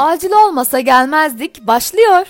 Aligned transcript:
Acil 0.00 0.32
olmasa 0.32 0.80
gelmezdik 0.80 1.66
başlıyor. 1.66 2.26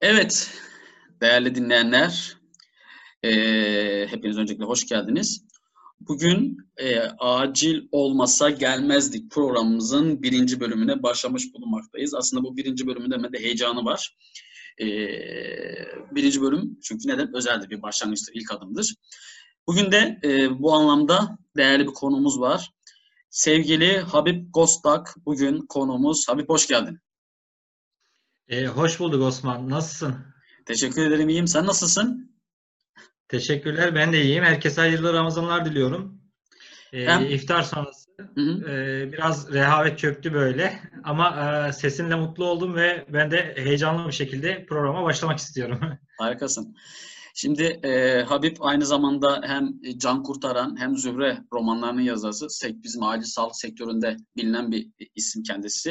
Evet, 0.00 0.50
değerli 1.20 1.54
dinleyenler, 1.54 2.36
eee, 3.22 4.06
hepiniz 4.10 4.38
öncelikle 4.38 4.64
hoş 4.64 4.86
geldiniz. 4.86 5.51
Bugün 6.08 6.56
eee, 6.80 7.12
acil 7.18 7.82
olmasa 7.92 8.50
gelmezdik 8.50 9.30
programımızın 9.30 10.22
birinci 10.22 10.60
bölümüne 10.60 11.02
başlamış 11.02 11.54
bulunmaktayız. 11.54 12.14
Aslında 12.14 12.42
bu 12.42 12.56
birinci 12.56 12.86
bölümün 12.86 13.10
de 13.10 13.32
de 13.32 13.38
heyecanı 13.38 13.84
var. 13.84 14.16
Eee, 14.78 15.88
birinci 16.10 16.42
bölüm 16.42 16.78
çünkü 16.82 17.08
neden? 17.08 17.36
Özeldir, 17.36 17.70
bir 17.70 17.82
başlangıçtır, 17.82 18.32
ilk 18.34 18.52
adımdır. 18.52 18.94
Bugün 19.66 19.92
de 19.92 20.20
eee, 20.22 20.50
bu 20.58 20.72
anlamda 20.72 21.38
değerli 21.56 21.86
bir 21.86 21.92
konumuz 21.92 22.40
var. 22.40 22.70
Sevgili 23.30 23.98
Habib 23.98 24.46
Gostak 24.54 25.14
bugün 25.26 25.66
konuğumuz. 25.66 26.28
Habib 26.28 26.48
hoş 26.48 26.68
geldin. 26.68 26.98
E, 28.48 28.66
hoş 28.66 29.00
bulduk 29.00 29.22
Osman. 29.22 29.70
Nasılsın? 29.70 30.16
Teşekkür 30.66 31.06
ederim, 31.06 31.28
iyiyim. 31.28 31.48
Sen 31.48 31.66
nasılsın? 31.66 32.31
Teşekkürler. 33.32 33.94
Ben 33.94 34.12
de 34.12 34.22
iyiyim. 34.22 34.44
Herkese 34.44 34.80
hayırlı 34.80 35.12
Ramazanlar 35.12 35.64
diliyorum. 35.64 36.20
E, 36.92 37.06
Hem- 37.06 37.26
iftar 37.26 37.62
sonrası 37.62 38.10
Hı 38.34 38.40
hı. 38.40 38.70
e, 38.70 39.12
biraz 39.12 39.52
rehavet 39.52 39.98
çöktü 39.98 40.32
böyle. 40.34 40.80
Ama 41.04 41.28
e, 41.68 41.72
sesinle 41.72 42.14
mutlu 42.14 42.44
oldum 42.46 42.74
ve 42.74 43.06
ben 43.12 43.30
de 43.30 43.54
heyecanlı 43.56 44.08
bir 44.08 44.12
şekilde 44.12 44.66
programa 44.66 45.04
başlamak 45.04 45.38
istiyorum. 45.38 45.80
Harikasın. 46.18 46.76
Şimdi 47.34 47.62
e, 47.62 48.22
Habib 48.22 48.56
aynı 48.60 48.86
zamanda 48.86 49.40
hem 49.44 49.72
Can 49.98 50.22
Kurtaran 50.22 50.80
hem 50.80 50.96
Zühre 50.96 51.38
romanlarının 51.52 52.00
yazarı. 52.00 52.50
Sek- 52.50 52.82
Bizim 52.82 53.02
acil 53.02 53.26
sağlık 53.26 53.56
sektöründe 53.56 54.16
bilinen 54.36 54.72
bir 54.72 54.90
isim 55.14 55.42
kendisi. 55.42 55.90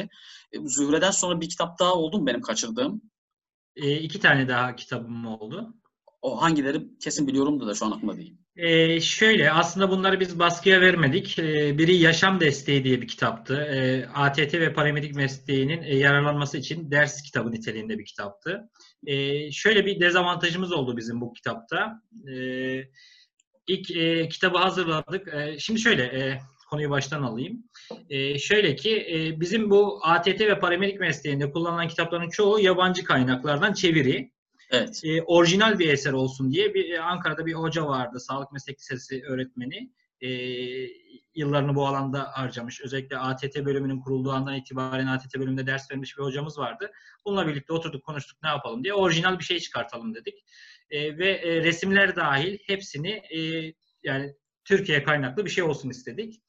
E, 0.52 0.60
Zühre'den 0.66 1.12
sonra 1.12 1.42
bir 1.42 1.50
kitap 1.50 1.80
daha 1.80 1.94
oldu 1.94 2.20
mu 2.20 2.28
benim 2.28 2.42
kaçırdığım? 2.42 3.02
E, 3.76 3.98
iki 3.98 4.20
tane 4.20 4.48
daha 4.48 4.76
kitabım 4.76 5.26
oldu. 5.26 5.74
O 6.22 6.42
hangileri 6.42 7.00
kesin 7.00 7.28
biliyorumdur 7.28 7.68
da 7.68 7.76
şu 7.76 7.86
an 7.86 7.92
aklımda 7.92 8.18
değil. 8.18 8.38
E, 8.56 9.02
şöyle 9.02 9.52
aslında 9.52 9.90
bunları 9.90 10.20
biz 10.20 10.40
baskıya 10.40 10.82
vermedik. 10.82 11.40
E, 11.40 11.78
biri 11.78 11.96
Yaşam 11.96 12.40
Desteği 12.40 12.84
diye 12.84 13.02
bir 13.02 13.08
kitaptı. 13.08 13.56
E, 13.56 14.06
ATT 14.14 14.54
ve 14.54 14.74
paramedik 14.74 15.16
mesleğinin 15.16 15.82
e, 15.84 15.96
yararlanması 15.96 16.58
için 16.58 16.92
ders 16.92 17.22
kitabı 17.22 17.52
niteliğinde 17.52 18.00
bir 18.00 18.06
kitaptı. 18.06 18.70
E, 19.08 19.52
şöyle 19.52 19.86
bir 19.86 20.00
dezavantajımız 20.00 20.72
oldu 20.72 20.98
bizim 20.98 21.22
bu 21.22 21.34
kitapta. 21.34 22.02
E, 22.34 22.36
ilk 23.68 23.92
e, 23.92 24.30
kitabı 24.30 24.58
hazırladık. 24.58 25.34
E, 25.34 25.60
şimdi 25.60 25.80
şöyle 25.80 26.04
e, 26.04 26.40
konuyu 26.70 26.90
baştan 26.90 27.24
alayım. 27.24 27.64
E, 28.10 28.40
şöyle 28.40 28.76
ki 28.76 29.08
e, 29.12 29.40
bizim 29.40 29.70
bu 29.70 30.00
ATT 30.04 30.42
ve 30.42 30.60
paramedik 30.60 31.00
mesleğinde 31.00 31.52
kullanılan 31.52 31.88
kitapların 31.88 32.30
çoğu 32.30 32.60
yabancı 32.60 33.04
kaynaklardan 33.04 33.74
çeviri 33.74 34.32
Evet. 34.72 35.02
e, 35.04 35.22
orijinal 35.22 35.80
bir 35.80 35.94
eser 35.94 36.14
olsun 36.14 36.52
diye 36.52 36.74
bir 36.74 36.94
e, 36.94 37.02
Ankara'da 37.02 37.46
bir 37.46 37.54
hoca 37.54 37.88
vardı, 37.88 38.20
sağlık 38.20 38.52
meslek 38.52 38.80
lisesi 38.80 39.24
öğretmeni. 39.28 39.92
E, 40.22 40.30
yıllarını 41.36 41.76
bu 41.76 41.88
alanda 41.88 42.32
harcamış. 42.34 42.82
Özellikle 42.82 43.18
ATT 43.18 43.66
bölümünün 43.66 44.00
kurulduğu 44.00 44.32
andan 44.32 44.56
itibaren 44.56 45.08
ATT 45.08 45.36
bölümünde 45.36 45.68
ders 45.68 45.92
vermiş 45.92 46.18
bir 46.18 46.24
hocamız 46.24 46.58
vardı. 46.58 46.92
Bununla 47.26 47.48
birlikte 47.48 47.74
oturduk 47.74 48.06
konuştuk 48.06 48.38
ne 48.44 48.50
yapalım 48.50 48.84
diye 48.84 48.94
orijinal 48.94 49.40
bir 49.40 49.44
şey 49.44 49.60
çıkartalım 49.60 50.16
dedik. 50.16 50.44
E, 50.90 51.18
ve 51.18 51.32
e, 51.32 51.64
resimler 51.64 52.16
dahil 52.16 52.58
hepsini 52.68 53.12
e, 53.12 53.74
yani 54.04 54.36
Türkiye 54.66 55.04
kaynaklı 55.04 55.46
bir 55.46 55.50
şey 55.50 55.64
olsun 55.64 55.90
istedik. 55.90 56.42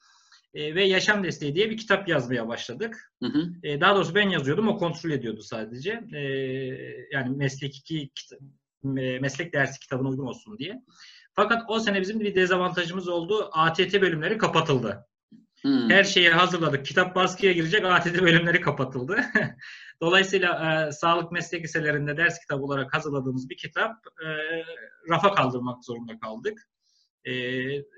E, 0.54 0.74
ve 0.74 0.84
Yaşam 0.84 1.24
Desteği 1.24 1.54
diye 1.54 1.70
bir 1.70 1.76
kitap 1.76 2.08
yazmaya 2.08 2.48
başladık. 2.48 3.12
Hı 3.22 3.28
hı. 3.28 3.52
E, 3.62 3.80
daha 3.80 3.96
doğrusu 3.96 4.14
ben 4.14 4.28
yazıyordum, 4.28 4.68
o 4.68 4.78
kontrol 4.78 5.10
ediyordu 5.10 5.42
sadece. 5.42 6.04
E, 6.12 6.20
yani 7.12 7.36
meslek 7.36 7.76
iki 7.76 8.10
kita- 8.14 8.38
e, 9.00 9.18
meslek 9.18 9.52
dersi 9.52 9.80
kitabına 9.80 10.08
uygun 10.08 10.26
olsun 10.26 10.58
diye. 10.58 10.82
Fakat 11.34 11.62
o 11.68 11.80
sene 11.80 12.00
bizim 12.00 12.20
bir 12.20 12.34
dezavantajımız 12.34 13.08
oldu. 13.08 13.50
ATT 13.52 14.00
bölümleri 14.02 14.38
kapatıldı. 14.38 15.06
Hı. 15.62 15.88
Her 15.88 16.04
şeyi 16.04 16.30
hazırladık. 16.30 16.86
Kitap 16.86 17.14
baskıya 17.14 17.52
girecek, 17.52 17.84
ATT 17.84 18.20
bölümleri 18.20 18.60
kapatıldı. 18.60 19.20
Dolayısıyla 20.00 20.84
e, 20.88 20.92
sağlık 20.92 21.32
meslek 21.32 21.64
liselerinde 21.64 22.16
ders 22.16 22.40
kitabı 22.40 22.62
olarak 22.62 22.94
hazırladığımız 22.94 23.50
bir 23.50 23.56
kitap 23.56 23.96
e, 24.24 24.28
rafa 25.10 25.34
kaldırmak 25.34 25.84
zorunda 25.84 26.18
kaldık. 26.18 26.68
E, 27.26 27.32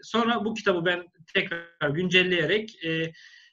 sonra 0.02 0.44
bu 0.44 0.54
kitabı 0.54 0.84
ben 0.84 1.06
tekrar 1.34 1.90
güncelleyerek 1.90 2.84
e, 2.84 3.12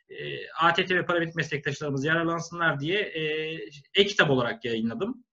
e, 0.10 0.50
ATT 0.62 0.92
ve 0.92 1.06
paramedik 1.06 1.36
meslektaşlarımız 1.36 2.06
yararlansınlar 2.06 2.80
diye 2.80 3.00
e, 3.00 3.24
e-kitap 3.96 4.30
olarak 4.30 4.66
yayınladım. 4.66 5.24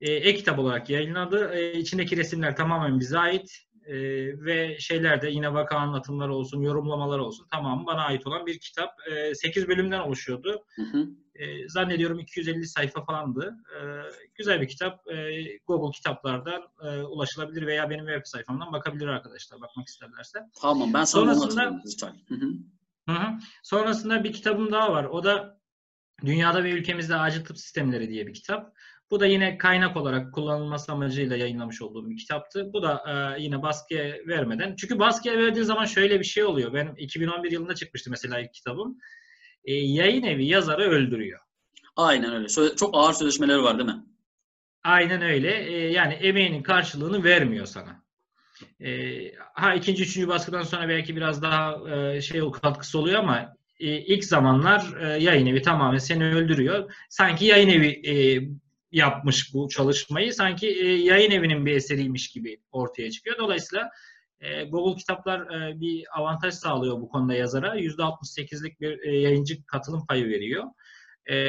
E, 0.00 0.12
e-kitap 0.12 0.58
olarak 0.58 0.90
yayınladı. 0.90 1.54
E, 1.54 1.78
içindeki 1.78 2.16
resimler 2.16 2.56
tamamen 2.56 3.00
bize 3.00 3.18
ait 3.18 3.67
e, 3.88 3.94
ve 4.44 4.78
şeyler 4.78 5.22
de 5.22 5.28
yine 5.30 5.54
vaka 5.54 5.76
anlatımları 5.76 6.34
olsun, 6.34 6.62
yorumlamalar 6.62 7.18
olsun 7.18 7.46
tamamı 7.52 7.86
bana 7.86 8.02
ait 8.04 8.26
olan 8.26 8.46
bir 8.46 8.58
kitap. 8.58 8.90
E, 9.10 9.34
8 9.34 9.68
bölümden 9.68 10.00
oluşuyordu. 10.00 10.64
Hı 10.76 10.82
hı. 10.82 11.08
E, 11.34 11.68
zannediyorum 11.68 12.18
250 12.18 12.66
sayfa 12.68 13.04
falandı. 13.04 13.56
E, 13.74 13.78
güzel 14.34 14.60
bir 14.60 14.68
kitap. 14.68 15.08
E, 15.12 15.42
Google 15.66 15.96
kitaplardan 15.96 16.62
e, 16.82 17.02
ulaşılabilir 17.02 17.66
veya 17.66 17.90
benim 17.90 18.06
web 18.06 18.22
sayfamdan 18.24 18.72
bakabilir 18.72 19.06
arkadaşlar 19.06 19.60
bakmak 19.60 19.88
isterlerse. 19.88 20.38
Tamam 20.62 20.94
ben 20.94 21.04
sana 21.04 21.22
Sonrasında- 21.24 21.44
hatırlıyorum 21.44 21.80
dijital. 21.86 22.12
Hı 22.28 22.34
hı. 22.34 22.46
Hı 23.08 23.12
hı. 23.12 23.38
Sonrasında 23.62 24.24
bir 24.24 24.32
kitabım 24.32 24.72
daha 24.72 24.92
var. 24.92 25.04
O 25.04 25.24
da 25.24 25.58
Dünyada 26.24 26.64
ve 26.64 26.70
Ülkemizde 26.70 27.16
Acil 27.16 27.44
Tıp 27.44 27.58
Sistemleri 27.58 28.08
diye 28.08 28.26
bir 28.26 28.34
kitap. 28.34 28.72
Bu 29.10 29.20
da 29.20 29.26
yine 29.26 29.58
kaynak 29.58 29.96
olarak 29.96 30.34
kullanılması 30.34 30.92
amacıyla 30.92 31.36
yayınlamış 31.36 31.82
olduğum 31.82 32.10
bir 32.10 32.16
kitaptı. 32.16 32.72
Bu 32.72 32.82
da 32.82 33.02
e, 33.06 33.42
yine 33.42 33.62
baskıya 33.62 34.14
vermeden. 34.26 34.76
Çünkü 34.76 34.98
baskıya 34.98 35.38
verdiğin 35.38 35.64
zaman 35.64 35.84
şöyle 35.84 36.20
bir 36.20 36.24
şey 36.24 36.44
oluyor. 36.44 36.74
Benim 36.74 36.94
2011 36.96 37.50
yılında 37.52 37.74
çıkmıştı 37.74 38.10
mesela 38.10 38.40
ilk 38.40 38.54
kitabım. 38.54 38.98
E, 39.64 39.72
yayın 39.74 40.22
evi 40.22 40.46
yazarı 40.46 40.82
öldürüyor. 40.82 41.40
Aynen 41.96 42.34
öyle. 42.34 42.48
Söz- 42.48 42.76
çok 42.76 42.90
ağır 42.92 43.12
sözleşmeleri 43.12 43.62
var 43.62 43.78
değil 43.78 43.88
mi? 43.88 44.04
Aynen 44.84 45.22
öyle. 45.22 45.64
E, 45.64 45.92
yani 45.92 46.14
emeğinin 46.14 46.62
karşılığını 46.62 47.24
vermiyor 47.24 47.66
sana. 47.66 48.02
E, 48.80 48.90
ha 49.54 49.74
ikinci, 49.74 50.02
üçüncü 50.02 50.28
baskıdan 50.28 50.62
sonra 50.62 50.88
belki 50.88 51.16
biraz 51.16 51.42
daha 51.42 51.90
e, 51.96 52.20
şey 52.20 52.40
katkısı 52.62 52.98
oluyor 52.98 53.18
ama 53.18 53.56
e, 53.80 53.86
ilk 53.86 54.24
zamanlar 54.24 55.00
e, 55.00 55.22
yayın 55.22 55.46
evi 55.46 55.62
tamamen 55.62 55.98
seni 55.98 56.24
öldürüyor. 56.24 56.94
Sanki 57.08 57.44
yayın 57.44 57.68
evi 57.68 58.08
e, 58.08 58.14
yapmış 58.92 59.54
bu 59.54 59.68
çalışmayı. 59.68 60.34
Sanki 60.34 60.68
e, 60.68 60.88
yayın 60.88 61.30
evinin 61.30 61.66
bir 61.66 61.72
eseriymiş 61.72 62.30
gibi 62.30 62.60
ortaya 62.72 63.10
çıkıyor. 63.10 63.38
Dolayısıyla 63.38 63.90
e, 64.40 64.64
Google 64.64 64.98
Kitaplar 64.98 65.40
e, 65.40 65.80
bir 65.80 66.04
avantaj 66.18 66.54
sağlıyor 66.54 67.00
bu 67.00 67.08
konuda 67.08 67.34
yazara. 67.34 67.76
%68'lik 67.76 68.80
bir 68.80 69.12
yayıncı 69.12 69.66
katılım 69.66 70.06
payı 70.06 70.28
veriyor. 70.28 70.64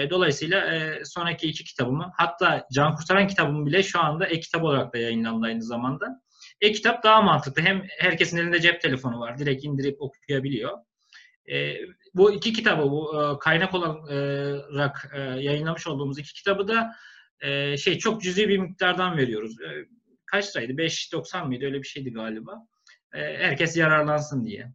Dolayısıyla 0.10 0.92
sonraki 1.06 1.48
iki 1.48 1.64
kitabımı 1.64 2.12
hatta 2.18 2.68
Can 2.72 2.96
Kurtaran 2.96 3.28
kitabım 3.28 3.66
bile 3.66 3.84
şu 3.84 4.00
anda 4.00 4.26
e-kitap 4.26 4.64
olarak 4.64 4.94
da 4.94 4.98
yayınlandı 4.98 5.46
aynı 5.46 5.64
zamanda. 5.64 6.22
E-kitap 6.62 7.04
daha 7.04 7.22
mantıklı. 7.22 7.62
Hem 7.62 7.84
herkesin 8.00 8.38
elinde 8.38 8.62
cep 8.62 8.82
telefonu 8.82 9.20
var. 9.20 9.38
Direkt 9.38 9.64
indirip 9.64 10.02
okuyabiliyor. 10.02 10.78
E, 11.52 11.78
bu 12.14 12.32
iki 12.32 12.54
kitabı, 12.54 12.92
bu 12.92 13.22
e, 13.22 13.40
kaynak 13.40 13.74
olarak 13.74 15.12
e, 15.14 15.20
yayınlamış 15.20 15.88
olduğumuz 15.88 16.20
iki 16.20 16.34
kitabı 16.34 16.68
da 16.68 16.96
e, 17.42 17.78
şey 17.78 17.98
çok 17.98 18.22
cüzi 18.22 18.50
bir 18.50 18.58
miktardan 18.58 19.18
veriyoruz. 19.18 19.62
E, 19.62 19.68
kaç 20.26 20.56
liraydı? 20.56 20.72
5.90 20.72 21.48
mıydı? 21.48 21.66
Öyle 21.66 21.78
bir 21.82 21.88
şeydi 21.88 22.14
galiba. 22.14 22.68
E, 23.14 23.20
herkes 23.20 23.78
yararlansın 23.78 24.46
diye. 24.46 24.72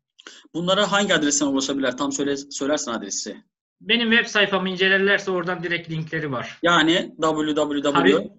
Bunlara 0.55 0.93
hangi 0.93 1.15
adresten 1.15 1.47
ulaşabilirler? 1.47 1.97
Tam 1.97 2.13
söyle, 2.13 2.37
söylersin 2.37 2.91
adresi. 2.91 3.37
Benim 3.81 4.11
web 4.11 4.27
sayfamı 4.27 4.69
incelerlerse 4.69 5.31
oradan 5.31 5.63
direkt 5.63 5.91
linkleri 5.91 6.33
var. 6.33 6.59
Yani 6.63 7.13
www 7.21 7.91
Habib, 7.91 8.31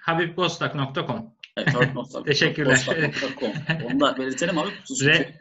habibgostak.com 0.00 1.34
Evet, 1.56 1.74
Teşekkürler. 2.26 2.86
Onu 3.84 4.00
da 4.00 4.16
belirtelim 4.18 4.58
abi. 4.58 4.68
Re- 4.90 5.32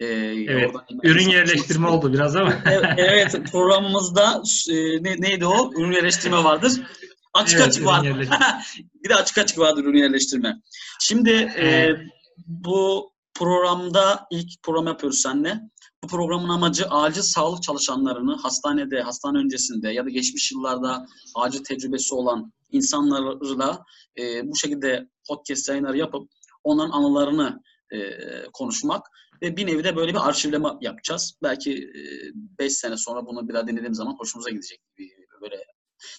Ee, 0.00 0.06
Evet, 0.48 0.66
oradan- 0.70 0.86
Ürün 1.02 1.28
yerleştirme 1.28 1.88
oldu 1.88 2.12
biraz 2.12 2.36
ama. 2.36 2.54
Evet, 2.66 2.84
evet, 2.96 3.52
programımızda 3.52 4.42
e, 4.70 4.74
ne, 5.02 5.20
neydi 5.20 5.46
o? 5.46 5.72
Ürün 5.76 5.92
yerleştirme 5.92 6.44
vardır. 6.44 6.72
Açık 7.34 7.58
Evet, 7.60 7.68
açık 7.68 7.86
yerleştirme. 8.04 8.62
bir 9.04 9.08
de 9.08 9.14
açık 9.14 9.38
açık 9.38 9.58
vardır 9.58 9.84
ürün 9.84 9.98
yerleştirme. 9.98 10.60
Şimdi 11.00 11.30
e, 11.30 11.88
bu 12.46 13.12
programda 13.34 14.26
ilk 14.30 14.62
program 14.62 14.86
yapıyoruz 14.86 15.20
seninle. 15.20 15.60
Bu 16.04 16.08
programın 16.08 16.48
amacı 16.48 16.86
acil 16.86 17.22
sağlık 17.22 17.62
çalışanlarını 17.62 18.36
hastanede, 18.36 19.02
hastane 19.02 19.38
öncesinde 19.38 19.90
ya 19.90 20.04
da 20.04 20.10
geçmiş 20.10 20.52
yıllarda 20.52 21.06
acil 21.34 21.64
tecrübesi 21.64 22.14
olan 22.14 22.52
insanlarla 22.70 23.84
e, 24.18 24.50
bu 24.50 24.56
şekilde 24.56 25.08
podcast 25.28 25.68
yayınları 25.68 25.98
yapıp 25.98 26.30
onların 26.64 26.90
anılarını 26.90 27.62
e, 27.92 27.98
konuşmak 28.52 29.06
ve 29.42 29.56
bir 29.56 29.66
nevi 29.66 29.84
de 29.84 29.96
böyle 29.96 30.12
bir 30.12 30.28
arşivleme 30.28 30.68
yapacağız. 30.80 31.34
Belki 31.42 31.90
5 32.58 32.72
sene 32.72 32.96
sonra 32.96 33.26
bunu 33.26 33.48
bir 33.48 33.54
daha 33.54 33.68
dinlediğim 33.68 33.94
zaman 33.94 34.16
hoşumuza 34.18 34.50
gidecek. 34.50 34.80
Bir- 34.98 35.10
Böyle. 35.42 35.71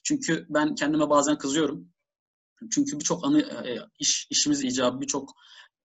Çünkü 0.03 0.45
ben 0.49 0.75
kendime 0.75 1.09
bazen 1.09 1.37
kızıyorum. 1.37 1.87
Çünkü 2.71 2.99
birçok 2.99 3.25
anı 3.25 3.41
e, 3.41 3.79
iş 3.99 4.27
işimiz 4.29 4.63
icabı 4.63 5.01
birçok 5.01 5.33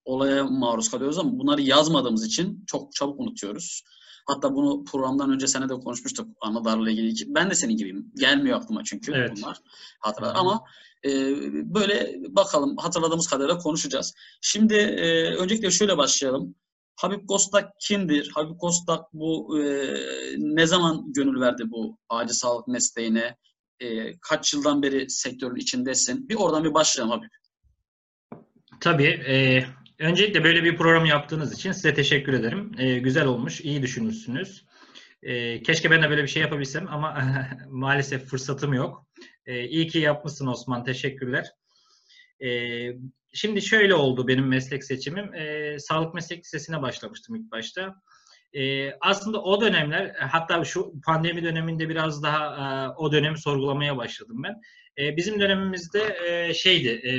olaya 0.05 0.45
maruz 0.45 0.91
kalıyoruz 0.91 1.19
ama 1.19 1.39
bunları 1.39 1.63
yazmadığımız 1.63 2.27
için 2.27 2.65
çok 2.67 2.93
çabuk 2.93 3.21
unutuyoruz. 3.21 3.83
Hatta 4.27 4.55
bunu 4.55 4.85
programdan 4.85 5.31
önce 5.31 5.47
sene 5.47 5.69
de 5.69 5.75
konuşmuştuk 5.75 6.29
anılarla 6.41 6.91
ilgili. 6.91 7.35
Ben 7.35 7.51
de 7.51 7.55
senin 7.55 7.77
gibiyim. 7.77 8.13
Gelmiyor 8.17 8.59
aklıma 8.59 8.85
çünkü 8.85 9.13
Evet. 9.13 9.33
bunlar 9.37 9.59
hatıralar. 10.01 10.35
Ama 10.35 10.65
e, 11.05 11.11
böyle 11.75 12.17
bakalım 12.29 12.77
hatırladığımız 12.77 13.27
kadarıyla 13.27 13.59
konuşacağız. 13.59 14.15
Şimdi 14.41 14.75
e, 14.75 15.35
öncelikle 15.35 15.71
şöyle 15.71 15.97
başlayalım. 15.99 16.55
Habib 16.97 17.27
Kostak 17.29 17.71
kimdir? 17.81 18.31
Habib 18.35 18.59
Kostak 18.59 19.13
bu 19.13 19.59
e, 19.61 19.95
ne 20.39 20.67
zaman 20.67 21.13
gönül 21.13 21.41
verdi 21.41 21.63
bu 21.71 21.99
acil 22.09 22.35
sağlık 22.35 22.69
mesleğine? 22.69 23.37
E, 23.81 24.19
kaç 24.21 24.55
yıldan 24.55 24.83
beri 24.83 25.11
sektörün 25.11 25.57
içindesin? 25.57 26.29
Bir 26.29 26.35
oradan 26.35 26.65
bir 26.65 26.75
başlayalım 26.75 27.13
Habib. 27.13 27.29
Tabii. 28.81 29.05
e, 29.05 29.65
öncelikle 29.99 30.45
böyle 30.45 30.65
bir 30.65 30.77
program 30.77 31.05
yaptığınız 31.05 31.53
için 31.53 31.73
size 31.73 31.95
teşekkür 31.95 32.33
ederim. 32.33 32.73
E, 32.79 32.99
güzel 32.99 33.27
olmuş, 33.27 33.61
iyi 33.61 33.83
düşünmüşsünüz. 33.83 34.65
E, 35.23 35.63
keşke 35.63 35.91
ben 35.91 36.03
de 36.03 36.11
böyle 36.11 36.23
bir 36.23 36.29
şey 36.29 36.43
yapabilsem 36.43 36.89
ama 36.89 37.29
maalesef 37.69 38.25
fırsatım 38.25 38.73
yok. 38.73 39.07
E, 39.47 39.65
iyi 39.65 39.87
ki 39.87 39.99
yapmışsın 39.99 40.47
Osman, 40.47 40.85
teşekkürler. 40.85 41.47
E, 42.45 42.51
şimdi 43.35 43.63
şöyle 43.63 43.95
oldu 43.95 44.29
benim 44.29 44.47
meslek 44.47 44.85
seçimim. 44.85 45.35
E, 45.35 45.77
sağlık 45.79 46.15
meslek 46.15 46.45
lisesine 46.45 46.83
başlamıştım 46.83 47.37
ilk 47.37 47.51
başta. 47.51 47.95
E, 48.53 48.93
aslında 49.01 49.43
o 49.43 49.61
dönemler, 49.61 50.15
hatta 50.15 50.65
şu 50.65 50.93
pandemi 51.07 51.45
döneminde 51.45 51.89
biraz 51.89 52.23
daha 52.23 52.47
e, 52.47 52.89
o 52.97 53.13
dönemi 53.13 53.39
sorgulamaya 53.39 53.97
başladım 53.97 54.43
ben. 54.43 54.55
E, 55.05 55.17
bizim 55.17 55.41
dönemimizde 55.41 56.17
e, 56.27 56.55
şeydi, 56.55 56.89
e, 56.89 57.11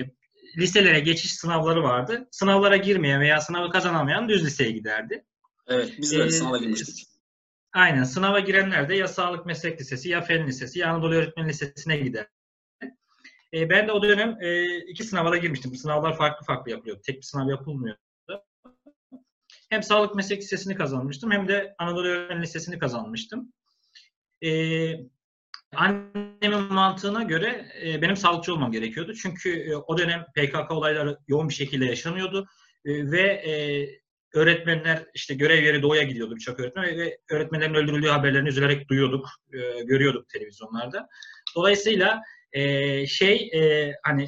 liselere 0.62 1.00
geçiş 1.00 1.34
sınavları 1.34 1.84
vardı. 1.84 2.28
Sınavlara 2.31 2.78
girmeyen 2.78 3.22
veya 3.22 3.42
sınavı 3.42 3.70
kazanamayan 3.70 4.30
düz 4.30 4.46
liseye 4.46 4.72
giderdi. 4.72 5.26
Evet, 5.68 5.94
biz 5.98 6.12
de 6.12 6.24
Ee, 6.24 6.30
sınava 6.30 6.58
girmiştik. 6.58 7.06
Aynen 7.74 8.04
sınava 8.04 8.40
girenler 8.40 8.90
de 8.90 8.96
ya 8.96 9.08
Sağlık 9.08 9.46
Meslek 9.46 9.82
Lisesi 9.82 10.10
ya 10.10 10.22
Fen 10.22 10.48
Lisesi 10.48 10.80
ya 10.80 10.90
Anadolu 10.90 11.16
Öğretmen 11.16 11.50
Lisesi'ne 11.50 11.98
gider. 11.98 12.28
E, 13.54 13.70
ben 13.70 13.88
de 13.88 13.92
o 13.92 14.02
dönem 14.04 14.38
e, 14.42 14.78
iki 14.78 15.04
sınava 15.04 15.32
da 15.32 15.38
girmiştim. 15.38 15.75
Sınavlar 15.75 16.18
farklı 16.18 16.46
farklı 16.46 16.72
yapılıyordu. 16.72 17.02
Tek 17.06 17.18
bir 17.18 17.22
sınav 17.22 17.50
yapılmıyordu. 17.50 18.00
Hem 19.69 19.83
Sağlık 19.83 20.16
Meslek 20.16 20.42
Lisesi'ni 20.42 20.75
kazanmıştım 20.75 21.31
hem 21.31 21.48
de 21.48 21.75
Anadolu 21.77 22.07
Öğretmen 22.07 22.42
Lisesi'ni 22.42 22.80
kazanmıştım. 22.80 23.54
E, 24.44 24.51
annemin 25.75 26.74
mantığına 26.74 27.24
göre 27.24 27.71
e, 27.83 28.01
benim 28.01 28.18
sağlıkçı 28.18 28.54
olmam 28.54 28.71
gerekiyordu. 28.71 29.13
Çünkü 29.13 29.50
e, 29.50 29.75
o 29.75 29.98
dönem 29.98 30.25
PKK 30.36 30.71
olayları 30.71 31.18
yoğun 31.27 31.50
bir 31.50 31.54
şekilde 31.54 31.86
yaşanıyordu. 31.86 32.48
E, 32.86 33.12
ve 33.12 33.21
e, 33.21 33.54
öğretmenler 34.33 35.06
işte 35.13 35.33
görev 35.33 35.63
yeri 35.63 35.81
doğuya 35.81 36.04
gidiyordu 36.04 36.36
birçok 36.36 36.60
öğretmen 36.60 36.86
ve 36.98 37.18
öğretmenlerin 37.30 37.74
öldürüldüğü 37.74 38.07
haberlerini 38.07 38.50
üzülerek 38.50 38.89
duyuyorduk, 38.89 39.30
e, 39.54 39.83
görüyorduk 39.83 40.30
televizyonlarda. 40.30 41.07
Dolayısıyla 41.56 42.22
e, 42.54 43.07
şey 43.07 43.50
e, 43.54 43.94
hani 44.04 44.27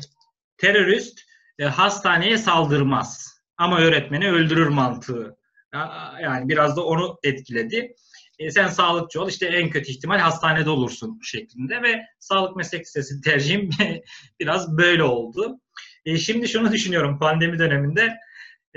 terörist 0.57 1.19
e, 1.59 1.65
hastaneye 1.65 2.37
saldırmaz 2.37 3.40
ama 3.61 3.79
öğretmeni 3.79 4.31
öldürür 4.31 4.67
mantığı. 4.67 5.35
Ya- 5.73 6.13
Yani 6.21 6.49
biraz 6.49 6.77
da 6.77 6.85
onu 6.85 7.17
etkiledi. 7.23 7.93
E, 8.39 8.51
sen 8.51 8.67
sağlıkçı 8.67 9.21
ol 9.21 9.29
işte 9.29 9.45
en 9.47 9.69
kötü 9.69 9.91
ihtimal 9.91 10.17
hastanede 10.19 10.69
olursun 10.69 11.19
şeklinde 11.23 11.81
ve 11.81 12.01
sağlık 12.19 12.55
meslek 12.55 12.81
lisesi 12.81 13.21
tercihim 13.21 13.69
biraz 14.39 14.77
böyle 14.77 15.03
oldu. 15.03 15.59
E, 16.05 16.17
şimdi 16.17 16.47
şunu 16.47 16.71
düşünüyorum 16.71 17.19
pandemi 17.19 17.59
döneminde 17.59 18.13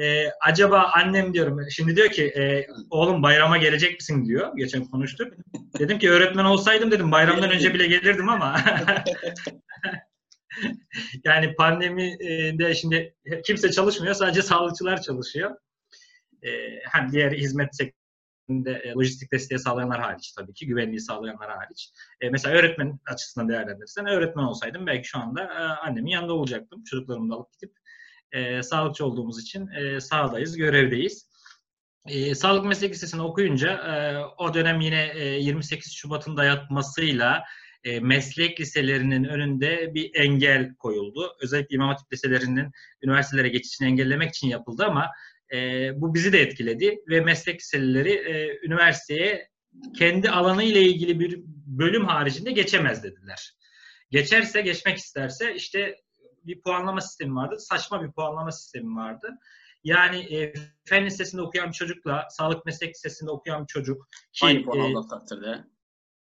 e, 0.00 0.28
acaba 0.40 0.92
annem 0.94 1.34
diyorum 1.34 1.58
şimdi 1.70 1.96
diyor 1.96 2.08
ki 2.08 2.25
e, 2.25 2.66
oğlum 2.90 3.22
bayrama 3.22 3.56
gelecek 3.56 3.94
misin 3.94 4.26
diyor. 4.26 4.52
Geçen 4.56 4.84
konuştuk. 4.84 5.32
Dedim 5.78 5.98
ki 5.98 6.10
öğretmen 6.10 6.44
olsaydım 6.44 6.90
dedim 6.90 7.12
bayramdan 7.12 7.50
önce 7.50 7.75
bile 7.75 7.86
gelirdim 7.86 8.28
ama 8.28 8.60
yani 11.25 11.55
pandemide 11.55 12.75
şimdi 12.75 13.15
kimse 13.45 13.71
çalışmıyor 13.71 14.15
sadece 14.15 14.43
sağlıkçılar 14.43 15.03
çalışıyor. 15.03 15.56
E, 16.45 16.51
hani 16.93 17.12
diğer 17.12 17.33
hizmet 17.33 17.77
sektöründe 17.77 18.73
e, 18.73 18.93
lojistik 18.93 19.33
desteği 19.33 19.59
sağlayanlar 19.59 20.01
hariç 20.01 20.33
tabii 20.33 20.55
ki 20.55 20.67
güvenliği 20.67 21.01
sağlayanlar 21.01 21.51
hariç. 21.51 21.91
E, 22.21 22.31
mesela 22.31 22.56
öğretmen 22.56 22.99
açısından 23.06 23.49
değerlendirirsen 23.49 24.06
öğretmen 24.06 24.45
olsaydım 24.45 24.87
belki 24.87 25.09
şu 25.09 25.19
anda 25.19 25.49
annemin 25.83 26.11
yanında 26.11 26.33
olacaktım. 26.33 26.85
Çocuklarımı 26.85 27.31
da 27.31 27.35
alıp 27.35 27.49
gidip 27.53 27.77
sağlıkçı 28.65 29.06
olduğumuz 29.06 29.43
için 29.43 29.69
sahadayız, 29.99 30.56
görevdeyiz. 30.56 31.29
Sağlık 32.35 32.65
Meslek 32.65 32.93
Lisesi'ni 32.93 33.23
okuyunca 33.23 33.81
o 34.39 34.55
dönem 34.55 34.81
yine 34.81 35.12
e, 35.15 35.25
28 35.25 35.93
Şubat'ın 35.93 36.37
dayatmasıyla 36.37 37.45
e, 37.84 38.00
meslek 38.00 38.60
liselerinin 38.60 39.25
önünde 39.25 39.94
bir 39.94 40.10
engel 40.14 40.75
koyuldu. 40.75 41.36
Özellikle 41.40 41.75
İmam 41.75 41.88
Hatip 41.88 42.12
liselerinin 42.12 42.70
üniversitelere 43.02 43.48
geçişini 43.48 43.88
engellemek 43.88 44.31
için 44.31 44.48
yapıldı 44.48 44.84
ama 44.84 45.10
e, 45.52 45.90
bu 46.00 46.14
bizi 46.14 46.32
de 46.32 46.40
etkiledi 46.40 46.98
ve 47.08 47.20
meslek 47.20 47.60
liseleri 47.60 48.12
e, 48.12 48.58
üniversiteye 48.66 49.48
kendi 49.98 50.31
alanı 50.31 50.62
ile 50.62 50.82
ilgili 50.82 51.20
bir 51.20 51.40
bölüm 51.66 52.04
haricinde 52.04 52.52
geçemez 52.52 53.02
dediler. 53.02 53.54
Geçerse, 54.10 54.60
geçmek 54.60 54.98
isterse 54.98 55.54
işte 55.54 55.96
bir 56.44 56.60
puanlama 56.60 57.00
sistemi 57.00 57.34
vardı. 57.34 57.56
Saçma 57.58 58.03
bir 58.03 58.12
puanlama 58.12 58.53
sistemi 58.53 58.96
vardı. 58.96 59.38
Yani 59.84 60.36
e, 60.36 60.53
fen 60.84 61.06
lisesinde 61.06 61.43
okuyan 61.43 61.69
bir 61.69 61.74
çocukla 61.74 62.26
sağlık 62.31 62.67
meslek 62.67 62.94
lisesinde 62.94 63.31
okuyan 63.31 63.62
bir 63.62 63.67
çocuk 63.67 64.08
ki 64.32 64.46
Aynı 64.46 64.64
puan 64.64 64.91
e, 64.91 65.08
takdirde. 65.10 65.64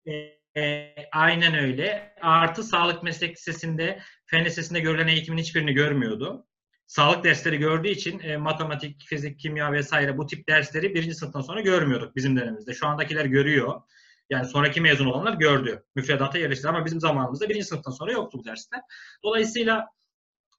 e, 0.07 0.42
e, 0.57 0.93
aynen 1.11 1.55
öyle. 1.55 2.15
Artı 2.21 2.63
sağlık 2.63 3.03
meslek 3.03 3.37
lisesinde 3.37 3.99
fen 4.25 4.45
lisesinde 4.45 4.79
görülen 4.79 5.07
eğitimin 5.07 5.37
hiçbirini 5.37 5.73
görmüyordu. 5.73 6.47
Sağlık 6.87 7.23
dersleri 7.23 7.57
gördüğü 7.57 7.87
için 7.89 8.19
e, 8.19 8.37
matematik, 8.37 9.05
fizik, 9.05 9.39
kimya 9.39 9.71
vesaire 9.71 10.17
bu 10.17 10.27
tip 10.27 10.47
dersleri 10.49 10.95
birinci 10.95 11.15
sınıftan 11.15 11.41
sonra 11.41 11.61
görmüyorduk 11.61 12.15
bizim 12.15 12.37
dönemimizde. 12.37 12.73
Şu 12.73 12.87
andakiler 12.87 13.25
görüyor. 13.25 13.81
Yani 14.29 14.45
sonraki 14.45 14.81
mezun 14.81 15.05
olanlar 15.05 15.33
gördü. 15.33 15.83
Müfredata 15.95 16.37
yerleşti 16.37 16.67
ama 16.67 16.85
bizim 16.85 16.99
zamanımızda 16.99 17.49
birinci 17.49 17.65
sınıftan 17.65 17.91
sonra 17.91 18.11
yoktu 18.11 18.37
bu 18.39 18.45
dersler. 18.45 18.81
Dolayısıyla 19.23 19.87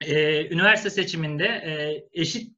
e, 0.01 0.45
üniversite 0.53 0.89
seçiminde 0.89 1.45
e, 1.45 2.03
eşit 2.21 2.55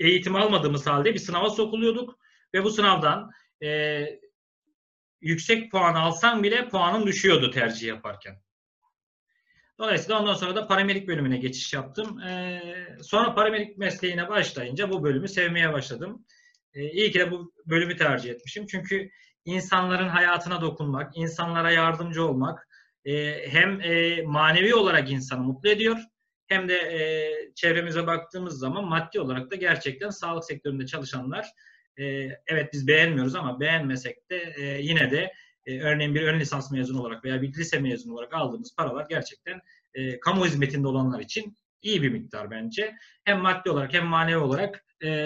eğitim 0.00 0.36
almadığımız 0.36 0.86
halde 0.86 1.14
bir 1.14 1.18
sınava 1.18 1.50
sokuluyorduk 1.50 2.18
ve 2.54 2.64
bu 2.64 2.70
sınavdan 2.70 3.30
e, 3.62 4.00
yüksek 5.20 5.70
puan 5.70 5.94
alsan 5.94 6.42
bile 6.42 6.68
puanın 6.68 7.06
düşüyordu 7.06 7.50
tercih 7.50 7.88
yaparken. 7.88 8.40
Dolayısıyla 9.78 10.20
ondan 10.20 10.34
sonra 10.34 10.56
da 10.56 10.66
paramedik 10.66 11.08
bölümüne 11.08 11.36
geçiş 11.36 11.72
yaptım. 11.72 12.20
E, 12.20 12.60
sonra 13.02 13.34
paramedik 13.34 13.78
mesleğine 13.78 14.28
başlayınca 14.28 14.90
bu 14.90 15.04
bölümü 15.04 15.28
sevmeye 15.28 15.72
başladım. 15.72 16.26
E, 16.74 16.90
iyi 16.90 17.10
ki 17.10 17.18
de 17.18 17.30
bu 17.30 17.52
bölümü 17.66 17.96
tercih 17.96 18.30
etmişim. 18.30 18.66
Çünkü 18.66 19.10
insanların 19.44 20.08
hayatına 20.08 20.60
dokunmak, 20.60 21.16
insanlara 21.16 21.70
yardımcı 21.70 22.24
olmak 22.24 22.68
e, 23.04 23.48
hem 23.48 23.80
e, 23.80 24.22
manevi 24.22 24.74
olarak 24.74 25.10
insanı 25.10 25.40
mutlu 25.40 25.68
ediyor 25.68 25.98
hem 26.46 26.68
de 26.68 26.74
e, 26.74 27.00
çevremize 27.54 28.06
baktığımız 28.06 28.58
zaman 28.58 28.84
maddi 28.84 29.20
olarak 29.20 29.50
da 29.50 29.56
gerçekten 29.56 30.10
sağlık 30.10 30.44
sektöründe 30.44 30.86
çalışanlar 30.86 31.46
e, 31.98 32.04
evet 32.46 32.72
biz 32.72 32.86
beğenmiyoruz 32.88 33.34
ama 33.34 33.60
beğenmesek 33.60 34.30
de 34.30 34.54
e, 34.56 34.82
yine 34.82 35.10
de 35.10 35.32
e, 35.66 35.80
örneğin 35.80 36.14
bir 36.14 36.22
ön 36.22 36.40
lisans 36.40 36.72
mezunu 36.72 37.00
olarak 37.00 37.24
veya 37.24 37.42
bir 37.42 37.54
lise 37.54 37.78
mezunu 37.78 38.14
olarak 38.14 38.34
aldığımız 38.34 38.76
paralar 38.76 39.06
gerçekten 39.08 39.60
e, 39.94 40.20
kamu 40.20 40.46
hizmetinde 40.46 40.88
olanlar 40.88 41.20
için 41.20 41.56
iyi 41.82 42.02
bir 42.02 42.08
miktar 42.08 42.50
bence. 42.50 42.94
Hem 43.24 43.38
maddi 43.38 43.70
olarak 43.70 43.94
hem 43.94 44.06
manevi 44.06 44.38
olarak 44.38 44.84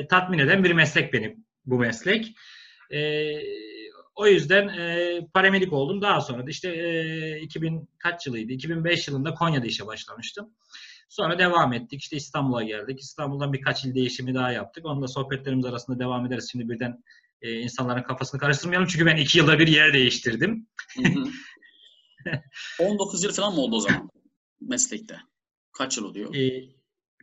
tatmin 0.09 0.39
eden 0.39 0.65
bir 0.65 0.73
meslek 0.73 1.13
benim 1.13 1.45
bu 1.65 1.79
meslek. 1.79 2.35
O 4.21 4.27
yüzden 4.27 4.69
e, 4.69 5.21
paramedik 5.35 5.73
oldum. 5.73 6.03
Daha 6.03 6.21
sonra 6.21 6.47
da 6.47 6.51
işte 6.51 6.69
e, 6.69 7.41
2000 7.41 7.89
kaç 7.99 8.27
yılıydı? 8.27 8.53
2005 8.53 9.09
yılında 9.09 9.35
Konya'da 9.35 9.67
işe 9.67 9.87
başlamıştım. 9.87 10.51
Sonra 11.11 11.39
devam 11.39 11.73
ettik. 11.73 12.03
İşte 12.03 12.17
İstanbul'a 12.17 12.63
geldik. 12.63 13.01
İstanbul'dan 13.01 13.53
birkaç 13.53 13.85
il 13.85 13.95
değişimi 13.95 14.35
daha 14.35 14.53
yaptık. 14.53 14.87
Onunla 14.87 15.09
sohbetlerimiz 15.09 15.65
arasında 15.65 15.99
devam 15.99 16.27
ederiz. 16.27 16.49
Şimdi 16.53 16.69
birden 16.69 17.05
e, 17.43 17.61
insanların 17.61 18.03
kafasını 18.03 18.41
karıştırmayalım. 18.41 18.89
Çünkü 18.89 19.07
ben 19.07 19.17
iki 19.17 19.39
yılda 19.39 19.59
bir 19.59 19.69
yer 19.69 19.93
değiştirdim. 19.93 20.69
Hı 20.97 21.09
hı. 21.09 21.25
19 22.85 23.25
yıl 23.25 23.33
falan 23.33 23.55
mı 23.55 23.61
oldu 23.61 23.77
o 23.77 23.81
zaman 23.81 24.11
meslekte? 24.61 25.17
Kaç 25.73 25.97
yıl 25.99 26.05
oluyor? 26.05 26.35
E, 26.35 26.65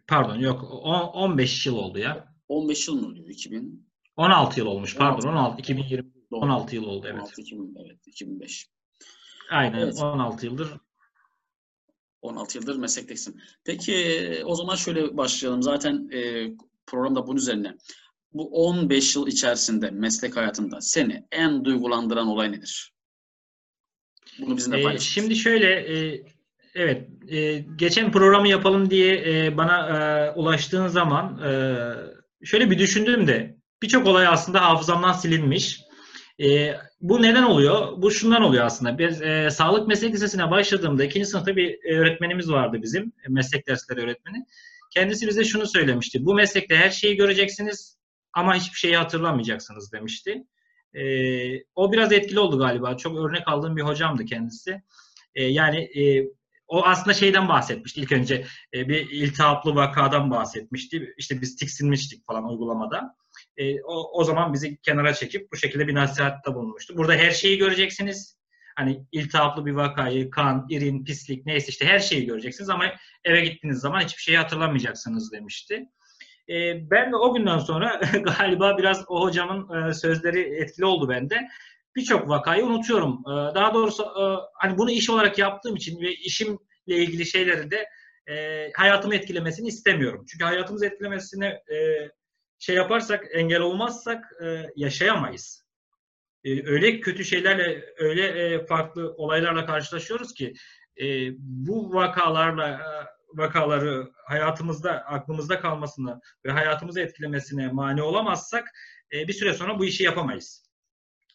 pardon 0.08 0.39
yok. 0.39 0.63
On- 0.63 1.08
15 1.08 1.65
yıl 1.65 1.75
oldu 1.75 2.00
ya. 2.00 2.36
15 2.48 2.88
yıl 2.88 3.01
mı 3.01 3.08
oluyor? 3.08 3.27
2000 3.29 3.88
16 4.15 4.60
yıl 4.60 4.67
olmuş. 4.67 4.96
Pardon 4.96 5.29
16. 5.29 5.29
16 5.29 5.60
2020 5.60 6.13
doğru. 6.32 6.39
16 6.39 6.75
yıl 6.75 6.84
oldu 6.84 7.08
evet. 7.08 7.22
16, 7.22 7.41
2000, 7.41 7.75
evet 7.86 8.08
2005. 8.08 8.67
Aynen 9.50 9.79
Evet. 9.79 10.00
16 10.01 10.46
yıldır 10.46 10.70
16 12.21 12.57
yıldır 12.57 12.75
meslektesin. 12.75 13.41
Peki 13.63 14.41
o 14.45 14.55
zaman 14.55 14.75
şöyle 14.75 15.17
başlayalım. 15.17 15.63
Zaten 15.63 16.09
e, 16.13 16.50
programda 16.86 17.27
bunun 17.27 17.38
üzerine. 17.38 17.75
Bu 18.33 18.67
15 18.67 19.15
yıl 19.15 19.27
içerisinde 19.27 19.91
meslek 19.91 20.36
hayatında 20.36 20.81
seni 20.81 21.24
en 21.31 21.65
duygulandıran 21.65 22.27
olay 22.27 22.51
nedir? 22.51 22.93
Bunu 24.39 24.57
bizimle 24.57 24.83
paylaş. 24.83 25.03
şimdi 25.03 25.36
şöyle, 25.36 25.74
e, 25.74 26.24
evet, 26.75 27.09
e, 27.27 27.59
geçen 27.75 28.12
programı 28.12 28.47
yapalım 28.47 28.89
diye 28.89 29.15
e, 29.15 29.57
bana 29.57 29.88
e, 29.89 30.31
ulaştığın 30.31 30.88
zaman 30.88 31.41
e, 31.43 31.81
şöyle 32.45 32.71
bir 32.71 32.79
düşündüm 32.79 33.27
de 33.27 33.57
birçok 33.81 34.07
olay 34.07 34.27
aslında 34.27 34.62
hafızamdan 34.62 35.13
silinmiş. 35.13 35.81
E, 36.39 36.74
bu 37.01 37.22
neden 37.22 37.44
oluyor? 37.44 38.01
Bu 38.01 38.12
şundan 38.12 38.42
oluyor 38.42 38.66
aslında. 38.66 38.98
Biz 38.98 39.22
e, 39.22 39.50
sağlık 39.51 39.88
meslek 39.88 40.13
lisesine 40.13 40.51
başladığımda 40.51 41.04
ikinci 41.04 41.25
sınıfta 41.25 41.56
bir 41.56 41.96
öğretmenimiz 41.96 42.51
vardı 42.51 42.77
bizim, 42.82 43.04
e, 43.04 43.30
meslek 43.30 43.68
dersleri 43.68 44.01
öğretmeni. 44.01 44.46
Kendisi 44.94 45.27
bize 45.27 45.44
şunu 45.44 45.68
söylemişti. 45.68 46.25
Bu 46.25 46.34
meslekte 46.34 46.77
her 46.77 46.89
şeyi 46.89 47.16
göreceksiniz 47.16 47.98
ama 48.34 48.56
hiçbir 48.56 48.77
şeyi 48.77 48.98
hatırlamayacaksınız 48.98 49.92
demişti. 49.92 50.44
Ee, 50.94 51.63
o 51.75 51.92
biraz 51.92 52.12
etkili 52.12 52.39
oldu 52.39 52.58
galiba. 52.58 52.98
Çok 52.98 53.18
örnek 53.18 53.48
aldığım 53.48 53.77
bir 53.77 53.82
hocamdı 53.82 54.25
kendisi. 54.25 54.82
Ee, 55.36 55.44
yani 55.44 55.80
e, 55.80 56.27
o 56.68 56.84
aslında 56.86 57.13
şeyden 57.13 57.50
bahsetmişti. 57.50 58.01
İlk 58.01 58.12
önce 58.12 58.46
e, 58.74 58.89
bir 58.89 59.10
iltihaplı 59.10 59.75
vakadan 59.75 60.32
bahsetmişti. 60.32 61.13
İşte 61.18 61.42
biz 61.42 61.56
tiksinmiştik 61.56 62.25
falan 62.25 62.50
uygulamada. 62.50 63.16
E, 63.58 63.82
o, 63.82 64.20
o 64.20 64.24
zaman 64.24 64.54
bizi 64.54 64.82
kenara 64.82 65.14
çekip 65.14 65.52
bu 65.52 65.58
şekilde 65.58 65.88
bir 65.88 65.96
nasihatta 65.96 66.56
bulunmuştu. 66.56 66.98
Burada 66.98 67.14
her 67.14 67.32
şeyi 67.32 67.58
göreceksiniz. 67.58 68.38
Hani 68.76 69.06
iltihaplı 69.12 69.66
bir 69.66 69.72
vakayı, 69.72 70.30
kan, 70.30 70.68
irin, 70.70 71.04
pislik 71.04 71.46
neyse 71.46 71.68
işte 71.70 71.86
her 71.86 72.00
şeyi 72.00 72.26
göreceksiniz 72.26 72.70
ama 72.70 72.86
eve 73.24 73.42
gittiğiniz 73.42 73.80
zaman 73.80 74.02
hiçbir 74.02 74.22
şeyi 74.22 74.38
hatırlamayacaksınız 74.38 75.32
demişti. 75.32 75.86
E, 76.50 76.90
ben 76.92 77.12
de 77.12 77.16
o 77.16 77.34
günden 77.34 77.58
sonra 77.58 78.02
galiba 78.38 78.78
biraz 78.78 79.06
o 79.08 79.22
hocamın 79.22 79.90
e, 79.90 79.94
sözleri 79.94 80.40
etkili 80.40 80.86
oldu 80.86 81.10
bende. 81.10 81.48
Birçok 81.96 82.30
vakayı 82.30 82.66
unutuyorum. 82.66 83.24
E, 83.26 83.56
daha 83.56 83.74
doğrusu 83.74 84.04
e, 84.04 84.24
hani 84.54 84.78
bunu 84.78 84.92
iş 84.92 85.10
olarak 85.10 85.38
yaptığım 85.38 85.76
için 85.76 86.02
ve 86.02 86.14
işimle 86.14 86.58
ilgili 86.88 87.26
şeyleri 87.26 87.72
de 87.72 87.90
e, 88.28 88.68
hayatımı 88.76 89.16
etkilemesini 89.16 89.68
istemiyorum. 89.68 90.26
Çünkü 90.32 90.46
hayatımızı 90.46 90.86
etkilemesine 90.86 91.48
e, 91.48 91.76
şey 92.60 92.76
yaparsak, 92.76 93.26
engel 93.32 93.62
olmazsak 93.62 94.26
e, 94.44 94.66
yaşayamayız. 94.76 95.68
E, 96.44 96.70
öyle 96.70 97.00
kötü 97.00 97.26
şeylerle, 97.26 97.94
öyle 97.98 98.28
e, 98.28 98.66
farklı 98.66 99.14
olaylarla 99.18 99.66
karşılaşıyoruz 99.66 100.34
ki 100.34 100.54
e, 101.02 101.32
bu 101.38 101.94
vakalarla 101.94 102.70
e, 102.70 103.18
vakaları 103.34 104.12
hayatımızda, 104.26 104.92
aklımızda 104.92 105.60
kalmasını 105.60 106.22
ve 106.46 106.52
hayatımızı 106.52 107.02
etkilemesine 107.02 107.68
mani 107.68 108.02
olamazsak 108.02 108.68
e, 109.14 109.28
bir 109.28 109.34
süre 109.34 109.54
sonra 109.54 109.80
bu 109.80 109.86
işi 109.86 110.04
yapamayız. 110.04 110.64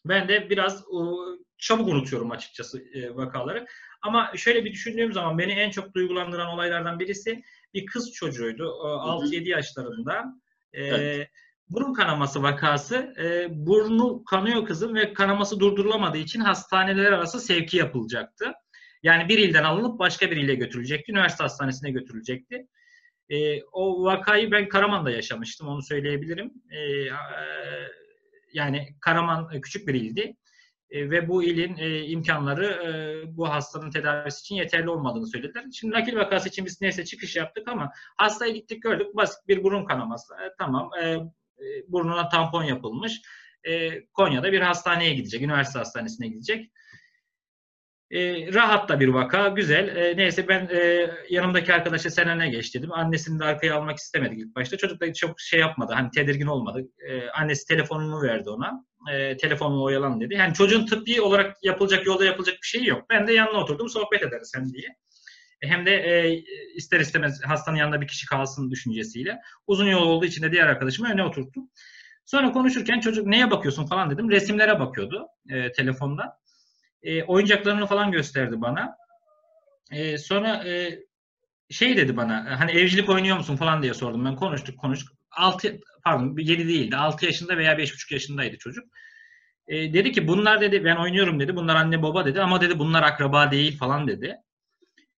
Ben 0.05 0.29
de 0.29 0.50
biraz 0.50 0.81
e, 0.81 0.99
çabuk 1.59 1.88
unutuyorum 1.88 2.31
açıkçası 2.31 2.83
e, 2.95 3.17
vakaları. 3.17 3.67
Ama 4.02 4.33
şöyle 4.37 4.64
bir 4.64 4.73
düşündüğüm 4.73 5.12
zaman 5.12 5.38
beni 5.38 5.52
en 5.52 5.71
çok 5.71 5.95
duygulandıran 5.95 6.49
olaylardan 6.49 7.00
birisi 7.00 7.43
bir 7.75 7.87
kız 7.87 8.12
çocuğuydu. 8.12 8.64
E, 8.64 8.87
6-7 8.87 9.49
yaşlarında. 9.49 10.25
Evet. 10.73 11.29
Burun 11.69 11.95
kanaması 11.95 12.43
vakası. 12.43 13.14
E, 13.23 13.47
burnu 13.50 14.25
kanıyor 14.25 14.67
kızın 14.67 14.95
ve 14.95 15.12
kanaması 15.12 15.61
durdurulamadığı 15.61 16.19
için 16.19 16.41
hastaneler 16.41 17.12
arası 17.12 17.41
sevki 17.41 17.76
yapılacaktı. 17.76 18.52
Yani 19.02 19.29
bir 19.29 19.38
ilden 19.38 19.64
alınıp 19.64 19.99
başka 19.99 20.31
bir 20.31 20.37
ile 20.37 20.55
götürülecekti. 20.55 21.12
Üniversite 21.12 21.43
hastanesine 21.43 21.91
götürülecekti. 21.91 22.67
O 23.73 24.05
vakayı 24.05 24.50
ben 24.50 24.69
Karaman'da 24.69 25.11
yaşamıştım. 25.11 25.69
Onu 25.69 25.83
söyleyebilirim. 25.83 26.52
Yani 28.52 28.88
Karaman 29.00 29.61
küçük 29.61 29.88
bir 29.88 29.95
ildi. 29.95 30.37
E, 30.92 31.11
ve 31.11 31.28
bu 31.28 31.44
ilin 31.44 31.76
e, 31.76 32.00
imkanları 32.00 32.66
e, 32.66 32.92
bu 33.37 33.49
hastanın 33.50 33.90
tedavisi 33.90 34.40
için 34.40 34.54
yeterli 34.54 34.90
olmadığını 34.90 35.26
söylediler. 35.26 35.64
Şimdi 35.72 35.94
nakil 35.94 36.16
vakası 36.16 36.49
için 36.49 36.66
biz 36.66 36.80
neyse 36.80 37.04
çıkış 37.04 37.37
yaptık 37.37 37.68
ama 37.68 37.92
hastaya 38.16 38.52
gittik 38.52 38.82
gördük. 38.82 39.06
Basit 39.14 39.49
bir 39.49 39.64
burun 39.64 39.84
kanaması. 39.84 40.34
Tamam. 40.58 40.90
E, 41.02 41.18
burnuna 41.88 42.28
tampon 42.28 42.64
yapılmış. 42.64 43.20
Konya'da 44.12 44.52
bir 44.52 44.61
hastaneye 44.61 45.14
gidecek. 45.14 45.42
Üniversite 45.42 45.78
hastanesine 45.78 46.28
gidecek. 46.28 46.70
E, 48.11 48.52
rahat 48.54 48.88
da 48.88 49.00
bir 49.00 49.08
vaka, 49.08 49.49
güzel. 49.49 49.96
E, 49.96 50.16
neyse 50.16 50.49
ben 50.49 50.68
e, 50.72 51.11
yanımdaki 51.30 51.75
arkadaşa 51.75 52.11
sen 52.11 52.38
ne 52.38 52.49
geç 52.49 52.75
dedim. 52.75 52.92
Annesini 52.92 53.40
de 53.40 53.44
arkaya 53.44 53.76
almak 53.76 53.99
istemedik 53.99 54.38
ilk 54.38 54.56
başta. 54.56 54.76
Çocuk 54.76 55.00
da 55.00 55.12
çok 55.12 55.40
şey 55.40 55.61
yapmadı, 55.61 55.92
hani 55.92 56.11
tedirgin 56.11 56.46
olmadı. 56.46 56.88
E, 57.08 57.28
annesi 57.28 57.66
telefonunu 57.66 58.22
verdi 58.22 58.50
ona. 58.50 58.84
E, 59.12 59.37
telefonla 59.37 59.82
oyalan 59.82 60.21
dedi. 60.21 60.35
Yani 60.35 60.54
çocuğun 60.54 60.87
tıbbi 60.87 61.21
olarak 61.21 61.56
yapılacak, 61.62 62.06
yolda 62.06 62.25
yapılacak 62.25 62.54
bir 62.62 62.66
şey 62.66 62.85
yok. 62.85 63.11
Ben 63.11 63.26
de 63.26 63.32
yanına 63.32 63.59
oturdum, 63.59 63.88
sohbet 63.88 64.23
ederiz 64.23 64.52
hem 64.56 64.73
diye. 64.73 64.88
E, 65.62 65.68
hem 65.68 65.87
de 65.87 65.94
e, 65.94 66.42
ister 66.75 67.00
istemez 67.00 67.40
hastanın 67.44 67.76
yanında 67.76 68.00
bir 68.00 68.09
kişi 68.09 68.26
kalsın 68.26 68.71
düşüncesiyle. 68.71 69.38
Uzun 69.66 69.87
yol 69.87 70.06
olduğu 70.06 70.26
için 70.26 70.42
de 70.42 70.52
diğer 70.52 70.66
arkadaşımı 70.66 71.12
öne 71.12 71.25
oturttum. 71.25 71.71
Sonra 72.25 72.52
konuşurken 72.52 73.00
çocuk 73.00 73.26
neye 73.26 73.50
bakıyorsun 73.50 73.87
falan 73.87 74.11
dedim. 74.11 74.30
Resimlere 74.30 74.80
bakıyordu 74.80 75.26
e, 75.49 75.73
telefonda 75.73 76.38
e, 77.02 77.23
oyuncaklarını 77.23 77.87
falan 77.87 78.12
gösterdi 78.12 78.61
bana. 78.61 78.97
E, 79.90 80.18
sonra 80.18 80.68
e, 80.68 80.99
şey 81.71 81.97
dedi 81.97 82.16
bana 82.16 82.61
hani 82.61 82.71
evcilik 82.71 83.09
oynuyor 83.09 83.37
musun 83.37 83.56
falan 83.56 83.82
diye 83.82 83.94
sordum 83.94 84.25
ben 84.25 84.37
konuştuk 84.37 84.78
konuştuk. 84.78 85.16
6 85.30 85.80
pardon 86.04 86.37
7 86.38 86.68
değildi 86.68 86.97
6 86.97 87.26
yaşında 87.26 87.56
veya 87.56 87.78
5,5 87.78 88.14
yaşındaydı 88.14 88.59
çocuk. 88.59 88.85
E, 89.68 89.92
dedi 89.92 90.12
ki 90.12 90.28
bunlar 90.28 90.61
dedi 90.61 90.85
ben 90.85 90.97
oynuyorum 90.97 91.40
dedi 91.40 91.56
bunlar 91.56 91.76
anne 91.76 92.02
baba 92.02 92.25
dedi 92.25 92.40
ama 92.40 92.61
dedi 92.61 92.78
bunlar 92.78 93.02
akraba 93.02 93.50
değil 93.50 93.78
falan 93.78 94.09
dedi. 94.09 94.37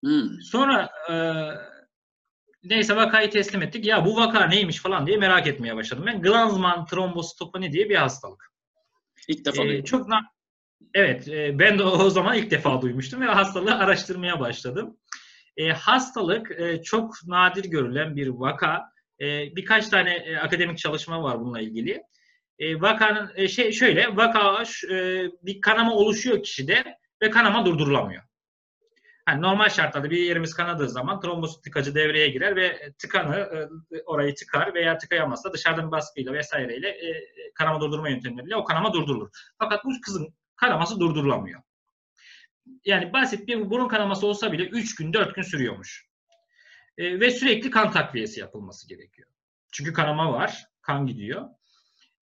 Hmm. 0.03 0.41
Sonra 0.41 0.89
e, 1.11 1.15
neyse 2.63 2.95
vakayı 2.95 3.29
teslim 3.29 3.61
ettik. 3.61 3.85
Ya 3.85 4.05
bu 4.05 4.15
vaka 4.15 4.45
neymiş 4.47 4.77
falan 4.79 5.07
diye 5.07 5.17
merak 5.17 5.47
etmeye 5.47 5.75
başladım. 5.75 6.03
Ben 6.07 6.21
Glanzmann 6.21 6.85
trombositopeni 6.85 7.71
diye 7.73 7.89
bir 7.89 7.95
hastalık. 7.95 8.53
İlk 9.27 9.45
defa 9.45 9.63
duydum. 9.63 9.83
çok 9.83 10.07
na- 10.07 10.29
evet 10.93 11.27
e, 11.27 11.59
ben 11.59 11.79
de 11.79 11.83
o 11.83 12.09
zaman 12.09 12.37
ilk 12.37 12.51
defa 12.51 12.81
duymuştum 12.81 13.21
ve 13.21 13.25
hastalığı 13.25 13.75
araştırmaya 13.75 14.39
başladım. 14.39 14.97
E, 15.57 15.69
hastalık 15.69 16.51
e, 16.51 16.83
çok 16.83 17.15
nadir 17.27 17.63
görülen 17.63 18.15
bir 18.15 18.27
vaka. 18.27 18.92
E, 19.21 19.55
birkaç 19.55 19.89
tane 19.89 20.13
e, 20.13 20.37
akademik 20.37 20.77
çalışma 20.77 21.23
var 21.23 21.39
bununla 21.39 21.61
ilgili. 21.61 22.03
E, 22.59 22.81
vakanın 22.81 23.45
şey 23.45 23.71
şöyle 23.71 24.15
vaka 24.15 24.63
e, 24.91 25.27
bir 25.41 25.61
kanama 25.61 25.93
oluşuyor 25.93 26.43
kişide 26.43 26.97
ve 27.21 27.29
kanama 27.29 27.65
durdurulamıyor. 27.65 28.23
Hani 29.25 29.41
normal 29.41 29.69
şartlarda 29.69 30.09
bir 30.09 30.17
yerimiz 30.17 30.53
kanadığı 30.53 30.89
zaman 30.89 31.21
trombosit 31.21 31.63
tıkacı 31.63 31.95
devreye 31.95 32.29
girer 32.29 32.55
ve 32.55 32.93
tıkanı 32.99 33.35
e, 33.35 34.01
orayı 34.05 34.35
tıkar 34.35 34.73
veya 34.73 34.97
tıkayamazsa 34.97 35.53
dışarıdan 35.53 35.91
baskıyla 35.91 36.33
vesaireyle 36.33 36.89
e, 36.89 37.29
kanama 37.55 37.81
durdurma 37.81 38.09
yöntemleriyle 38.09 38.55
o 38.55 38.63
kanama 38.63 38.93
durdurulur. 38.93 39.29
Fakat 39.59 39.85
bu 39.85 39.91
kızın 40.05 40.33
kanaması 40.55 40.99
durdurulamıyor. 40.99 41.61
Yani 42.85 43.13
basit 43.13 43.47
bir 43.47 43.69
burun 43.69 43.87
kanaması 43.87 44.27
olsa 44.27 44.51
bile 44.51 44.63
3 44.63 44.95
gün 44.95 45.13
4 45.13 45.35
gün 45.35 45.41
sürüyormuş. 45.41 46.12
E, 46.97 47.19
ve 47.19 47.31
sürekli 47.31 47.69
kan 47.69 47.91
takviyesi 47.91 48.39
yapılması 48.39 48.87
gerekiyor. 48.87 49.29
Çünkü 49.71 49.93
kanama 49.93 50.33
var, 50.33 50.65
kan 50.81 51.07
gidiyor. 51.07 51.49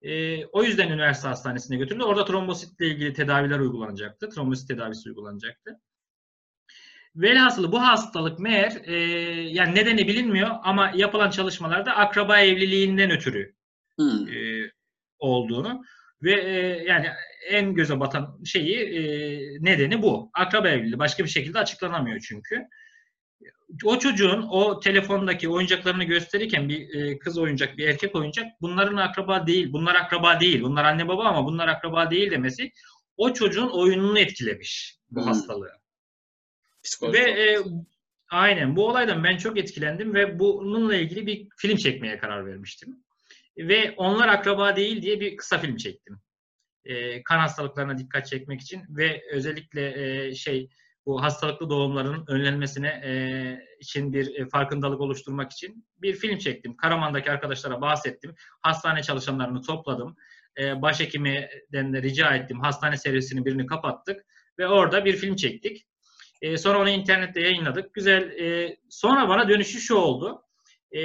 E, 0.02 0.46
o 0.46 0.64
yüzden 0.64 0.90
üniversite 0.90 1.28
hastanesine 1.28 1.78
götürüldü. 1.78 2.04
Orada 2.04 2.26
trombositle 2.26 2.88
ilgili 2.88 3.14
tedaviler 3.14 3.60
uygulanacaktı. 3.60 4.30
Trombosit 4.30 4.68
tedavisi 4.68 5.10
uygulanacaktı. 5.10 5.80
Velhasılı 7.16 7.72
bu 7.72 7.82
hastalık 7.82 8.40
meğer 8.40 8.82
e, 8.86 8.96
yani 9.42 9.76
nedeni 9.76 10.08
bilinmiyor 10.08 10.50
ama 10.64 10.92
yapılan 10.96 11.30
çalışmalarda 11.30 11.96
akraba 11.96 12.40
evliliğinden 12.40 13.12
ötürü 13.12 13.56
Hmm. 13.98 14.28
e, 14.28 14.72
olduğunu 15.20 15.84
Ve 16.24 16.34
e, 16.42 16.84
yani 16.84 17.08
en 17.50 17.74
göze 17.74 18.00
batan 18.00 18.40
şeyi 18.46 18.78
e, 18.78 19.02
nedeni 19.60 20.02
bu. 20.02 20.32
Akraba 20.34 20.70
evliliği. 20.70 21.00
Başka 21.00 21.24
bir 21.24 21.30
şekilde 21.30 21.60
açıklanamıyor 21.60 22.20
çünkü. 22.20 22.68
O 23.86 24.00
çocuğun 24.00 24.48
o 24.50 24.80
telefondaki 24.80 25.50
oyuncaklarını 25.50 26.04
gösterirken 26.04 26.70
bir 26.70 26.96
e, 26.96 27.20
kız 27.20 27.38
oyuncak, 27.38 27.78
bir 27.78 27.88
erkek 27.88 28.16
oyuncak 28.16 28.46
bunların 28.62 28.98
akraba 28.98 29.48
değil, 29.48 29.74
bunlar 29.74 29.96
akraba 29.96 30.40
değil, 30.40 30.62
bunlar 30.62 30.86
anne 30.86 31.08
baba 31.08 31.24
ama 31.24 31.46
bunlar 31.46 31.68
akraba 31.68 32.12
değil 32.12 32.32
demesi 32.32 32.72
o 33.18 33.34
çocuğun 33.34 33.70
oyununu 33.70 34.20
etkilemiş 34.20 34.98
bu 35.10 35.22
Hmm. 35.22 35.28
hastalığı. 35.28 35.72
Psikolojik 36.84 37.26
Ve 37.26 37.32
e, 37.32 37.60
aynen 38.30 38.76
bu 38.76 38.88
olaydan 38.88 39.24
ben 39.24 39.38
çok 39.38 39.58
etkilendim 39.58 40.14
ve 40.14 40.40
bununla 40.40 40.96
ilgili 40.96 41.28
bir 41.28 41.48
film 41.58 41.78
çekmeye 41.78 42.18
karar 42.18 42.46
vermiştim. 42.46 42.96
Ve 43.58 43.94
onlar 43.98 44.28
akraba 44.28 44.76
değil 44.76 45.02
diye 45.02 45.20
bir 45.20 45.38
kısa 45.38 45.58
film 45.58 45.78
çektim. 45.78 46.22
E, 46.86 47.24
kan 47.24 47.40
hastalıklarına 47.40 47.98
dikkat 47.98 48.28
çekmek 48.28 48.62
için 48.62 48.84
ve 48.90 49.22
özellikle 49.32 50.04
e, 50.28 50.36
şey 50.36 50.70
bu 51.06 51.24
hastalıklı 51.24 51.70
doğumların 51.70 52.24
önlenmesine 52.28 52.88
e, 52.88 53.12
için 53.80 54.14
bir 54.14 54.36
e, 54.36 54.50
farkındalık 54.50 55.02
oluşturmak 55.02 55.52
için 55.52 55.88
bir 55.98 56.16
film 56.16 56.38
çektim. 56.38 56.78
Karaman'daki 56.78 57.32
arkadaşlara 57.32 57.82
bahsettim. 57.82 58.36
Hastane 58.62 59.04
çalışanlarını 59.04 59.62
topladım. 59.62 60.16
E, 60.60 60.82
başhekimden 60.82 61.94
de 61.94 62.02
rica 62.02 62.36
ettim. 62.36 62.60
Hastane 62.60 62.98
servisinin 62.98 63.46
birini 63.46 63.66
kapattık 63.66 64.26
ve 64.60 64.68
orada 64.68 65.06
bir 65.06 65.16
film 65.16 65.36
çektik. 65.36 65.88
E, 66.42 66.58
sonra 66.58 66.80
onu 66.80 66.90
internette 66.90 67.42
yayınladık. 67.42 67.94
Güzel. 67.94 68.22
E, 68.22 68.78
sonra 68.90 69.30
bana 69.30 69.50
dönüşü 69.50 69.80
şu 69.80 69.96
oldu. 69.96 70.44
E, 70.92 71.00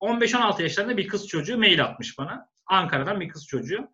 15-16 0.00 0.62
yaşlarında 0.62 0.96
bir 0.96 1.08
kız 1.08 1.28
çocuğu 1.28 1.58
mail 1.58 1.84
atmış 1.84 2.18
bana. 2.18 2.48
Ankara'dan 2.66 3.20
bir 3.20 3.28
kız 3.28 3.46
çocuğu. 3.46 3.88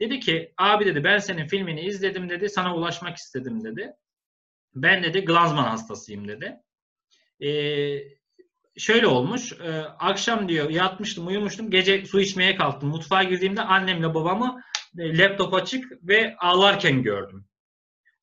Dedi 0.00 0.20
ki 0.20 0.54
abi 0.58 0.86
dedi 0.86 1.04
ben 1.04 1.18
senin 1.18 1.46
filmini 1.46 1.80
izledim 1.80 2.28
dedi. 2.28 2.48
Sana 2.48 2.76
ulaşmak 2.76 3.16
istedim 3.16 3.64
dedi. 3.64 3.92
Ben 4.82 5.02
dedi 5.02 5.24
Glanzman 5.24 5.64
hastasıyım 5.64 6.28
dedi. 6.28 6.56
E, 7.40 7.50
şöyle 8.76 9.06
olmuş. 9.06 9.52
e, 9.52 9.80
akşam 9.98 10.48
diyor 10.48 10.70
yatmıştım 10.70 11.26
uyumuştum. 11.26 11.70
Gece 11.70 12.06
su 12.06 12.20
içmeye 12.20 12.56
kalktım. 12.56 12.88
Mutfağa 12.88 13.22
girdiğimde 13.22 13.62
annemle 13.62 14.14
babamı 14.14 14.62
e, 14.98 15.18
laptop 15.18 15.54
açık 15.54 16.08
ve 16.08 16.36
ağlarken 16.38 17.02
gördüm. 17.02 17.44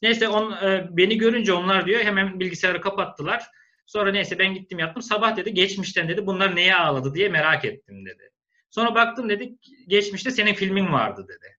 Neyse 0.01 0.27
on, 0.27 0.51
e, 0.51 0.87
beni 0.91 1.17
görünce 1.17 1.53
onlar 1.53 1.85
diyor 1.85 2.01
hemen 2.03 2.39
bilgisayarı 2.39 2.81
kapattılar. 2.81 3.43
Sonra 3.85 4.11
neyse 4.11 4.39
ben 4.39 4.53
gittim 4.53 4.79
yattım. 4.79 5.01
Sabah 5.01 5.37
dedi 5.37 5.53
geçmişten 5.53 6.09
dedi 6.09 6.25
bunlar 6.25 6.55
neye 6.55 6.75
ağladı 6.75 7.13
diye 7.13 7.29
merak 7.29 7.65
ettim 7.65 8.05
dedi. 8.05 8.31
Sonra 8.69 8.95
baktım 8.95 9.29
dedi 9.29 9.55
geçmişte 9.87 10.31
senin 10.31 10.53
filmin 10.53 10.93
vardı 10.93 11.25
dedi. 11.27 11.57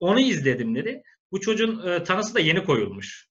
Onu 0.00 0.20
izledim 0.20 0.74
dedi. 0.74 1.02
Bu 1.32 1.40
çocuğun 1.40 1.88
e, 1.88 2.02
tanısı 2.02 2.34
da 2.34 2.40
yeni 2.40 2.64
koyulmuş. 2.64 3.27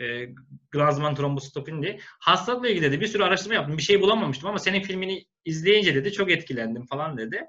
E, 0.00 0.28
Glanzman 0.70 1.14
trombositopin 1.14 1.82
diye. 1.82 1.98
Hastalıkla 2.20 2.68
ilgili 2.68 2.84
dedi 2.84 3.00
bir 3.00 3.06
sürü 3.06 3.22
araştırma 3.22 3.54
yaptım. 3.54 3.78
Bir 3.78 3.82
şey 3.82 4.00
bulamamıştım 4.00 4.48
ama 4.48 4.58
senin 4.58 4.80
filmini 4.80 5.24
izleyince 5.44 5.94
dedi 5.94 6.12
çok 6.12 6.30
etkilendim 6.30 6.86
falan 6.86 7.18
dedi. 7.18 7.46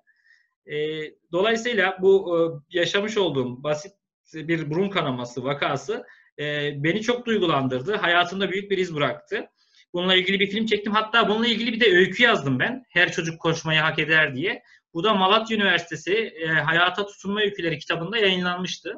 E, 0.65 0.75
dolayısıyla 1.31 1.97
bu 2.01 2.37
e, 2.37 2.39
yaşamış 2.77 3.17
olduğum 3.17 3.63
basit 3.63 3.93
bir 4.33 4.69
burun 4.69 4.89
kanaması 4.89 5.43
vakası 5.43 6.05
e, 6.39 6.73
beni 6.83 7.01
çok 7.01 7.25
duygulandırdı. 7.25 7.95
Hayatımda 7.95 8.51
büyük 8.51 8.71
bir 8.71 8.77
iz 8.77 8.95
bıraktı. 8.95 9.47
Bununla 9.93 10.15
ilgili 10.15 10.39
bir 10.39 10.51
film 10.51 10.65
çektim. 10.65 10.93
Hatta 10.93 11.29
bununla 11.29 11.47
ilgili 11.47 11.73
bir 11.73 11.79
de 11.79 11.97
öykü 11.97 12.23
yazdım 12.23 12.59
ben. 12.59 12.83
Her 12.89 13.11
çocuk 13.11 13.41
koşmayı 13.41 13.79
hak 13.79 13.99
eder 13.99 14.35
diye. 14.35 14.63
Bu 14.93 15.03
da 15.03 15.13
Malatya 15.13 15.57
Üniversitesi 15.57 16.13
e, 16.13 16.47
Hayata 16.47 17.05
Tutunma 17.05 17.41
Öyküleri 17.41 17.79
kitabında 17.79 18.17
yayınlanmıştı. 18.17 18.95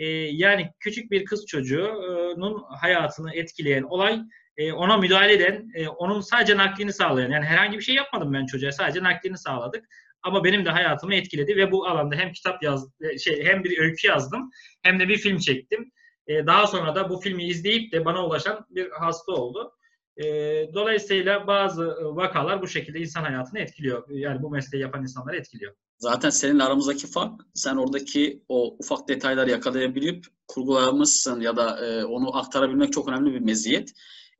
E, 0.00 0.06
yani 0.32 0.72
küçük 0.78 1.10
bir 1.10 1.24
kız 1.24 1.46
çocuğunun 1.46 2.62
hayatını 2.80 3.34
etkileyen 3.34 3.82
olay, 3.82 4.20
e, 4.56 4.72
ona 4.72 4.96
müdahale 4.96 5.32
eden, 5.32 5.70
e, 5.74 5.88
onun 5.88 6.20
sadece 6.20 6.56
naklini 6.56 6.92
sağlayan. 6.92 7.30
Yani 7.30 7.44
herhangi 7.44 7.78
bir 7.78 7.82
şey 7.82 7.94
yapmadım 7.94 8.32
ben 8.32 8.46
çocuğa, 8.46 8.72
sadece 8.72 9.02
naklini 9.02 9.38
sağladık. 9.38 9.84
Ama 10.22 10.44
benim 10.44 10.64
de 10.64 10.70
hayatımı 10.70 11.14
etkiledi 11.14 11.56
ve 11.56 11.72
bu 11.72 11.86
alanda 11.86 12.16
hem 12.16 12.32
kitap 12.32 12.62
yaz, 12.62 12.88
e, 13.00 13.18
şey 13.18 13.44
hem 13.44 13.64
bir 13.64 13.78
öykü 13.78 14.06
yazdım, 14.08 14.50
hem 14.82 15.00
de 15.00 15.08
bir 15.08 15.18
film 15.18 15.38
çektim. 15.38 15.92
Daha 16.28 16.66
sonra 16.66 16.94
da 16.94 17.10
bu 17.10 17.20
filmi 17.20 17.44
izleyip 17.44 17.92
de 17.92 18.04
bana 18.04 18.26
ulaşan 18.26 18.66
bir 18.70 18.90
hasta 18.90 19.32
oldu. 19.32 19.72
Dolayısıyla 20.74 21.46
bazı 21.46 21.86
vakalar 22.16 22.62
bu 22.62 22.68
şekilde 22.68 23.00
insan 23.00 23.24
hayatını 23.24 23.58
etkiliyor. 23.58 24.10
Yani 24.10 24.42
bu 24.42 24.50
mesleği 24.50 24.82
yapan 24.82 25.02
insanları 25.02 25.36
etkiliyor. 25.36 25.74
Zaten 26.00 26.30
seninle 26.30 26.62
aramızdaki 26.62 27.06
fark 27.06 27.40
sen 27.54 27.76
oradaki 27.76 28.44
o 28.48 28.76
ufak 28.78 29.08
detayları 29.08 29.50
yakalayabilip 29.50 30.26
kurgulamışsın 30.48 31.40
ya 31.40 31.56
da 31.56 31.86
e, 31.86 32.04
onu 32.04 32.36
aktarabilmek 32.36 32.92
çok 32.92 33.08
önemli 33.08 33.34
bir 33.34 33.40
meziyet. 33.40 33.92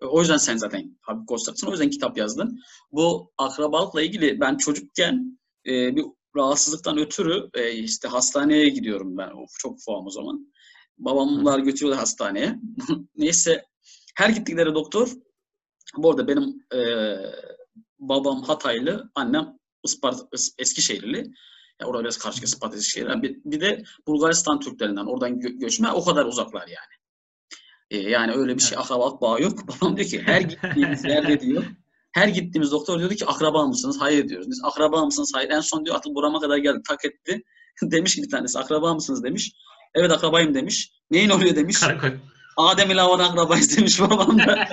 E, 0.02 0.04
o 0.04 0.20
yüzden 0.20 0.36
sen 0.36 0.56
zaten 0.56 0.98
Habib 1.00 1.26
Kostak'sın. 1.26 1.66
O 1.66 1.70
yüzden 1.70 1.90
kitap 1.90 2.18
yazdın. 2.18 2.60
Bu 2.92 3.32
akrabalıkla 3.38 4.02
ilgili 4.02 4.40
ben 4.40 4.56
çocukken 4.56 5.38
e, 5.66 5.96
bir 5.96 6.04
rahatsızlıktan 6.36 6.98
ötürü 6.98 7.50
e, 7.54 7.72
işte 7.72 8.08
hastaneye 8.08 8.68
gidiyorum 8.68 9.16
ben. 9.16 9.30
Of, 9.30 9.50
çok 9.58 9.78
ufağım 9.78 10.06
o 10.06 10.10
zaman. 10.10 10.52
Babamlar 10.98 11.58
götürüyorlar 11.58 11.98
hastaneye. 11.98 12.60
Neyse 13.16 13.64
her 14.16 14.30
gittikleri 14.30 14.74
doktor 14.74 15.08
bu 15.96 16.10
arada 16.10 16.28
benim 16.28 16.66
e, 16.74 16.80
babam 17.98 18.42
Hataylı, 18.42 19.10
annem 19.14 19.59
Isparta, 19.84 20.22
Is- 20.22 20.54
Eskişehirli. 20.58 21.26
Ya 21.80 21.86
orada 21.86 22.02
biraz 22.02 22.18
karşı 22.18 22.44
Isparta 22.44 22.76
Eskişehir. 22.76 23.06
Yani 23.06 23.22
bir, 23.22 23.36
bir 23.44 23.60
de 23.60 23.82
Bulgaristan 24.06 24.60
Türklerinden 24.60 25.06
oradan 25.06 25.30
gö- 25.30 25.58
göçme 25.58 25.92
o 25.92 26.04
kadar 26.04 26.24
uzaklar 26.24 26.68
yani. 26.68 27.00
E, 27.90 28.10
yani 28.10 28.32
öyle 28.32 28.56
bir 28.56 28.62
şey 28.62 28.78
akrabalık 28.78 29.20
bağı 29.20 29.42
yok. 29.42 29.68
Babam 29.68 29.96
diyor 29.96 30.08
ki 30.08 30.22
her 30.22 30.40
gittiğimiz 30.40 31.04
yerde 31.04 31.40
diyor 31.40 31.64
her 32.12 32.28
gittiğimiz 32.28 32.72
doktor 32.72 32.98
diyordu 32.98 33.14
ki 33.14 33.26
akraba 33.26 33.66
mısınız? 33.66 33.96
Hayır 34.00 34.28
diyoruz. 34.28 34.48
Biz 34.48 34.60
akraba 34.64 35.04
mısınız? 35.04 35.32
Hayır. 35.34 35.50
En 35.50 35.60
son 35.60 35.84
diyor 35.84 35.96
artık 35.96 36.14
burama 36.14 36.40
kadar 36.40 36.56
geldi. 36.56 36.78
Tak 36.88 37.04
etti. 37.04 37.42
demiş 37.82 38.14
ki 38.14 38.22
bir 38.22 38.30
tanesi 38.30 38.58
akraba 38.58 38.94
mısınız 38.94 39.24
demiş. 39.24 39.52
Evet 39.94 40.10
akrabayım 40.10 40.54
demiş. 40.54 40.92
Neyin 41.10 41.30
oluyor 41.30 41.56
demiş. 41.56 41.80
Karakol. 41.80 42.08
Adem 42.56 42.90
ile 42.90 43.00
Havan 43.00 43.18
akrabayız 43.18 43.76
demiş 43.76 44.00
babam 44.00 44.38
da. 44.38 44.68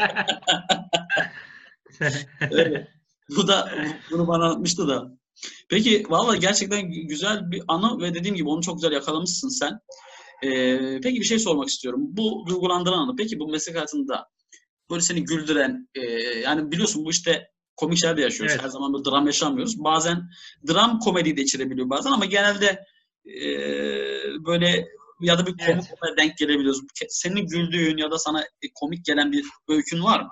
Öyle. 2.51 2.96
Bu 3.35 3.47
da 3.47 3.71
bunu 4.11 4.27
bana 4.27 4.45
anlatmıştı 4.45 4.87
da. 4.87 5.17
Peki 5.69 6.03
valla 6.09 6.35
gerçekten 6.35 6.81
gü- 6.81 7.07
güzel 7.07 7.51
bir 7.51 7.63
anı 7.67 8.01
ve 8.01 8.13
dediğim 8.13 8.35
gibi 8.35 8.49
onu 8.49 8.61
çok 8.61 8.75
güzel 8.75 8.91
yakalamışsın 8.91 9.49
sen. 9.49 9.79
Ee, 10.43 10.99
peki 11.03 11.19
bir 11.19 11.25
şey 11.25 11.39
sormak 11.39 11.67
istiyorum. 11.67 12.01
Bu 12.03 12.45
duygulandıran 12.47 12.97
anı. 12.97 13.15
Peki 13.15 13.39
bu 13.39 13.47
meslek 13.47 13.75
hayatında 13.75 14.27
böyle 14.89 15.01
seni 15.01 15.23
güldüren 15.23 15.89
e, 15.95 16.01
yani 16.39 16.71
biliyorsun 16.71 17.05
bu 17.05 17.11
işte 17.11 17.47
komik 17.75 17.97
şeyler 17.97 18.17
de 18.17 18.21
yaşıyoruz. 18.21 18.53
Evet. 18.55 18.63
Her 18.63 18.69
zaman 18.69 18.93
böyle 18.93 19.05
dram 19.05 19.25
yaşamıyoruz. 19.25 19.83
Bazen 19.83 20.29
dram 20.67 20.99
komedi 20.99 21.37
de 21.37 21.41
içerebiliyor 21.41 21.89
bazen 21.89 22.11
ama 22.11 22.25
genelde 22.25 22.79
e, 23.25 23.47
böyle 24.45 24.87
ya 25.21 25.37
da 25.39 25.47
bir 25.47 25.57
komik 25.57 25.85
Evet. 26.07 26.17
denk 26.17 26.37
gelebiliyoruz. 26.37 26.81
Senin 27.09 27.47
güldüğün 27.47 27.97
ya 27.97 28.11
da 28.11 28.19
sana 28.19 28.41
e, 28.41 28.67
komik 28.75 29.05
gelen 29.05 29.31
bir 29.31 29.45
öykün 29.67 30.03
var 30.03 30.19
mı? 30.19 30.29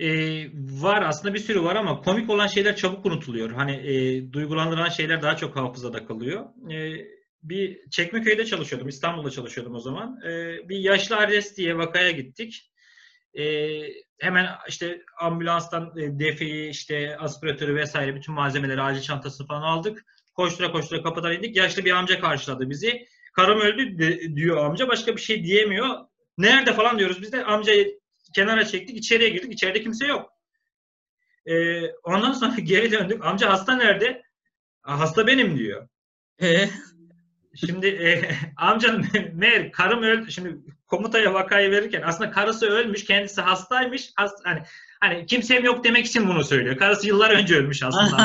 Ee, 0.00 0.46
var 0.54 1.02
aslında 1.02 1.34
bir 1.34 1.38
sürü 1.38 1.62
var 1.62 1.76
ama 1.76 2.00
komik 2.00 2.30
olan 2.30 2.46
şeyler 2.46 2.76
çabuk 2.76 3.06
unutuluyor. 3.06 3.50
Hani 3.50 3.72
e, 3.72 4.32
duygulandıran 4.32 4.88
şeyler 4.88 5.22
daha 5.22 5.36
çok 5.36 5.56
hafızada 5.56 6.06
kalıyor. 6.06 6.44
E, 6.72 7.06
bir 7.42 7.90
Çekmeköy'de 7.90 8.44
çalışıyordum, 8.44 8.88
İstanbul'da 8.88 9.30
çalışıyordum 9.30 9.74
o 9.74 9.80
zaman. 9.80 10.20
E, 10.26 10.58
bir 10.68 10.78
yaşlı 10.78 11.16
Ares 11.16 11.56
diye 11.56 11.78
vakaya 11.78 12.10
gittik. 12.10 12.72
E, 13.34 13.44
hemen 14.20 14.46
işte 14.68 15.02
ambulanstan 15.20 15.98
e, 15.98 16.18
defeyi, 16.18 16.70
işte 16.70 17.16
aspiratörü 17.18 17.74
vesaire 17.76 18.14
bütün 18.14 18.34
malzemeleri, 18.34 18.82
acil 18.82 19.02
çantasını 19.02 19.46
falan 19.46 19.62
aldık. 19.62 20.04
Koştura 20.34 20.72
koştura 20.72 21.02
kapıdan 21.02 21.32
indik. 21.32 21.56
Yaşlı 21.56 21.84
bir 21.84 21.90
amca 21.92 22.20
karşıladı 22.20 22.70
bizi. 22.70 23.06
Karım 23.32 23.60
öldü 23.60 23.98
de- 23.98 24.36
diyor 24.36 24.56
amca. 24.56 24.88
Başka 24.88 25.16
bir 25.16 25.20
şey 25.20 25.44
diyemiyor. 25.44 25.88
Nerede 26.38 26.72
falan 26.72 26.98
diyoruz 26.98 27.22
biz 27.22 27.32
de. 27.32 27.44
Amcayı 27.44 28.00
kenara 28.34 28.64
çektik, 28.64 28.96
içeriye 28.96 29.28
girdik. 29.30 29.52
İçeride 29.52 29.82
kimse 29.82 30.06
yok. 30.06 30.30
Ee, 31.46 31.80
ondan 32.02 32.32
sonra 32.32 32.54
geri 32.62 32.92
döndük. 32.92 33.24
Amca 33.24 33.50
hasta 33.50 33.76
nerede? 33.76 34.22
"Aa, 34.82 34.98
Hasta 34.98 35.26
benim 35.26 35.58
diyor. 35.58 35.88
Ee, 36.42 36.68
Şimdi 37.66 37.86
e, 37.86 38.30
amcanın 38.56 39.06
meğer 39.34 39.72
karım 39.72 40.02
öldü. 40.02 40.32
Şimdi 40.32 40.56
komutaya 40.86 41.34
vakayı 41.34 41.70
verirken 41.70 42.02
aslında 42.06 42.30
karısı 42.30 42.66
ölmüş, 42.66 43.04
kendisi 43.04 43.40
hastaymış. 43.40 44.10
Hast, 44.16 44.34
hani 44.44 44.62
hani 45.00 45.26
kimsem 45.26 45.64
yok 45.64 45.84
demek 45.84 46.06
için 46.06 46.28
bunu 46.28 46.44
söylüyor. 46.44 46.76
Karısı 46.76 47.06
yıllar 47.06 47.30
önce 47.30 47.56
ölmüş 47.56 47.82
aslında. 47.82 48.16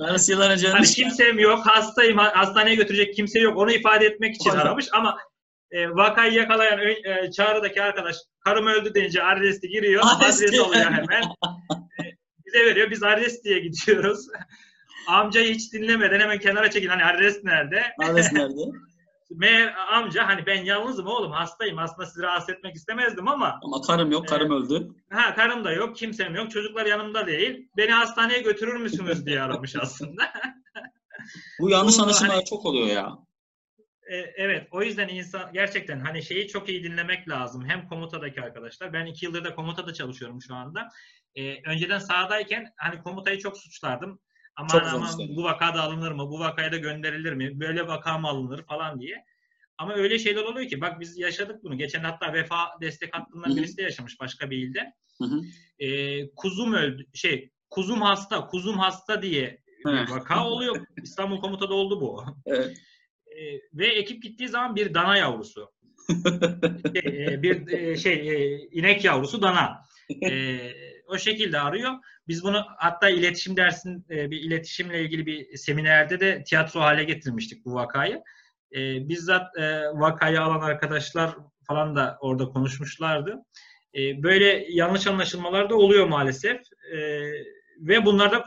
Arası 0.00 0.32
yıllar 0.32 0.50
önce 0.50 0.66
hani 0.68 0.76
ölmüş. 0.76 0.94
kimsem 0.94 1.38
yok, 1.38 1.66
hastayım, 1.66 2.18
ha- 2.18 2.32
hastaneye 2.36 2.74
götürecek 2.74 3.14
kimse 3.14 3.40
yok. 3.40 3.56
Onu 3.58 3.72
ifade 3.72 4.06
etmek 4.06 4.34
için 4.34 4.50
aramış 4.50 4.86
ama 4.92 5.18
e, 5.70 5.90
vakayı 5.90 6.32
yakalayan 6.32 6.78
e, 6.78 7.30
çağrıdaki 7.30 7.82
arkadaş 7.82 8.16
karım 8.44 8.66
öldü 8.66 8.94
deyince 8.94 9.22
adresi 9.22 9.68
giriyor. 9.68 10.02
Adresi. 10.16 10.44
Adres 10.44 10.60
alıyor 10.60 10.84
hemen. 10.90 11.22
E, 11.22 12.04
bize 12.46 12.64
veriyor. 12.66 12.90
Biz 12.90 13.02
adres 13.02 13.44
diye 13.44 13.58
gidiyoruz. 13.58 14.26
amcayı 15.08 15.54
hiç 15.54 15.72
dinlemeden 15.72 16.20
hemen 16.20 16.38
kenara 16.38 16.70
çekil. 16.70 16.88
Hani 16.88 17.04
adres 17.04 17.44
nerede? 17.44 17.82
Adres 18.04 18.32
nerede? 18.32 18.60
Meğer 19.30 19.74
amca 19.92 20.28
hani 20.28 20.46
ben 20.46 20.64
yalnızım 20.64 21.06
oğlum 21.06 21.32
hastayım. 21.32 21.78
Aslında 21.78 22.06
sizi 22.06 22.22
rahatsız 22.22 22.50
etmek 22.54 22.74
istemezdim 22.76 23.28
ama 23.28 23.60
Ama 23.64 23.80
karım 23.86 24.10
yok, 24.10 24.28
karım 24.28 24.50
öldü. 24.50 24.88
ha 25.10 25.34
karım 25.34 25.64
da 25.64 25.72
yok, 25.72 25.96
kimsem 25.96 26.34
yok, 26.34 26.50
çocuklar 26.50 26.86
yanımda 26.86 27.26
değil. 27.26 27.68
Beni 27.76 27.90
hastaneye 27.92 28.38
götürür 28.42 28.76
müsünüz 28.80 29.26
diye 29.26 29.42
aramış 29.42 29.76
aslında. 29.76 30.32
Bu 31.60 31.70
yanlış 31.70 31.98
Bu 31.98 32.02
anlaşılmalar 32.02 32.36
hani- 32.36 32.44
çok 32.44 32.64
oluyor 32.66 32.86
ya. 32.86 33.12
E, 34.10 34.16
evet 34.16 34.68
o 34.70 34.82
yüzden 34.82 35.08
insan 35.08 35.52
gerçekten 35.52 36.00
hani 36.00 36.22
şeyi 36.22 36.48
çok 36.48 36.68
iyi 36.68 36.84
dinlemek 36.84 37.28
lazım. 37.28 37.68
Hem 37.68 37.88
komutadaki 37.88 38.42
arkadaşlar. 38.42 38.92
Ben 38.92 39.06
iki 39.06 39.24
yıldır 39.24 39.44
da 39.44 39.54
komutada 39.54 39.94
çalışıyorum 39.94 40.42
şu 40.42 40.54
anda. 40.54 40.88
E, 41.34 41.70
önceden 41.70 41.98
sahadayken 41.98 42.72
hani 42.76 43.02
komutayı 43.02 43.38
çok 43.38 43.58
suçlardım. 43.58 44.20
Aman 44.56 44.68
Çok 44.68 44.82
aman 44.82 45.08
işler. 45.08 45.36
bu 45.36 45.44
vakada 45.44 45.82
alınır 45.82 46.12
mı? 46.12 46.30
Bu 46.30 46.38
vakaya 46.38 46.72
da 46.72 46.76
gönderilir 46.76 47.32
mi? 47.32 47.60
Böyle 47.60 47.86
vaka 47.86 48.18
mı 48.18 48.28
alınır 48.28 48.62
falan 48.62 49.00
diye. 49.00 49.24
Ama 49.78 49.94
öyle 49.94 50.18
şeyler 50.18 50.42
oluyor 50.42 50.68
ki 50.68 50.80
bak 50.80 51.00
biz 51.00 51.18
yaşadık 51.18 51.64
bunu. 51.64 51.78
Geçen 51.78 52.00
hatta 52.04 52.32
vefa 52.32 52.68
destek 52.80 53.16
hattından 53.16 53.56
birisi 53.56 53.76
de 53.76 53.82
yaşamış 53.82 54.20
başka 54.20 54.50
bir 54.50 54.56
ilde. 54.56 54.92
Hı 55.18 55.24
hı. 55.24 55.40
E, 55.78 56.30
kuzum 56.34 56.72
öldü. 56.72 57.06
Şey 57.14 57.50
kuzum 57.70 58.02
hasta, 58.02 58.46
kuzum 58.46 58.78
hasta 58.78 59.22
diye 59.22 59.62
vaka 59.84 60.46
oluyor. 60.46 60.86
İstanbul 61.02 61.40
komutada 61.40 61.74
oldu 61.74 62.00
bu. 62.00 62.24
Evet. 62.46 62.78
E, 63.30 63.60
ve 63.74 63.86
ekip 63.86 64.22
gittiği 64.22 64.48
zaman 64.48 64.76
bir 64.76 64.94
dana 64.94 65.16
yavrusu. 65.16 65.70
Şey, 66.94 67.24
e, 67.24 67.42
bir 67.42 67.68
e, 67.68 67.96
şey 67.96 68.30
e, 68.30 68.58
inek 68.58 69.04
yavrusu 69.04 69.42
dana. 69.42 69.90
E, 70.30 70.58
o 71.06 71.18
şekilde 71.18 71.60
arıyor. 71.60 71.92
Biz 72.28 72.44
bunu 72.44 72.64
hatta 72.76 73.10
iletişim 73.10 73.56
dersin 73.56 74.06
e, 74.10 74.30
bir 74.30 74.40
iletişimle 74.40 75.02
ilgili 75.02 75.26
bir 75.26 75.56
seminerde 75.56 76.20
de 76.20 76.44
tiyatro 76.44 76.80
hale 76.80 77.04
getirmiştik 77.04 77.64
bu 77.64 77.74
vakayı. 77.74 78.22
E, 78.72 79.08
bizzat 79.08 79.58
e, 79.58 79.82
vakayı 79.94 80.40
alan 80.40 80.60
arkadaşlar 80.60 81.36
falan 81.66 81.96
da 81.96 82.18
orada 82.20 82.44
konuşmuşlardı. 82.44 83.36
E, 83.94 84.22
böyle 84.22 84.66
yanlış 84.68 85.06
anlaşılmalar 85.06 85.70
da 85.70 85.76
oluyor 85.76 86.06
maalesef. 86.06 86.60
E, 86.92 86.98
ve 87.80 88.04
bunlar 88.04 88.32
da 88.32 88.44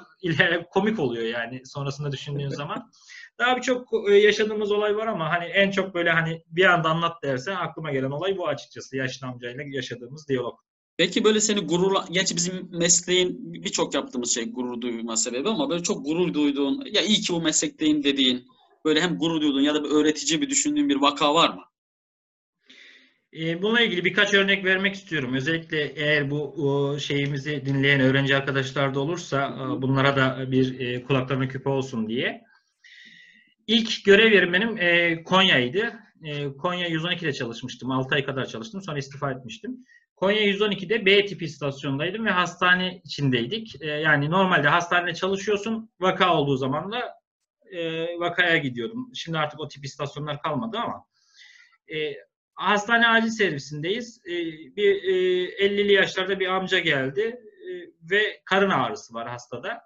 komik 0.72 1.00
oluyor 1.00 1.24
yani 1.24 1.62
sonrasında 1.66 2.12
düşündüğün 2.12 2.50
zaman. 2.62 2.92
Daha 3.40 3.58
birçok 3.58 4.10
e, 4.10 4.16
yaşadığımız 4.16 4.72
olay 4.72 4.96
var 4.96 5.08
ama 5.08 5.30
hani 5.30 5.46
en 5.46 5.72
çok 5.72 5.94
böyle 5.94 6.10
hani 6.12 6.44
bir 6.48 6.66
anda 6.66 6.90
anlat 6.90 7.24
dersen 7.24 7.56
aklıma 7.56 7.92
gelen 7.92 8.12
olay 8.12 8.38
bu 8.38 8.48
açıkçası. 8.48 8.98
Yaşlı 8.98 9.28
amcayla 9.28 9.64
yaşadığımız 9.68 10.28
diyalog. 10.28 10.60
Peki 10.98 11.24
böyle 11.24 11.40
seni 11.40 11.60
gururla, 11.60 12.06
gerçi 12.12 12.36
bizim 12.36 12.70
mesleğin 12.72 13.54
birçok 13.54 13.94
yaptığımız 13.94 14.34
şey 14.34 14.52
gurur 14.52 14.82
duyma 14.82 15.18
sebebi 15.18 15.50
ama 15.50 15.70
böyle 15.70 15.84
çok 15.84 16.06
gurur 16.06 16.34
duyduğun, 16.34 16.86
ya 16.92 17.02
iyi 17.02 17.22
ki 17.22 17.34
bu 17.34 17.42
meslekteyim 17.42 18.04
dediğin, 18.04 18.46
böyle 18.86 19.02
hem 19.02 19.18
gurur 19.18 19.42
duyduğun 19.42 19.62
ya 19.62 19.76
da 19.76 19.84
bir 19.84 19.90
öğretici 19.90 20.42
bir 20.42 20.50
düşündüğün 20.50 20.90
bir 20.90 20.96
vaka 20.96 21.34
var 21.34 21.50
mı? 21.50 21.62
E, 23.34 23.62
bununla 23.62 23.82
ilgili 23.82 24.06
birkaç 24.06 24.34
örnek 24.34 24.66
vermek 24.66 24.96
istiyorum. 24.96 25.34
Özellikle 25.34 25.84
eğer 25.84 26.32
bu 26.32 26.98
şeyimizi 27.00 27.66
dinleyen 27.66 28.02
öğrenci 28.02 28.36
arkadaşlar 28.36 28.96
da 28.96 29.00
olursa 29.00 29.58
e, 29.60 29.82
bunlara 29.82 30.16
da 30.16 30.52
bir 30.52 31.04
kulaklarına 31.04 31.48
küpe 31.48 31.70
olsun 31.70 32.08
diye. 32.08 32.42
İlk 33.68 34.06
görev 34.06 34.32
yerim 34.32 34.54
benim 34.54 34.78
e, 34.78 35.24
Konya'ydı. 35.24 36.00
E, 36.24 36.48
Konya 36.48 36.90
112'de 36.90 37.34
çalışmıştım. 37.34 37.92
6 37.92 38.16
ay 38.16 38.26
kadar 38.26 38.46
çalıştım. 38.46 38.82
Sonra 38.82 38.98
istifa 38.98 39.32
etmiştim. 39.32 39.86
Konya 40.16 40.42
112'de 40.42 41.06
B 41.06 41.26
tipi 41.26 41.46
istasyondaydım 41.46 42.26
ve 42.26 42.30
hastane 42.30 43.02
içindeydik. 43.04 43.82
E, 43.82 43.88
yani 43.88 44.32
normalde 44.32 44.68
hastanede 44.68 45.14
çalışıyorsun. 45.14 45.90
Vaka 46.00 46.38
olduğu 46.38 46.58
zaman 46.58 46.92
da 46.92 47.14
e, 47.72 48.06
vakaya 48.20 48.58
gidiyordum. 48.58 49.12
Şimdi 49.14 49.38
artık 49.38 49.60
o 49.60 49.68
tip 49.68 49.86
istasyonlar 49.86 50.42
kalmadı 50.42 50.78
ama 50.78 51.06
e, 51.94 52.16
hastane 52.54 53.08
acil 53.08 53.30
servisindeyiz. 53.30 54.22
E, 54.26 54.32
bir 54.76 55.04
e, 55.04 55.68
50'li 55.68 55.94
yaşlarda 55.94 56.40
bir 56.40 56.48
amca 56.48 56.80
geldi 56.80 57.22
e, 57.22 57.72
ve 58.12 58.42
karın 58.46 58.70
ağrısı 58.70 59.14
var 59.14 59.30
hastada. 59.30 59.82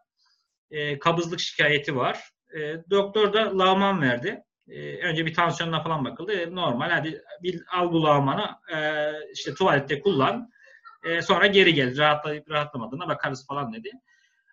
E, 0.72 1.00
kabızlık 1.00 1.40
şikayeti 1.40 1.96
var. 1.96 2.37
E, 2.56 2.90
doktor 2.90 3.34
da 3.34 3.60
lağman 3.60 4.02
verdi. 4.02 4.44
E, 4.68 4.98
önce 4.98 5.26
bir 5.26 5.34
tansiyonuna 5.34 5.84
falan 5.84 6.06
bakıldı. 6.06 6.32
E, 6.32 6.56
normal 6.56 6.90
hadi 6.90 7.22
bir 7.44 7.64
al 7.72 7.92
bu 7.92 8.04
lağmanı 8.04 8.50
e, 8.76 9.12
işte 9.34 9.54
tuvalette 9.54 10.00
kullan. 10.00 10.50
E, 11.04 11.22
sonra 11.22 11.48
geri 11.48 11.74
gel. 11.74 11.98
Rahatlayıp 11.98 12.50
rahatlamadığına 12.50 13.08
bakarız 13.08 13.48
falan 13.48 13.74
dedi. 13.74 13.92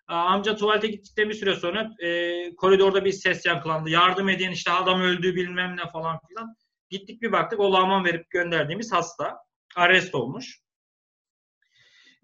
Aa, 0.07 0.25
Amca 0.25 0.55
tuvalete 0.55 0.87
gittikten 0.87 1.29
bir 1.29 1.33
süre 1.33 1.55
sonra 1.55 1.91
e, 1.99 2.55
koridorda 2.55 3.05
bir 3.05 3.11
ses 3.11 3.45
yankılandı. 3.45 3.89
Yardım 3.89 4.29
edin 4.29 4.51
işte 4.51 4.71
adam 4.71 5.01
öldü 5.01 5.35
bilmem 5.35 5.77
ne 5.77 5.89
falan 5.89 6.19
filan. 6.27 6.55
Gittik 6.89 7.21
bir 7.21 7.31
baktık 7.31 7.59
o 7.59 7.73
lağman 7.73 8.05
verip 8.05 8.29
gönderdiğimiz 8.29 8.93
hasta 8.93 9.37
arrest 9.75 10.15
olmuş. 10.15 10.64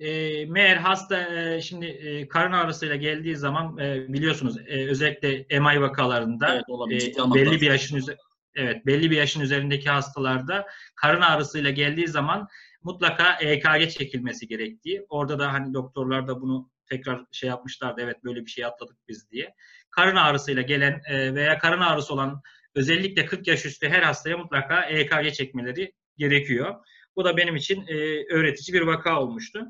E, 0.01 0.45
meğer 0.45 0.77
hasta 0.77 1.35
e, 1.35 1.61
şimdi 1.61 1.85
e, 1.85 2.27
karın 2.27 2.51
ağrısıyla 2.51 2.95
geldiği 2.95 3.35
zaman 3.35 3.77
e, 3.77 4.13
biliyorsunuz 4.13 4.57
e, 4.57 4.89
özellikle 4.89 5.59
MI 5.59 5.81
vakalarında 5.81 6.53
Evet, 6.55 6.63
olabilir. 6.67 7.11
e, 7.11 7.33
belli 7.35 7.61
bir 7.61 7.67
yaşın 7.67 7.97
üzeri 7.97 8.17
Evet, 8.55 8.85
belli 8.85 9.11
bir 9.11 9.17
yaşın 9.17 9.41
üzerindeki 9.41 9.89
hastalarda 9.89 10.67
karın 10.95 11.21
ağrısıyla 11.21 11.69
geldiği 11.69 12.07
zaman 12.07 12.47
mutlaka 12.83 13.33
EKG 13.33 13.89
çekilmesi 13.89 14.47
gerektiği. 14.47 15.05
Orada 15.09 15.39
da 15.39 15.53
hani 15.53 15.73
doktorlar 15.73 16.27
da 16.27 16.41
bunu 16.41 16.69
tekrar 16.89 17.25
şey 17.31 17.49
yapmışlardı. 17.49 18.01
Evet 18.01 18.23
böyle 18.23 18.45
bir 18.45 18.51
şey 18.51 18.65
atladık 18.65 18.97
biz 19.07 19.31
diye. 19.31 19.53
Karın 19.89 20.15
ağrısıyla 20.15 20.61
gelen 20.61 21.01
e, 21.05 21.35
veya 21.35 21.59
karın 21.59 21.81
ağrısı 21.81 22.13
olan 22.13 22.41
özellikle 22.75 23.25
40 23.25 23.47
yaş 23.47 23.65
üstü 23.65 23.89
her 23.89 24.03
hastaya 24.03 24.37
mutlaka 24.37 24.81
EKG 24.81 25.33
çekmeleri 25.33 25.93
gerekiyor. 26.17 26.75
Bu 27.15 27.25
da 27.25 27.37
benim 27.37 27.55
için 27.55 27.87
e, 27.87 27.95
öğretici 28.33 28.73
bir 28.73 28.87
vaka 28.87 29.21
olmuştu. 29.21 29.65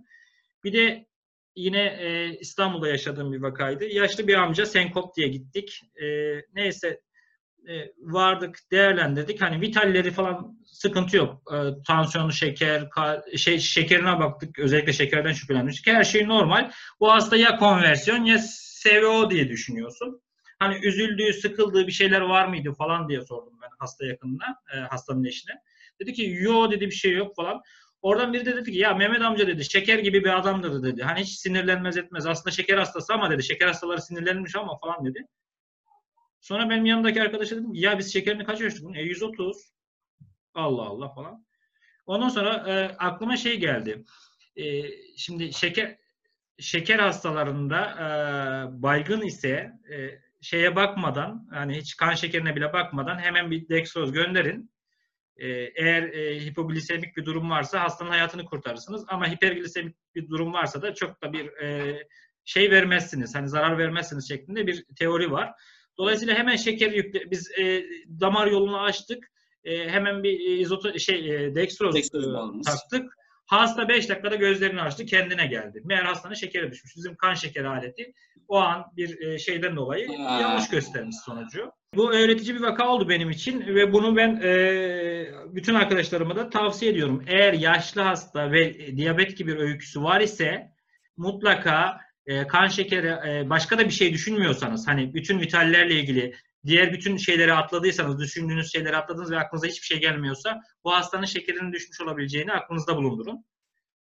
Bir 0.63 0.73
de 0.73 1.07
yine 1.55 1.83
e, 1.83 2.37
İstanbul'da 2.39 2.87
yaşadığım 2.87 3.33
bir 3.33 3.41
vakaydı. 3.41 3.85
Yaşlı 3.85 4.27
bir 4.27 4.35
amca 4.35 4.65
Senkop 4.65 5.15
diye 5.15 5.27
gittik. 5.27 5.81
E, 6.01 6.05
neyse 6.53 7.01
e, 7.69 7.73
vardık, 7.97 8.59
değerlendirdik. 8.71 9.41
Hani 9.41 9.61
vitalleri 9.61 10.11
falan 10.11 10.59
sıkıntı 10.65 11.17
yok. 11.17 11.53
E, 11.53 11.57
tansiyonu, 11.87 12.31
şeker, 12.31 12.81
ka- 12.81 13.37
şey 13.37 13.59
şekerine 13.59 14.19
baktık. 14.19 14.59
Özellikle 14.59 14.93
şekerden 14.93 15.33
şüphelenmiştik. 15.33 15.87
Her 15.87 16.03
şey 16.03 16.27
normal. 16.27 16.71
Bu 16.99 17.11
hasta 17.11 17.37
ya 17.37 17.57
konversiyon 17.57 18.25
ya 18.25 18.37
SVO 18.39 19.29
diye 19.29 19.49
düşünüyorsun. 19.49 20.21
Hani 20.59 20.85
üzüldüğü, 20.85 21.33
sıkıldığı 21.33 21.87
bir 21.87 21.91
şeyler 21.91 22.21
var 22.21 22.47
mıydı 22.47 22.73
falan 22.73 23.09
diye 23.09 23.21
sordum 23.21 23.53
ben 23.61 23.69
hasta 23.79 24.05
yakınına, 24.05 24.55
e, 24.75 24.77
hastanın 24.77 25.23
eşine. 25.23 25.53
Dedi 25.99 26.13
ki 26.13 26.37
yo 26.39 26.71
dedi 26.71 26.85
bir 26.85 26.95
şey 26.95 27.11
yok 27.11 27.35
falan. 27.35 27.61
Oradan 28.01 28.33
biri 28.33 28.45
de 28.45 28.55
dedi 28.55 28.71
ki 28.71 28.77
ya 28.77 28.93
Mehmet 28.93 29.21
amca 29.21 29.47
dedi 29.47 29.65
şeker 29.65 29.99
gibi 29.99 30.23
bir 30.23 30.39
adamdır 30.39 30.83
dedi. 30.83 31.03
Hani 31.03 31.19
hiç 31.19 31.29
sinirlenmez 31.29 31.97
etmez. 31.97 32.25
Aslında 32.25 32.51
şeker 32.51 32.77
hastası 32.77 33.13
ama 33.13 33.29
dedi 33.29 33.43
şeker 33.43 33.67
hastaları 33.67 34.01
sinirlenmiş 34.01 34.55
ama 34.55 34.77
falan 34.77 35.05
dedi. 35.05 35.27
Sonra 36.41 36.69
benim 36.69 36.85
yanımdaki 36.85 37.21
arkadaşa 37.21 37.55
dedim 37.55 37.73
ya 37.73 37.99
biz 37.99 38.13
şekerini 38.13 38.43
kaç 38.43 38.61
ölçtük? 38.61 38.97
E 38.97 39.01
130. 39.01 39.73
Allah 40.53 40.81
Allah 40.81 41.09
falan. 41.09 41.45
Ondan 42.05 42.29
sonra 42.29 42.53
e, 42.67 42.95
aklıma 42.97 43.37
şey 43.37 43.59
geldi. 43.59 44.03
E, 44.55 44.83
şimdi 45.17 45.53
şeker 45.53 45.97
şeker 46.59 46.99
hastalarında 46.99 47.81
e, 47.91 48.05
baygın 48.81 49.21
ise 49.21 49.71
e, 49.91 50.19
şeye 50.41 50.75
bakmadan 50.75 51.47
hani 51.51 51.77
hiç 51.77 51.97
kan 51.97 52.15
şekerine 52.15 52.55
bile 52.55 52.73
bakmadan 52.73 53.19
hemen 53.19 53.51
bir 53.51 53.69
dextroz 53.69 54.11
gönderin. 54.11 54.71
E, 55.41 55.47
eğer 55.75 56.03
e, 56.03 56.45
hipoglisemik 56.45 57.17
bir 57.17 57.25
durum 57.25 57.49
varsa 57.49 57.83
hastanın 57.83 58.09
hayatını 58.09 58.45
kurtarırsınız 58.45 59.05
ama 59.07 59.31
hiperglisemik 59.31 59.95
bir 60.15 60.29
durum 60.29 60.53
varsa 60.53 60.81
da 60.81 60.93
çok 60.93 61.23
da 61.23 61.33
bir 61.33 61.47
e, 61.47 61.97
şey 62.45 62.71
vermezsiniz. 62.71 63.35
Hani 63.35 63.49
zarar 63.49 63.77
vermezsiniz 63.77 64.27
şeklinde 64.27 64.67
bir 64.67 64.85
teori 64.99 65.31
var. 65.31 65.51
Dolayısıyla 65.97 66.35
hemen 66.35 66.55
şeker 66.55 66.91
yükle 66.91 67.31
biz 67.31 67.51
e, 67.59 67.83
damar 68.21 68.47
yolunu 68.47 68.81
açtık. 68.81 69.31
E, 69.63 69.89
hemen 69.89 70.23
bir 70.23 70.59
izoto 70.59 70.99
şey 70.99 71.35
e, 71.35 71.55
dextroz, 71.55 71.95
Dextroz 71.95 72.25
e, 72.25 72.61
taktık. 72.61 73.13
Hasta 73.51 73.89
5 73.89 74.09
dakikada 74.09 74.35
gözlerini 74.35 74.81
açtı, 74.81 75.05
kendine 75.05 75.47
geldi. 75.47 75.81
Meğer 75.83 76.03
hastanın 76.03 76.33
şekeri 76.33 76.71
düşmüş. 76.71 76.95
Bizim 76.95 77.15
kan 77.15 77.33
şekeri 77.33 77.67
aleti 77.67 78.13
o 78.47 78.57
an 78.57 78.85
bir 78.97 79.21
e, 79.21 79.39
şeyden 79.39 79.75
dolayı 79.75 80.07
yanlış 80.11 80.69
göstermiş 80.69 81.15
sonucu. 81.25 81.71
Bu 81.95 82.13
öğretici 82.13 82.55
bir 82.55 82.61
vaka 82.61 82.87
oldu 82.87 83.09
benim 83.09 83.29
için 83.29 83.61
ve 83.67 83.93
bunu 83.93 84.15
ben 84.15 84.41
e, 84.43 84.53
bütün 85.45 85.75
arkadaşlarıma 85.75 86.35
da 86.35 86.49
tavsiye 86.49 86.91
ediyorum. 86.91 87.23
Eğer 87.27 87.53
yaşlı 87.53 88.01
hasta 88.01 88.51
ve 88.51 88.65
e, 88.65 88.97
diyabet 88.97 89.37
gibi 89.37 89.53
bir 89.53 89.59
öyküsü 89.59 90.03
var 90.03 90.21
ise 90.21 90.71
mutlaka 91.17 91.97
e, 92.25 92.47
kan 92.47 92.67
şekeri 92.67 93.07
e, 93.07 93.49
başka 93.49 93.77
da 93.77 93.85
bir 93.85 93.93
şey 93.93 94.13
düşünmüyorsanız 94.13 94.87
hani 94.87 95.13
bütün 95.13 95.39
vitallerle 95.39 95.95
ilgili 95.95 96.35
diğer 96.65 96.93
bütün 96.93 97.17
şeyleri 97.17 97.53
atladıysanız, 97.53 98.19
düşündüğünüz 98.19 98.71
şeyleri 98.71 98.97
atladınız 98.97 99.31
ve 99.31 99.39
aklınıza 99.39 99.67
hiçbir 99.67 99.85
şey 99.85 99.99
gelmiyorsa 99.99 100.61
bu 100.83 100.93
hastanın 100.93 101.25
şekerinin 101.25 101.73
düşmüş 101.73 102.01
olabileceğini 102.01 102.51
aklınızda 102.51 102.97
bulundurun. 102.97 103.45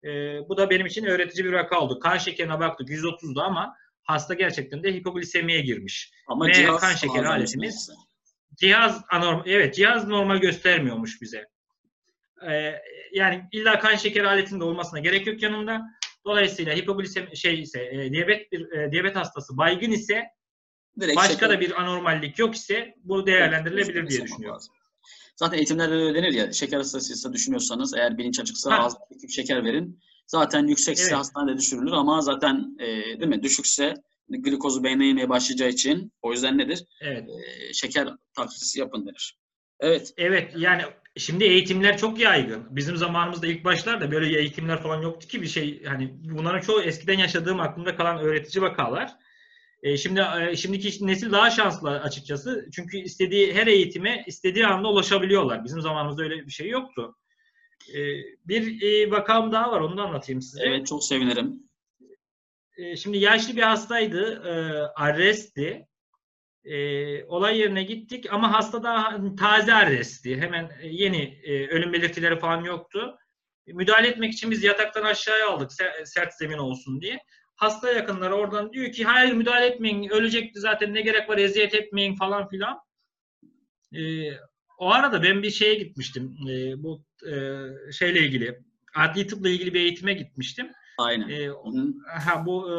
E, 0.04 0.08
bu 0.48 0.56
da 0.56 0.70
benim 0.70 0.86
için 0.86 1.04
öğretici 1.04 1.44
bir 1.44 1.52
vaka 1.52 1.80
oldu. 1.80 1.98
Kan 2.00 2.18
şekerine 2.18 2.60
baktık 2.60 2.88
130'du 2.88 3.40
ama 3.40 3.76
hasta 4.02 4.34
gerçekten 4.34 4.82
de 4.82 4.94
hipoglisemiye 4.94 5.60
girmiş. 5.60 6.12
Ama 6.28 6.46
Ve 6.46 6.52
cihaz 6.52 6.80
kan 6.80 6.94
şekeri 6.94 7.28
aletimiz-. 7.28 7.90
Cihaz 8.54 9.04
anormal, 9.10 9.46
evet 9.46 9.74
cihaz 9.74 10.08
normal 10.08 10.36
göstermiyormuş 10.38 11.22
bize. 11.22 11.44
Ee, 12.48 12.74
yani 13.12 13.48
illa 13.52 13.78
kan 13.78 13.96
şekeri 13.96 14.28
aletinde 14.28 14.64
olmasına 14.64 15.00
gerek 15.00 15.26
yok 15.26 15.42
yanında. 15.42 15.82
Dolayısıyla 16.24 16.74
hipoglisemi 16.74 17.36
şey 17.36 17.60
ise 17.60 17.84
e, 17.92 18.12
diyabet 18.12 18.52
bir 18.52 18.72
e, 18.72 18.92
diyabet 18.92 19.16
hastası 19.16 19.56
baygın 19.56 19.90
ise 19.90 20.24
Direkt 21.00 21.16
başka 21.16 21.32
şeker- 21.34 21.48
da 21.50 21.60
bir 21.60 21.80
anormallik 21.82 22.38
yok 22.38 22.54
ise 22.54 22.94
bu 23.04 23.26
değerlendirilebilir 23.26 23.92
diye 23.94 24.02
Mesela 24.02 24.24
düşünüyorum. 24.24 24.54
lazım. 24.54 24.74
Zaten 25.36 25.58
eğitimlerde 25.58 25.98
de 25.98 26.14
denir 26.14 26.32
ya, 26.32 26.52
şeker 26.52 26.76
hastasıysa 26.78 27.32
düşünüyorsanız 27.32 27.94
eğer 27.94 28.18
bilinç 28.18 28.40
açıksa 28.40 28.72
Ha. 28.72 28.84
az 28.84 28.96
küp 29.20 29.30
şeker 29.30 29.64
verin. 29.64 30.00
Zaten 30.26 30.66
yüksekse 30.66 31.02
Evet. 31.02 31.14
hastanede 31.14 31.58
düşürülür 31.58 31.92
ama 31.92 32.20
zaten 32.20 32.76
e, 32.80 32.86
değil 32.86 33.26
mi 33.26 33.42
düşükse 33.42 33.94
glikozu 34.28 34.84
beynine 34.84 35.06
yemeye 35.06 35.28
başlayacağı 35.28 35.68
için 35.68 36.12
o 36.22 36.32
yüzden 36.32 36.58
nedir? 36.58 36.84
Evet. 37.00 37.28
E, 37.28 37.72
şeker 37.72 38.08
takviyesi 38.36 38.80
yapın 38.80 39.06
denir. 39.06 39.38
Evet. 39.80 40.12
Evet 40.16 40.52
yani 40.56 40.82
şimdi 41.16 41.44
eğitimler 41.44 41.98
çok 41.98 42.20
yaygın. 42.20 42.66
Bizim 42.70 42.96
zamanımızda 42.96 43.46
ilk 43.46 43.64
başlarda 43.64 44.10
böyle 44.12 44.38
eğitimler 44.38 44.82
falan 44.82 45.02
yoktu 45.02 45.28
ki 45.28 45.42
bir 45.42 45.46
şey 45.46 45.84
hani 45.84 46.14
bunların 46.24 46.60
çoğu 46.60 46.82
eskiden 46.82 47.18
yaşadığım 47.18 47.60
aklımda 47.60 47.96
kalan 47.96 48.18
öğretici 48.18 48.62
vakalar. 48.62 49.12
E, 49.86 49.96
şimdi 49.96 50.24
e, 50.40 50.56
şimdiki 50.56 51.06
nesil 51.06 51.32
daha 51.32 51.50
şanslı 51.50 51.90
açıkçası. 51.90 52.68
Çünkü 52.72 52.98
istediği 52.98 53.54
her 53.54 53.66
eğitime 53.66 54.24
istediği 54.26 54.66
anda 54.66 54.88
ulaşabiliyorlar. 54.88 55.64
Bizim 55.64 55.80
zamanımızda 55.80 56.22
öyle 56.22 56.46
bir 56.46 56.50
şey 56.50 56.68
yoktu. 56.68 57.16
E, 57.94 57.98
bir 58.44 58.82
e, 58.82 59.10
vakam 59.10 59.52
daha 59.52 59.72
var 59.72 59.80
onu 59.80 59.96
da 59.96 60.02
anlatayım 60.02 60.42
size. 60.42 60.62
Evet 60.64 60.86
çok 60.86 61.04
sevinirim. 61.04 61.62
E, 62.76 62.96
şimdi 62.96 63.18
yaşlı 63.18 63.56
bir 63.56 63.62
hastaydı. 63.62 64.42
E, 64.46 64.52
arrestti. 65.02 65.86
E, 66.64 67.24
olay 67.24 67.58
yerine 67.58 67.82
gittik 67.82 68.32
ama 68.32 68.52
hasta 68.52 68.82
daha 68.82 69.20
taze 69.36 69.74
arrestti. 69.74 70.36
Hemen 70.36 70.70
e, 70.80 70.88
yeni 70.88 71.40
e, 71.42 71.66
ölüm 71.68 71.92
belirtileri 71.92 72.38
falan 72.38 72.64
yoktu. 72.64 73.18
Müdahale 73.66 74.08
etmek 74.08 74.32
için 74.32 74.50
biz 74.50 74.64
yataktan 74.64 75.02
aşağıya 75.02 75.50
aldık 75.50 75.70
se- 75.70 76.06
sert 76.06 76.34
zemin 76.34 76.58
olsun 76.58 77.00
diye. 77.00 77.18
Hasta 77.56 77.92
yakınları 77.92 78.34
oradan 78.34 78.72
diyor 78.72 78.92
ki 78.92 79.04
hayır 79.04 79.32
müdahale 79.32 79.66
etmeyin 79.66 80.08
ölecekti 80.08 80.60
zaten 80.60 80.94
ne 80.94 81.00
gerek 81.00 81.28
var 81.28 81.38
eziyet 81.38 81.74
etmeyin 81.74 82.16
falan 82.16 82.48
filan. 82.48 82.78
E, 83.94 84.30
o 84.78 84.90
arada 84.92 85.22
ben 85.22 85.42
bir 85.42 85.50
şeye 85.50 85.74
gitmiştim. 85.74 86.36
E, 86.50 86.82
bu 86.82 87.04
e, 87.26 87.34
şeyle 87.92 88.20
ilgili 88.20 88.58
adli 88.94 89.26
tıpla 89.26 89.48
ilgili 89.48 89.74
bir 89.74 89.80
eğitime 89.80 90.14
gitmiştim. 90.14 90.70
Aynen. 90.98 91.28
E. 91.28 91.48
Ha 92.20 92.46
bu 92.46 92.70
e, 92.70 92.76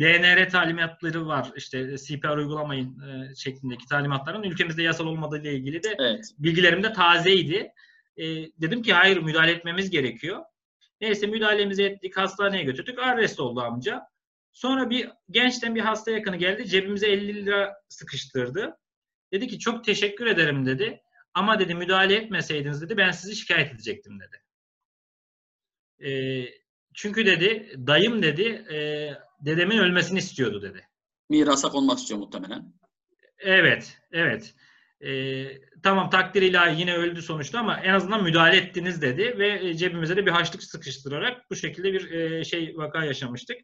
DNR 0.00 0.50
talimatları 0.50 1.26
var. 1.26 1.52
İşte 1.56 1.96
CPR 1.96 2.36
uygulamayın 2.36 3.00
e, 3.00 3.34
şeklindeki 3.34 3.86
talimatların 3.86 4.42
ülkemizde 4.42 4.82
yasal 4.82 5.06
olmadığı 5.06 5.40
ile 5.40 5.54
ilgili 5.54 5.82
de 5.82 5.96
Evet. 5.98 6.24
bilgilerim 6.38 6.82
de 6.82 6.92
tazeydi. 6.92 7.72
E, 8.16 8.24
dedim 8.60 8.82
ki 8.82 8.92
hayır 8.92 9.18
müdahale 9.18 9.52
etmemiz 9.52 9.90
gerekiyor. 9.90 10.40
Neyse 11.04 11.26
müdahalemizi 11.26 11.82
ettik, 11.82 12.16
hastaneye 12.16 12.64
götürdük. 12.64 12.98
Arrest 12.98 13.40
oldu 13.40 13.60
amca. 13.60 14.02
Sonra 14.52 14.90
bir 14.90 15.10
gençten 15.30 15.74
bir 15.74 15.80
hasta 15.80 16.10
yakını 16.10 16.36
geldi. 16.36 16.68
Cebimize 16.68 17.06
50 17.06 17.46
lira 17.46 17.74
sıkıştırdı. 17.88 18.76
Dedi 19.32 19.48
ki 19.48 19.58
çok 19.58 19.84
teşekkür 19.84 20.26
ederim 20.26 20.66
dedi. 20.66 21.02
Ama 21.34 21.58
dedi 21.58 21.74
müdahale 21.74 22.14
etmeseydiniz 22.14 22.82
dedi 22.82 22.96
ben 22.96 23.10
sizi 23.10 23.36
şikayet 23.36 23.74
edecektim 23.74 24.18
dedi. 24.20 24.42
E, 26.08 26.10
çünkü 26.94 27.26
dedi 27.26 27.74
dayım 27.86 28.22
dedi 28.22 28.42
e, 28.42 28.76
dedemin 29.40 29.78
ölmesini 29.78 30.18
istiyordu 30.18 30.62
dedi. 30.62 30.88
Mirasa 31.30 31.68
konmak 31.68 31.98
istiyor 31.98 32.20
muhtemelen. 32.20 32.72
Evet, 33.38 33.98
evet. 34.12 34.54
E, 35.06 35.44
tamam 35.82 36.10
takdir 36.10 36.42
ilahi 36.42 36.80
yine 36.80 36.94
öldü 36.94 37.22
sonuçta 37.22 37.58
ama 37.58 37.80
en 37.80 37.94
azından 37.94 38.22
müdahale 38.22 38.56
ettiniz 38.56 39.02
dedi 39.02 39.38
ve 39.38 39.68
e, 39.68 39.74
cebimize 39.74 40.16
de 40.16 40.26
bir 40.26 40.30
haçlık 40.30 40.62
sıkıştırarak 40.62 41.50
bu 41.50 41.56
şekilde 41.56 41.92
bir 41.92 42.10
e, 42.10 42.44
şey 42.44 42.76
vaka 42.76 43.04
yaşamıştık. 43.04 43.56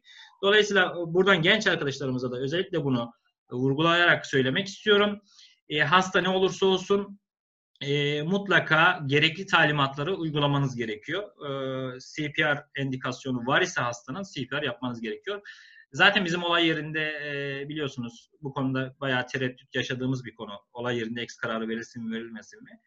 Dolayısıyla 0.43 0.95
buradan 1.07 1.41
genç 1.41 1.67
arkadaşlarımıza 1.67 2.31
da 2.31 2.37
özellikle 2.37 2.83
bunu 2.83 3.11
vurgulayarak 3.51 4.25
söylemek 4.25 4.67
istiyorum. 4.67 5.21
E, 5.69 5.79
hasta 5.79 6.21
ne 6.21 6.29
olursa 6.29 6.65
olsun 6.65 7.19
e, 7.81 8.21
mutlaka 8.21 8.99
gerekli 9.05 9.45
talimatları 9.45 10.15
uygulamanız 10.15 10.75
gerekiyor. 10.75 11.23
E, 11.95 11.99
CPR 11.99 12.65
endikasyonu 12.75 13.47
var 13.47 13.61
ise 13.61 13.81
hastanın 13.81 14.23
CPR 14.23 14.63
yapmanız 14.63 15.01
gerekiyor. 15.01 15.41
Zaten 15.93 16.25
bizim 16.25 16.43
olay 16.43 16.67
yerinde 16.67 17.01
e, 17.01 17.69
biliyorsunuz 17.69 18.29
bu 18.41 18.53
konuda 18.53 18.95
bayağı 19.01 19.27
tereddüt 19.27 19.75
yaşadığımız 19.75 20.25
bir 20.25 20.35
konu. 20.35 20.53
Olay 20.73 20.97
yerinde 20.97 21.21
eks 21.21 21.35
kararı 21.35 21.69
verilsin 21.69 22.03
mi 22.03 22.15
verilmesin 22.15 22.63
mi? 22.63 22.79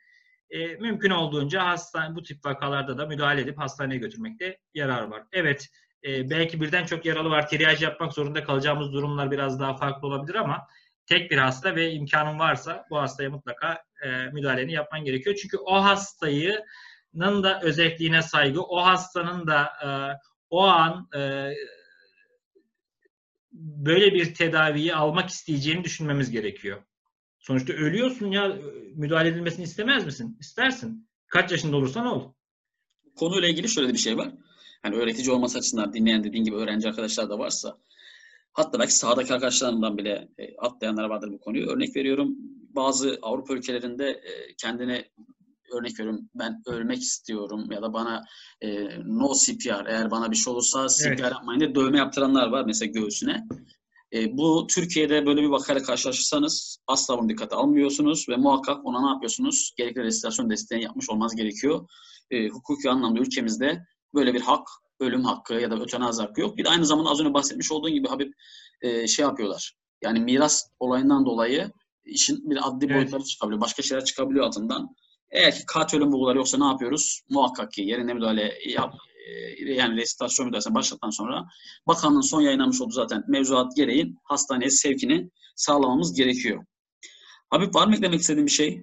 E, 0.51 0.67
mümkün 0.67 1.11
olduğunca 1.11 1.67
hastane 1.67 2.15
bu 2.15 2.23
tip 2.23 2.47
vakalarda 2.47 2.99
da 2.99 3.07
müdahale 3.07 3.41
edip 3.41 3.59
hastaneye 3.59 3.99
götürmekte 3.99 4.59
yarar 4.75 5.03
var. 5.03 5.23
Evet 5.33 5.69
e, 6.05 6.31
belki 6.31 6.61
birden 6.61 6.87
çok 6.87 7.05
yaralı 7.05 7.31
var. 7.31 7.49
Triyaj 7.49 7.83
yapmak 7.83 8.13
zorunda 8.13 8.45
kalacağımız 8.45 8.93
durumlar 8.93 9.31
biraz 9.31 9.61
daha 9.61 9.77
farklı 9.77 10.09
olabilir 10.09 10.35
ama 10.35 10.67
tek 11.07 11.31
bir 11.31 11.39
hasta 11.39 11.77
ve 11.77 11.93
imkanın 11.93 12.39
varsa 12.39 12.85
bu 12.91 12.99
hastaya 12.99 13.31
mutlaka 13.31 13.83
e, 14.05 14.09
müdahaleni 14.33 14.73
yapman 14.73 15.05
gerekiyor. 15.05 15.37
Çünkü 15.43 15.57
o 15.57 15.85
hastayının 15.85 17.43
da 17.43 17.61
özelliğine 17.61 18.23
saygı, 18.23 18.63
o 18.63 18.85
hastanın 18.85 19.47
da 19.47 19.63
e, 19.85 19.89
o 20.51 20.63
an 20.63 21.09
e, 21.17 21.51
böyle 23.55 24.15
bir 24.15 24.35
tedaviyi 24.35 24.95
almak 24.95 25.31
isteyeceğini 25.31 25.85
düşünmemiz 25.85 26.31
gerekiyor. 26.31 26.83
Sonuçta 27.39 27.73
ölüyorsun 27.73 28.31
ya 28.31 28.57
müdahale 28.95 29.29
edilmesini 29.29 29.65
istemez 29.65 30.05
misin? 30.07 30.37
İstersin. 30.41 31.09
Kaç 31.27 31.51
yaşında 31.51 31.77
olursan 31.77 32.07
ol. 32.07 32.33
Konuyla 33.17 33.49
ilgili 33.49 33.69
şöyle 33.69 33.93
bir 33.93 33.99
şey 33.99 34.17
var. 34.17 34.33
Hani 34.83 34.97
öğretici 34.97 35.31
olması 35.31 35.59
açısından 35.59 35.93
dinleyen 35.93 36.25
dediğin 36.25 36.45
gibi 36.45 36.57
öğrenci 36.57 36.89
arkadaşlar 36.89 37.31
da 37.31 37.39
varsa 37.39 37.79
hatta 38.53 38.79
belki 38.79 38.95
sahadaki 38.95 39.35
arkadaşlarımdan 39.35 39.99
bile 39.99 40.29
e, 40.39 40.57
atlayanlar 40.57 41.05
vardır 41.05 41.33
bu 41.33 41.41
konuyu. 41.41 41.67
Örnek 41.67 41.97
veriyorum 41.97 42.37
bazı 42.75 43.19
Avrupa 43.23 43.55
ülkelerinde 43.55 44.11
e, 44.11 44.55
kendine 44.59 45.05
örnek 45.73 46.01
veriyorum 46.01 46.29
ben 46.35 46.63
ölmek 46.67 47.03
istiyorum 47.03 47.73
ya 47.73 47.83
da 47.83 47.93
bana 47.93 48.25
e, 48.61 48.85
no 49.05 49.33
CPR 49.45 49.87
eğer 49.87 50.11
bana 50.11 50.31
bir 50.31 50.37
şey 50.37 50.53
olursa 50.53 50.87
CPR 50.89 51.07
Evet. 51.09 51.21
yapmayın 51.21 51.61
diye 51.61 51.75
dövme 51.75 51.99
yaptıranlar 51.99 52.49
var 52.49 52.65
mesela 52.65 52.93
göğsüne. 52.93 53.45
E, 54.13 54.37
bu 54.37 54.67
Türkiye'de 54.67 55.27
böyle 55.27 55.43
bir 55.43 55.49
vakayla 55.49 55.83
karşılaşırsanız 55.83 56.79
asla 56.87 57.19
bunu 57.19 57.29
dikkate 57.29 57.57
almıyorsunuz 57.57 58.29
ve 58.29 58.37
muhakkak 58.37 58.87
ona 58.87 59.05
ne 59.05 59.11
yapıyorsunuz? 59.11 59.73
Gerekli 59.77 60.03
restorasyon 60.03 60.51
desteğini 60.51 60.85
yapmış 60.85 61.11
olmanız 61.11 61.37
gerekiyor. 61.37 61.89
E, 62.31 62.49
hukuki 62.49 62.91
anlamda 62.91 63.21
ülkemizde 63.21 63.85
böyle 64.15 64.35
bir 64.35 64.41
hak, 64.41 64.69
ölüm 65.01 65.25
hakkı 65.25 65.55
ya 65.55 65.71
da 65.71 65.81
ötenazi 65.81 66.23
hakkı 66.23 66.41
yok. 66.41 66.57
Bir 66.57 66.65
de 66.65 66.69
aynı 66.69 66.87
zamanda 66.87 67.11
az 67.11 67.21
önce 67.21 67.35
bahsetmiş 67.35 67.73
olduğun 67.73 67.91
gibi 67.91 68.09
Habib 68.09 68.33
e, 68.81 69.07
şey 69.07 69.23
yapıyorlar. 69.23 69.75
Yani 70.03 70.21
miras 70.21 70.65
olayından 70.81 71.27
dolayı 71.27 71.73
işin 72.05 72.51
bir 72.51 72.69
adli 72.69 72.87
Evet. 72.87 72.97
boyutları 72.97 73.25
çıkabiliyor. 73.25 73.61
Başka 73.61 73.83
şeyler 73.83 74.05
çıkabiliyor 74.05 74.47
altından. 74.47 74.97
Eğer 75.35 75.55
ki 75.55 75.63
katil 75.67 75.99
ölüm 75.99 76.13
bulguları 76.13 76.39
yoksa 76.39 76.59
ne 76.59 76.65
yapıyoruz? 76.65 77.21
Muhakkak 77.31 77.73
ki 77.73 77.83
yerine 77.83 78.15
müdahale 78.15 78.55
yap, 78.69 78.95
e, 79.67 79.73
yani 79.73 79.97
restorasyon 79.97 80.47
müdahalesine 80.47 80.75
başladıktan 80.75 81.11
sonra 81.11 81.45
bakanlığın 81.87 82.21
son 82.21 82.41
yayınlamış 82.41 82.81
olduğu 82.81 82.93
zaten 82.93 83.25
mevzuat 83.29 83.77
gereği 83.77 84.15
hastaneye 84.25 84.71
sevkini 84.71 85.31
sağlamamız 85.57 86.15
gerekiyor. 86.15 86.65
Habib 87.51 87.75
var 87.75 87.87
mı 87.87 87.95
eklemek 87.97 88.21
istediğin 88.21 88.47
bir 88.47 88.53
şey? 88.53 88.83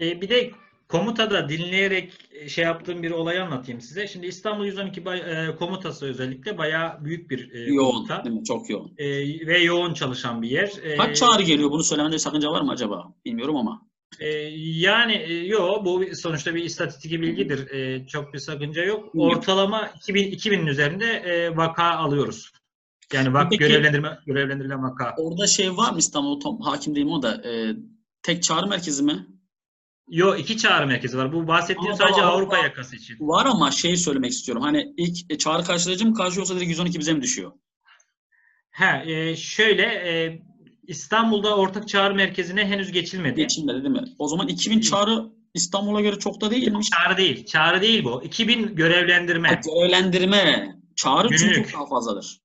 E, 0.00 0.20
bir 0.20 0.28
de 0.28 0.50
komutada 0.88 1.48
dinleyerek 1.48 2.12
şey 2.48 2.64
yaptığım 2.64 3.02
bir 3.02 3.10
olayı 3.10 3.42
anlatayım 3.42 3.80
size. 3.80 4.08
Şimdi 4.08 4.26
İstanbul 4.26 4.64
112 4.66 5.04
bay- 5.04 5.20
e, 5.48 5.56
komutası 5.56 6.06
özellikle 6.06 6.58
bayağı 6.58 7.04
büyük 7.04 7.30
bir 7.30 7.52
e, 7.54 7.58
Yoğun 7.72 7.92
komuta 7.92 8.24
değil 8.24 8.36
mi? 8.36 8.44
Çok 8.44 8.70
yoğun. 8.70 8.94
E, 8.98 9.06
ve 9.46 9.58
yoğun 9.58 9.94
çalışan 9.94 10.42
bir 10.42 10.50
yer. 10.50 10.72
E, 10.82 10.96
Kaç 10.96 11.16
çağrı 11.16 11.42
geliyor? 11.42 11.70
Bunu 11.70 11.82
söylemende 11.82 12.18
sakınca 12.18 12.50
var 12.50 12.60
mı 12.60 12.72
acaba? 12.72 13.14
Bilmiyorum 13.24 13.56
ama. 13.56 13.91
E, 14.20 14.28
yani 14.58 15.12
e, 15.14 15.34
yo 15.34 15.84
bu 15.84 16.04
sonuçta 16.14 16.54
bir 16.54 16.64
istatistik 16.64 17.12
bilgidir. 17.12 17.70
E, 17.70 18.06
çok 18.06 18.34
bir 18.34 18.38
sakınca 18.38 18.84
yok. 18.84 19.10
Ortalama 19.14 19.92
2000 19.96 20.30
2000'in 20.32 20.66
üzerinde 20.66 21.06
e, 21.06 21.56
vaka 21.56 21.84
alıyoruz. 21.84 22.52
Yani 23.12 23.34
vak 23.34 23.50
Peki- 23.50 23.58
görevlendirme 23.64 24.18
görevlendirilen 24.26 24.82
vaka. 24.82 25.14
Orada 25.18 25.46
şey 25.46 25.76
var 25.76 25.92
mı 25.92 25.98
İstanbul 25.98 26.40
tam 26.40 26.60
hakim 26.60 26.94
değilim 26.94 27.12
o 27.12 27.22
da 27.22 27.48
e, 27.48 27.76
tek 28.22 28.42
çağrı 28.42 28.66
merkezi 28.66 29.02
mi? 29.02 29.26
Yo 30.08 30.36
iki 30.36 30.56
çağrı 30.56 30.86
merkezi 30.86 31.18
var. 31.18 31.32
Bu 31.32 31.46
bahsettiğim 31.46 31.86
Ama 31.92 31.96
sadece 31.96 32.22
Avrupa 32.22 32.56
Avrupa- 32.56 32.64
yakası 32.64 32.96
için. 32.96 33.16
Var 33.20 33.46
ama 33.46 33.70
şeyi 33.70 33.96
söylemek 33.96 34.30
istiyorum. 34.30 34.62
Hani 34.62 34.94
ilk 34.96 35.30
e, 35.32 35.38
çağrı 35.38 35.64
karşılayıcı 35.64 36.06
mı 36.06 36.14
karşı 36.14 36.38
yoksa 36.38 36.56
direkt 36.56 36.70
112 36.70 36.98
bize 36.98 37.12
mi 37.12 37.22
düşüyor? 37.22 37.52
Ha, 38.70 39.02
e, 39.06 39.36
şöyle 39.36 39.82
e, 39.82 40.42
İstanbul'da 40.86 41.56
ortak 41.56 41.88
çağrı 41.88 42.14
merkezine 42.14 42.66
henüz 42.66 42.92
geçilmedi. 42.92 43.36
Geçilmedi 43.36 43.82
değil 43.82 43.94
mi? 43.94 44.04
O 44.18 44.28
zaman 44.28 44.48
2000 44.48 44.80
çağrı 44.80 45.24
İstanbul'a 45.54 46.00
göre 46.00 46.18
çok 46.18 46.40
da 46.40 46.50
değilmiş. 46.50 46.88
Çağrı 46.90 47.16
değil. 47.16 47.46
Çağrı 47.46 47.82
değil 47.82 48.04
bu. 48.04 48.22
2000 48.24 48.74
görevlendirme. 48.74 49.60
Görevlendirme. 49.64 50.76
Çağrı 50.96 51.28
çünkü 51.28 51.44
Günlük. 51.44 51.70
çok 51.70 51.80
daha 51.80 51.88
fazladır. 51.88 52.42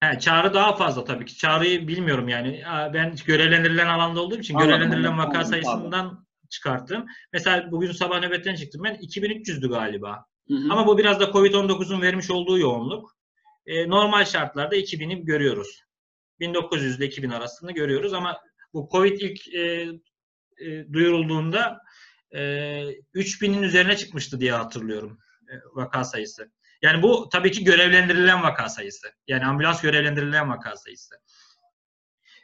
He, 0.00 0.18
çağrı 0.18 0.54
daha 0.54 0.76
fazla 0.76 1.04
tabii 1.04 1.24
ki. 1.24 1.36
Çağrıyı 1.36 1.88
bilmiyorum 1.88 2.28
yani. 2.28 2.62
Ben 2.94 3.14
görevlendirilen 3.26 3.86
alanda 3.86 4.20
olduğum 4.20 4.38
için 4.38 4.54
Anladım, 4.54 4.70
görevlendirilen 4.70 5.08
anladım, 5.08 5.18
vaka 5.18 5.38
anladım, 5.38 5.50
sayısından 5.50 6.26
çıkarttım. 6.50 7.06
Mesela 7.32 7.72
bugün 7.72 7.92
sabah 7.92 8.20
nöbetten 8.20 8.54
çıktım 8.54 8.82
ben 8.84 8.94
2300'dü 8.94 9.68
galiba. 9.68 10.24
Hı 10.48 10.54
hı. 10.54 10.72
Ama 10.72 10.86
bu 10.86 10.98
biraz 10.98 11.20
da 11.20 11.24
Covid-19'un 11.24 12.02
vermiş 12.02 12.30
olduğu 12.30 12.58
yoğunluk. 12.58 13.16
Ee, 13.66 13.88
normal 13.88 14.24
şartlarda 14.24 14.76
2000'i 14.76 15.24
görüyoruz. 15.24 15.82
1900 16.40 16.98
ile 16.98 17.06
2000 17.06 17.30
arasında 17.30 17.70
görüyoruz 17.70 18.12
ama 18.12 18.40
bu 18.72 18.88
Covid 18.92 19.20
ilk 19.20 19.54
e, 19.54 19.88
e, 20.58 20.92
duyurulduğunda 20.92 21.78
e, 22.30 22.40
3000'in 23.14 23.62
üzerine 23.62 23.96
çıkmıştı 23.96 24.40
diye 24.40 24.52
hatırlıyorum 24.52 25.18
e, 25.48 25.54
vaka 25.74 26.04
sayısı. 26.04 26.52
Yani 26.82 27.02
bu 27.02 27.28
tabii 27.32 27.50
ki 27.50 27.64
görevlendirilen 27.64 28.42
vaka 28.42 28.68
sayısı. 28.68 29.08
Yani 29.28 29.44
ambulans 29.44 29.82
görevlendirilen 29.82 30.50
vaka 30.50 30.76
sayısı. 30.76 31.14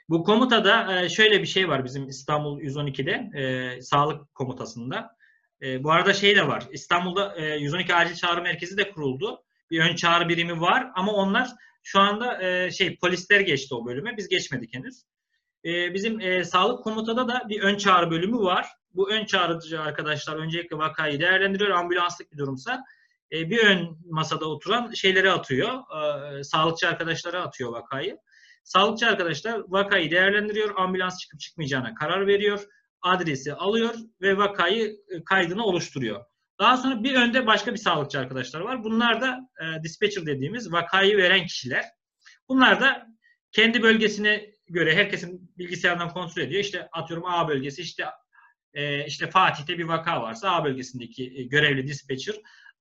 Bu 0.08 0.24
komutada 0.24 1.00
e, 1.00 1.08
şöyle 1.08 1.42
bir 1.42 1.46
şey 1.46 1.68
var 1.68 1.84
bizim 1.84 2.08
İstanbul 2.08 2.60
112'de 2.60 3.40
e, 3.40 3.82
sağlık 3.82 4.34
komutasında. 4.34 5.16
E, 5.62 5.84
bu 5.84 5.92
arada 5.92 6.12
şey 6.12 6.36
de 6.36 6.48
var. 6.48 6.64
İstanbul'da 6.72 7.36
e, 7.36 7.56
112 7.56 7.94
acil 7.94 8.14
çağrı 8.14 8.42
merkezi 8.42 8.76
de 8.76 8.90
kuruldu. 8.90 9.44
Bir 9.70 9.80
ön 9.80 9.94
çağrı 9.94 10.28
birimi 10.28 10.60
var 10.60 10.90
ama 10.94 11.12
onlar 11.12 11.50
şu 11.84 12.00
anda 12.00 12.42
e, 12.42 12.70
şey 12.70 12.96
polisler 12.96 13.40
geçti 13.40 13.74
o 13.74 13.86
bölüme. 13.86 14.16
Biz 14.16 14.28
geçmedik 14.28 14.74
henüz. 14.74 15.02
E, 15.64 15.94
bizim 15.94 16.20
e, 16.20 16.44
sağlık 16.44 16.84
komutada 16.84 17.28
da 17.28 17.42
bir 17.48 17.62
ön 17.62 17.76
çağrı 17.76 18.10
bölümü 18.10 18.38
var. 18.38 18.68
Bu 18.94 19.10
ön 19.10 19.24
çağrıcı 19.24 19.80
arkadaşlar 19.80 20.36
öncelikle 20.36 20.78
vakayı 20.78 21.20
değerlendiriyor. 21.20 21.70
Ambulanslık 21.70 22.32
bir 22.32 22.38
durumsa 22.38 22.84
e, 23.32 23.50
bir 23.50 23.58
ön 23.66 23.98
masada 24.10 24.44
oturan 24.44 24.92
şeyleri 24.92 25.30
atıyor. 25.30 25.72
E, 26.38 26.44
sağlıkçı 26.44 26.88
arkadaşlara 26.88 27.42
atıyor 27.42 27.72
vakayı. 27.72 28.18
Sağlıkçı 28.64 29.06
arkadaşlar 29.06 29.62
vakayı 29.68 30.10
değerlendiriyor. 30.10 30.78
Ambulans 30.78 31.18
çıkıp 31.18 31.40
çıkmayacağına 31.40 31.94
karar 31.94 32.26
veriyor. 32.26 32.64
Adresi 33.02 33.54
alıyor 33.54 33.94
ve 34.20 34.36
vakayı 34.36 34.96
e, 35.08 35.24
kaydını 35.24 35.64
oluşturuyor. 35.64 36.24
Daha 36.58 36.76
sonra 36.76 37.04
bir 37.04 37.14
önde 37.14 37.46
başka 37.46 37.72
bir 37.72 37.78
sağlıkçı 37.78 38.18
arkadaşlar 38.18 38.60
var. 38.60 38.84
Bunlar 38.84 39.20
da 39.20 39.50
e, 39.60 39.82
dispatcher 39.82 40.26
dediğimiz 40.26 40.72
vakayı 40.72 41.16
veren 41.16 41.46
kişiler. 41.46 41.84
Bunlar 42.48 42.80
da 42.80 43.06
kendi 43.52 43.82
bölgesine 43.82 44.54
göre 44.66 44.96
herkesin 44.96 45.52
bilgisayardan 45.58 46.08
kontrol 46.08 46.42
ediyor. 46.42 46.60
İşte 46.60 46.88
atıyorum 46.92 47.26
A 47.26 47.48
bölgesi 47.48 47.82
işte 47.82 48.04
e, 48.74 49.06
işte 49.06 49.30
Fatih'te 49.30 49.78
bir 49.78 49.84
vaka 49.84 50.22
varsa 50.22 50.50
A 50.50 50.64
bölgesindeki 50.64 51.32
e, 51.36 51.42
görevli 51.42 51.86
dispatcher 51.86 52.34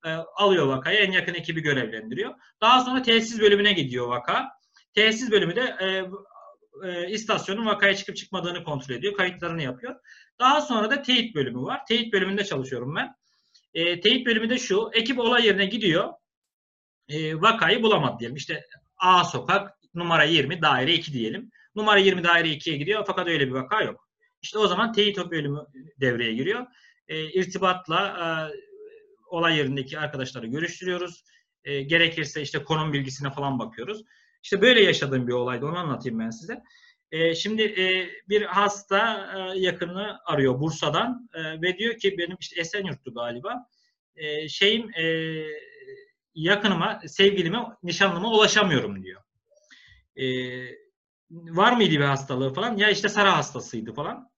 e, 0.05 0.09
alıyor 0.35 0.67
vakayı 0.67 0.97
en 0.97 1.11
yakın 1.11 1.33
ekibi 1.33 1.61
görevlendiriyor. 1.61 2.33
Daha 2.61 2.81
sonra 2.81 3.01
tesis 3.01 3.39
bölümüne 3.39 3.73
gidiyor 3.73 4.07
vaka. 4.07 4.49
Tesis 4.93 5.31
bölümü 5.31 5.55
de 5.55 5.75
e, 5.81 6.03
e, 6.87 7.09
istasyonun 7.09 7.65
vakaya 7.65 7.95
çıkıp 7.95 8.15
çıkmadığını 8.15 8.63
kontrol 8.63 8.95
ediyor. 8.95 9.13
Kayıtlarını 9.13 9.63
yapıyor. 9.63 9.95
Daha 10.39 10.61
sonra 10.61 10.91
da 10.91 11.01
teyit 11.01 11.35
bölümü 11.35 11.61
var. 11.61 11.85
Teyit 11.85 12.13
bölümünde 12.13 12.43
çalışıyorum 12.43 12.95
ben. 12.95 13.15
E, 13.73 13.99
teyit 13.99 14.27
bölümü 14.27 14.49
de 14.49 14.57
şu. 14.57 14.89
Ekip 14.93 15.19
olay 15.19 15.45
yerine 15.45 15.65
gidiyor. 15.65 16.13
E, 17.09 17.41
vakayı 17.41 17.83
bulamadı 17.83 18.19
diyelim. 18.19 18.35
İşte 18.35 18.65
A 18.97 19.23
sokak 19.23 19.71
numara 19.93 20.23
20 20.23 20.61
daire 20.61 20.93
2 20.93 21.13
diyelim. 21.13 21.51
Numara 21.75 21.99
20 21.99 22.23
daire 22.23 22.47
2'ye 22.47 22.77
gidiyor 22.77 23.03
fakat 23.07 23.27
öyle 23.27 23.47
bir 23.47 23.51
vaka 23.51 23.81
yok. 23.81 24.09
İşte 24.41 24.59
o 24.59 24.67
zaman 24.67 24.93
teyit 24.93 25.17
bölümü 25.17 25.59
devreye 25.99 26.33
giriyor. 26.33 26.65
E, 27.07 27.31
irtibatla 27.31 28.07
e, 28.07 28.25
olay 29.25 29.57
yerindeki 29.57 29.99
arkadaşları 29.99 30.47
görüştürüyoruz. 30.47 31.23
E, 31.63 31.81
gerekirse 31.81 32.41
işte 32.41 32.63
konum 32.63 32.93
bilgisine 32.93 33.31
falan 33.31 33.59
bakıyoruz. 33.59 34.03
İşte 34.43 34.61
böyle 34.61 34.83
yaşadığım 34.83 35.27
bir 35.27 35.33
olaydı. 35.33 35.65
Onu 35.65 35.77
anlatayım 35.77 36.19
ben 36.19 36.29
size. 36.29 36.63
E, 37.13 37.35
şimdi 37.35 37.61
e, 37.61 38.09
bir 38.29 38.41
hasta 38.41 39.31
e, 39.35 39.59
yakını 39.59 40.19
arıyor 40.25 40.59
Bursa'dan 40.59 41.29
e, 41.33 41.61
ve 41.61 41.77
diyor 41.77 41.97
ki 41.97 42.17
benim 42.17 42.37
işte 42.39 42.59
Esenyurt'tu 42.61 43.13
galiba. 43.13 43.67
E, 44.15 44.49
şeyim 44.49 44.89
e, 44.93 45.05
yakınıma, 46.35 47.01
sevgilime, 47.07 47.59
nişanlıma 47.83 48.31
ulaşamıyorum 48.31 49.03
diyor. 49.03 49.21
E, 50.15 50.25
var 51.29 51.73
mıydı 51.73 51.91
bir 51.91 51.99
hastalığı 51.99 52.53
falan? 52.53 52.77
Ya 52.77 52.89
işte 52.89 53.09
Sara 53.09 53.37
hastasıydı 53.37 53.93
falan. 53.93 54.29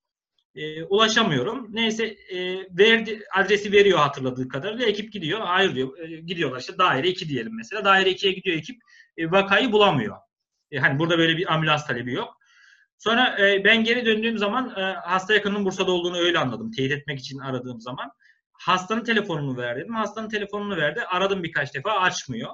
E, 0.56 0.84
ulaşamıyorum. 0.84 1.68
Neyse 1.76 2.06
e, 2.06 2.58
verdi 2.78 3.24
adresi 3.36 3.72
veriyor 3.72 4.00
hatırladığı 4.00 4.48
kadarıyla. 4.48 4.86
Ekip 4.86 5.14
gidiyor. 5.14 5.42
Hayır 5.42 5.76
diyor. 5.76 6.00
E, 6.00 6.16
gidiyorlar 6.16 6.60
işte 6.60 6.78
daire 6.78 7.10
2 7.10 7.30
diyelim 7.30 7.56
mesela. 7.56 7.86
Daire 7.86 8.12
2'ye 8.12 8.34
gidiyor 8.34 8.58
ekip. 8.58 8.82
E, 9.18 9.32
vakayı 9.32 9.72
bulamıyor. 9.72 10.18
E, 10.72 10.78
hani 10.80 11.00
burada 11.00 11.18
böyle 11.18 11.38
bir 11.38 11.54
ambulans 11.54 11.88
talebi 11.88 12.14
yok. 12.14 12.45
Sonra 12.98 13.48
e, 13.48 13.64
ben 13.64 13.84
geri 13.84 14.06
döndüğüm 14.06 14.38
zaman 14.38 14.74
e, 14.78 14.82
hasta 14.82 15.34
yakınının 15.34 15.66
Bursa'da 15.66 15.92
olduğunu 15.92 16.18
öyle 16.18 16.40
anladım. 16.40 16.72
Teyit 16.72 16.92
etmek 16.92 17.20
için 17.20 17.40
aradığım 17.40 17.82
zaman. 17.82 18.12
Hastanın 18.52 19.04
telefonunu 19.04 19.58
ver 19.58 19.78
dedim. 19.78 19.96
Hastanın 19.96 20.30
telefonunu 20.30 20.78
verdi. 20.78 21.02
Aradım 21.02 21.44
birkaç 21.44 21.74
defa 21.76 21.92
açmıyor. 21.92 22.52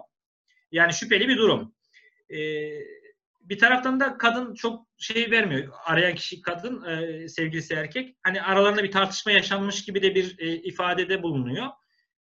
Yani 0.72 0.94
şüpheli 0.94 1.28
bir 1.28 1.38
durum. 1.38 1.74
E, 2.30 2.40
bir 3.42 3.60
taraftan 3.60 4.00
da 4.00 4.18
kadın 4.18 4.54
çok 4.54 4.88
şey 4.98 5.32
vermiyor. 5.32 5.74
Arayan 5.86 6.16
kişi 6.16 6.42
kadın, 6.42 6.84
e, 6.86 7.28
sevgilisi 7.28 7.74
erkek. 7.74 8.16
Hani 8.24 8.42
aralarında 8.42 8.84
bir 8.84 8.92
tartışma 8.92 9.32
yaşanmış 9.32 9.86
gibi 9.86 10.02
de 10.02 10.16
bir 10.16 10.40
e, 10.40 10.56
ifadede 10.56 11.24
bulunuyor. 11.24 11.68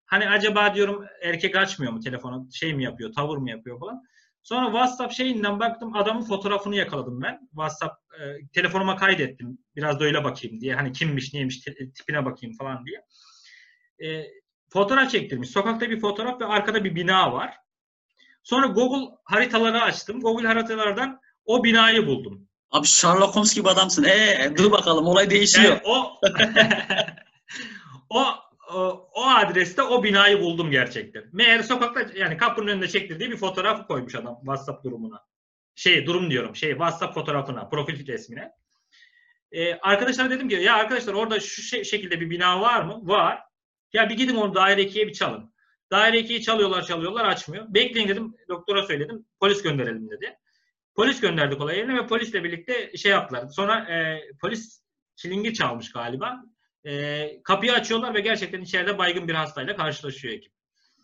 Hani 0.06 0.30
acaba 0.30 0.76
diyorum 0.76 1.06
erkek 1.22 1.56
açmıyor 1.56 1.94
mu 1.94 2.00
telefonu, 2.00 2.48
şey 2.54 2.74
mi 2.74 2.84
yapıyor, 2.84 3.14
tavır 3.14 3.38
mı 3.38 3.50
yapıyor 3.50 3.80
falan. 3.80 4.04
Sonra 4.48 4.66
WhatsApp 4.66 5.14
şeyinden 5.14 5.60
baktım 5.60 5.96
adamın 5.96 6.22
fotoğrafını 6.22 6.76
yakaladım 6.76 7.22
ben. 7.22 7.40
WhatsApp 7.50 7.94
e, 8.14 8.48
telefonuma 8.54 8.96
kaydettim. 8.96 9.58
Biraz 9.76 10.00
da 10.00 10.04
öyle 10.04 10.24
bakayım 10.24 10.62
diye. 10.62 10.76
Hani 10.76 10.92
kimmiş, 10.92 11.34
neymiş, 11.34 11.60
tipine 11.96 12.26
bakayım 12.26 12.56
falan 12.58 12.86
diye. 12.86 13.04
E, 14.10 14.26
fotoğraf 14.74 15.12
çektirmiş. 15.12 15.50
Sokakta 15.50 15.90
bir 15.90 16.00
fotoğraf 16.00 16.42
ve 16.42 16.46
arkada 16.46 16.84
bir 16.84 16.96
bina 16.96 17.34
var. 17.34 17.58
Sonra 18.44 18.68
Google 18.68 19.16
haritaları 19.24 19.82
açtım. 19.82 20.22
Google 20.22 20.48
haritalardan 20.48 21.20
o 21.46 21.64
binayı 21.64 22.08
buldum. 22.08 22.48
Abi 22.72 22.88
Sherlock 22.88 23.36
Holmes 23.36 23.56
gibi 23.56 23.70
adamsın. 23.70 24.04
Ee, 24.04 24.54
dur 24.58 24.72
bakalım 24.72 25.08
olay 25.08 25.30
değişiyor. 25.30 25.72
Yani 25.72 25.82
o 25.86 26.20
o 28.10 28.26
o, 29.14 29.24
adreste 29.26 29.82
o 29.82 30.04
binayı 30.04 30.42
buldum 30.42 30.72
gerçekten. 30.72 31.24
Meğer 31.32 31.60
sokakta 31.60 32.20
yani 32.20 32.38
kapının 32.38 32.68
önünde 32.68 32.88
çektirdiği 32.88 33.32
bir 33.32 33.38
fotoğraf 33.38 33.88
koymuş 33.88 34.16
adam 34.16 34.36
WhatsApp 34.40 34.84
durumuna. 34.84 35.26
Şey 35.76 36.06
durum 36.06 36.32
diyorum. 36.32 36.56
Şey 36.56 36.72
WhatsApp 36.72 37.14
fotoğrafına, 37.14 37.70
profil 37.70 38.08
resmine. 38.08 38.52
Ee, 39.52 39.74
arkadaşlara 39.74 40.30
dedim 40.30 40.50
ki 40.50 40.56
ya 40.56 40.76
arkadaşlar 40.76 41.14
orada 41.14 41.40
şu 41.40 41.84
şekilde 41.86 42.22
bir 42.22 42.30
bina 42.30 42.62
var 42.62 42.82
mı? 42.82 43.00
Var. 43.04 43.40
Ya 43.94 44.10
bir 44.10 44.18
gidin 44.18 44.36
onu 44.36 44.56
daire 44.56 44.84
2'ye 44.84 45.08
bir 45.08 45.14
çalın. 45.14 45.54
Daire 45.92 46.20
2'yi 46.20 46.42
çalıyorlar 46.42 46.86
çalıyorlar 46.86 47.26
açmıyor. 47.26 47.66
Bekleyin 47.74 48.08
dedim 48.08 48.36
doktora 48.50 48.84
söyledim. 48.84 49.26
Polis 49.40 49.62
gönderelim 49.62 50.10
dedi. 50.10 50.38
Polis 50.96 51.22
gönderdik 51.22 51.62
olay 51.62 51.78
yerine 51.78 51.96
ve 51.96 52.08
polisle 52.08 52.44
birlikte 52.44 52.98
şey 52.98 53.12
yaptılar. 53.12 53.48
Sonra 53.48 53.80
e, 53.80 54.22
polis 54.42 54.84
çilingir 55.16 55.54
çalmış 55.54 55.92
galiba. 55.92 56.44
E, 56.88 57.42
kapıyı 57.44 57.74
açıyorlar 57.74 58.14
ve 58.14 58.22
gerçekten 58.22 58.62
içeride 58.62 58.98
baygın 58.98 59.28
bir 59.28 59.34
hastayla 59.34 59.76
karşılaşıyor 59.76 60.34
ekip. 60.34 60.52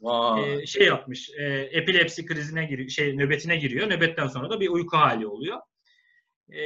Vay. 0.01 0.61
E, 0.61 0.65
şey 0.65 0.87
yapmış. 0.87 1.29
E, 1.37 1.43
epilepsi 1.71 2.25
krizine 2.25 2.65
giriyor, 2.65 2.89
şey 2.89 3.17
nöbetine 3.17 3.55
giriyor. 3.55 3.89
Nöbetten 3.89 4.27
sonra 4.27 4.49
da 4.49 4.59
bir 4.59 4.69
uyku 4.69 4.97
hali 4.97 5.27
oluyor. 5.27 5.57
E, 6.49 6.61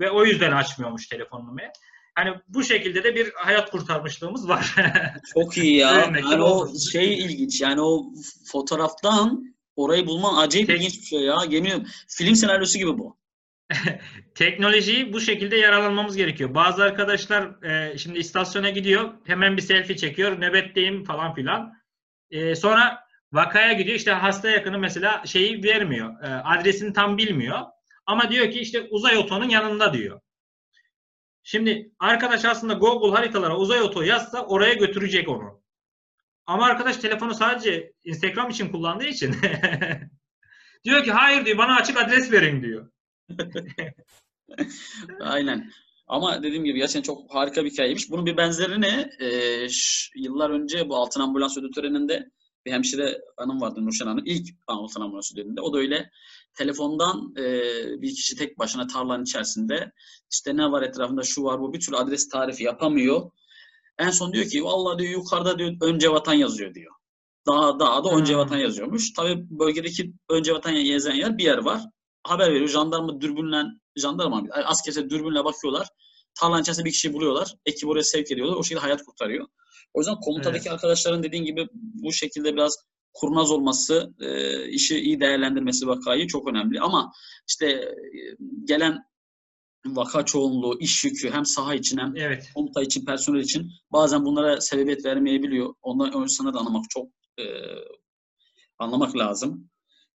ve 0.00 0.10
o 0.10 0.24
yüzden 0.24 0.52
açmıyormuş 0.52 1.06
telefonunu 1.06 1.52
meğer. 1.52 1.72
Hani 2.14 2.34
bu 2.48 2.64
şekilde 2.64 3.04
de 3.04 3.14
bir 3.14 3.32
hayat 3.34 3.70
kurtarmışlığımız 3.70 4.48
var. 4.48 4.74
Çok 5.34 5.58
iyi 5.58 5.76
ya. 5.76 5.92
Yani 5.92 6.42
o 6.42 6.68
şey 6.92 7.18
ilginç. 7.18 7.60
Yani 7.60 7.80
o 7.80 8.12
fotoğraftan 8.52 9.54
orayı 9.76 10.06
bulman 10.06 10.42
acayip 10.42 10.68
Tek- 10.68 10.76
ilginç 10.80 11.00
bir 11.00 11.06
şey 11.06 11.20
ya. 11.20 11.36
Yemin 11.50 11.68
ediyorum. 11.68 11.86
Film 12.08 12.34
senaryosu 12.34 12.78
gibi 12.78 12.98
bu. 12.98 13.18
Teknolojiyi 14.34 15.12
bu 15.12 15.20
şekilde 15.20 15.56
yararlanmamız 15.56 16.16
gerekiyor. 16.16 16.54
Bazı 16.54 16.82
arkadaşlar 16.82 17.62
e, 17.64 17.98
şimdi 17.98 18.18
istasyona 18.18 18.70
gidiyor, 18.70 19.14
hemen 19.26 19.56
bir 19.56 19.62
selfie 19.62 19.96
çekiyor, 19.96 20.40
nöbetteyim 20.40 21.04
falan 21.04 21.34
filan. 21.34 21.74
E, 22.30 22.54
sonra 22.54 23.04
vakaya 23.32 23.72
gidiyor, 23.72 23.96
işte 23.96 24.12
hasta 24.12 24.50
yakını 24.50 24.78
mesela 24.78 25.26
şeyi 25.26 25.64
vermiyor, 25.64 26.22
e, 26.22 26.26
adresini 26.26 26.92
tam 26.92 27.18
bilmiyor. 27.18 27.58
Ama 28.06 28.30
diyor 28.30 28.50
ki 28.50 28.60
işte 28.60 28.82
uzay 28.90 29.16
otonun 29.16 29.48
yanında 29.48 29.92
diyor. 29.92 30.20
Şimdi 31.42 31.92
arkadaş 31.98 32.44
aslında 32.44 32.74
Google 32.74 33.16
haritalara 33.16 33.56
uzay 33.56 33.82
oto 33.82 34.02
yazsa 34.02 34.46
oraya 34.46 34.74
götürecek 34.74 35.28
onu. 35.28 35.62
Ama 36.46 36.66
arkadaş 36.66 36.96
telefonu 36.96 37.34
sadece 37.34 37.92
Instagram 38.04 38.50
için 38.50 38.68
kullandığı 38.68 39.04
için 39.04 39.36
diyor 40.84 41.04
ki 41.04 41.12
hayır 41.12 41.44
diyor 41.44 41.58
bana 41.58 41.76
açık 41.76 41.96
adres 41.96 42.32
verin 42.32 42.62
diyor. 42.62 42.90
Aynen. 45.20 45.70
Ama 46.06 46.42
dediğim 46.42 46.64
gibi 46.64 46.78
gerçekten 46.78 47.02
çok 47.02 47.34
harika 47.34 47.64
bir 47.64 47.70
hikayeymiş. 47.70 48.10
Bunun 48.10 48.26
bir 48.26 48.36
benzerini 48.36 49.08
e, 49.20 49.68
ş- 49.68 50.10
yıllar 50.16 50.50
önce 50.50 50.88
bu 50.88 50.96
Altın 50.96 51.20
Ambulans 51.20 51.58
ödül 51.58 51.72
töreninde 51.72 52.30
bir 52.66 52.72
hemşire 52.72 53.20
hanım 53.36 53.60
vardı 53.60 53.84
Nurşen 53.84 54.06
Hanım. 54.06 54.24
İlk 54.26 54.48
Anadolu 54.66 55.04
Ambulans 55.04 55.36
döneminde. 55.36 55.60
O 55.60 55.72
da 55.72 55.78
öyle 55.78 56.10
telefondan 56.54 57.34
e, 57.38 57.42
bir 58.02 58.14
kişi 58.14 58.36
tek 58.36 58.58
başına 58.58 58.86
tarlanın 58.86 59.22
içerisinde 59.24 59.92
işte 60.32 60.56
ne 60.56 60.70
var 60.70 60.82
etrafında 60.82 61.22
şu 61.22 61.44
var 61.44 61.60
bu 61.60 61.72
bir 61.74 61.80
türlü 61.80 61.96
adres 61.96 62.28
tarifi 62.28 62.64
yapamıyor. 62.64 63.30
En 63.98 64.10
son 64.10 64.32
diyor 64.32 64.46
ki 64.46 64.64
vallahi 64.64 64.98
diyor 64.98 65.12
yukarıda 65.12 65.58
diyor 65.58 65.72
önce 65.82 66.10
vatan 66.10 66.34
yazıyor 66.34 66.74
diyor. 66.74 66.92
Daha 67.46 67.80
daha 67.80 68.04
da 68.04 68.10
önce 68.10 68.32
Hmm. 68.32 68.40
vatan 68.40 68.56
yazıyormuş. 68.58 69.12
Tabii 69.12 69.46
bölgedeki 69.50 70.12
önce 70.30 70.54
vatan 70.54 70.72
yazan 70.72 71.14
yer 71.14 71.38
bir 71.38 71.44
yer 71.44 71.58
var. 71.58 71.82
Haber 72.30 72.50
veriyor. 72.50 72.68
Jandarma 72.68 73.20
dürbünle 73.20 73.62
jandarma 73.96 74.42
askerse 74.64 75.10
dürbünle 75.10 75.44
bakıyorlar. 75.44 75.88
Tarlanın 76.40 76.62
içerisinde 76.62 76.86
bir 76.86 76.92
kişiyi 76.92 77.12
buluyorlar. 77.12 77.54
Ekip 77.66 77.88
oraya 77.88 78.04
sevk 78.04 78.30
ediyorlar. 78.30 78.56
O 78.56 78.62
şekilde 78.62 78.80
hayat 78.80 79.02
kurtarıyor. 79.04 79.46
O 79.94 80.00
yüzden 80.00 80.20
komutadaki 80.20 80.70
arkadaşların 80.70 81.22
dediğin 81.22 81.44
gibi 81.44 81.68
bu 81.72 82.12
şekilde 82.12 82.54
biraz 82.54 82.76
kurnaz 83.12 83.50
olması, 83.50 84.14
e, 84.20 84.68
işi 84.68 84.98
iyi 85.00 85.20
değerlendirmesi 85.20 85.86
vakayı 85.86 86.26
çok 86.26 86.48
önemli. 86.48 86.80
Ama 86.80 87.12
işte 87.48 87.66
e, 87.66 87.94
gelen 88.64 89.04
vaka 89.86 90.24
çoğunluğu, 90.24 90.78
iş 90.80 91.04
yükü 91.04 91.30
hem 91.30 91.46
saha 91.46 91.74
için 91.74 91.98
hem 91.98 92.16
Evet. 92.16 92.50
komuta 92.54 92.82
için, 92.82 93.04
personel 93.04 93.40
için 93.40 93.70
bazen 93.92 94.24
bunlara 94.24 94.60
sebebiyet 94.60 95.04
vermeyebiliyor. 95.04 95.74
Onların 95.82 96.22
öncesinde 96.22 96.54
de 96.54 96.58
anlamak 96.58 96.84
çok 96.90 97.08
e, 97.38 97.44
anlamak 98.78 99.16
lazım. 99.16 99.70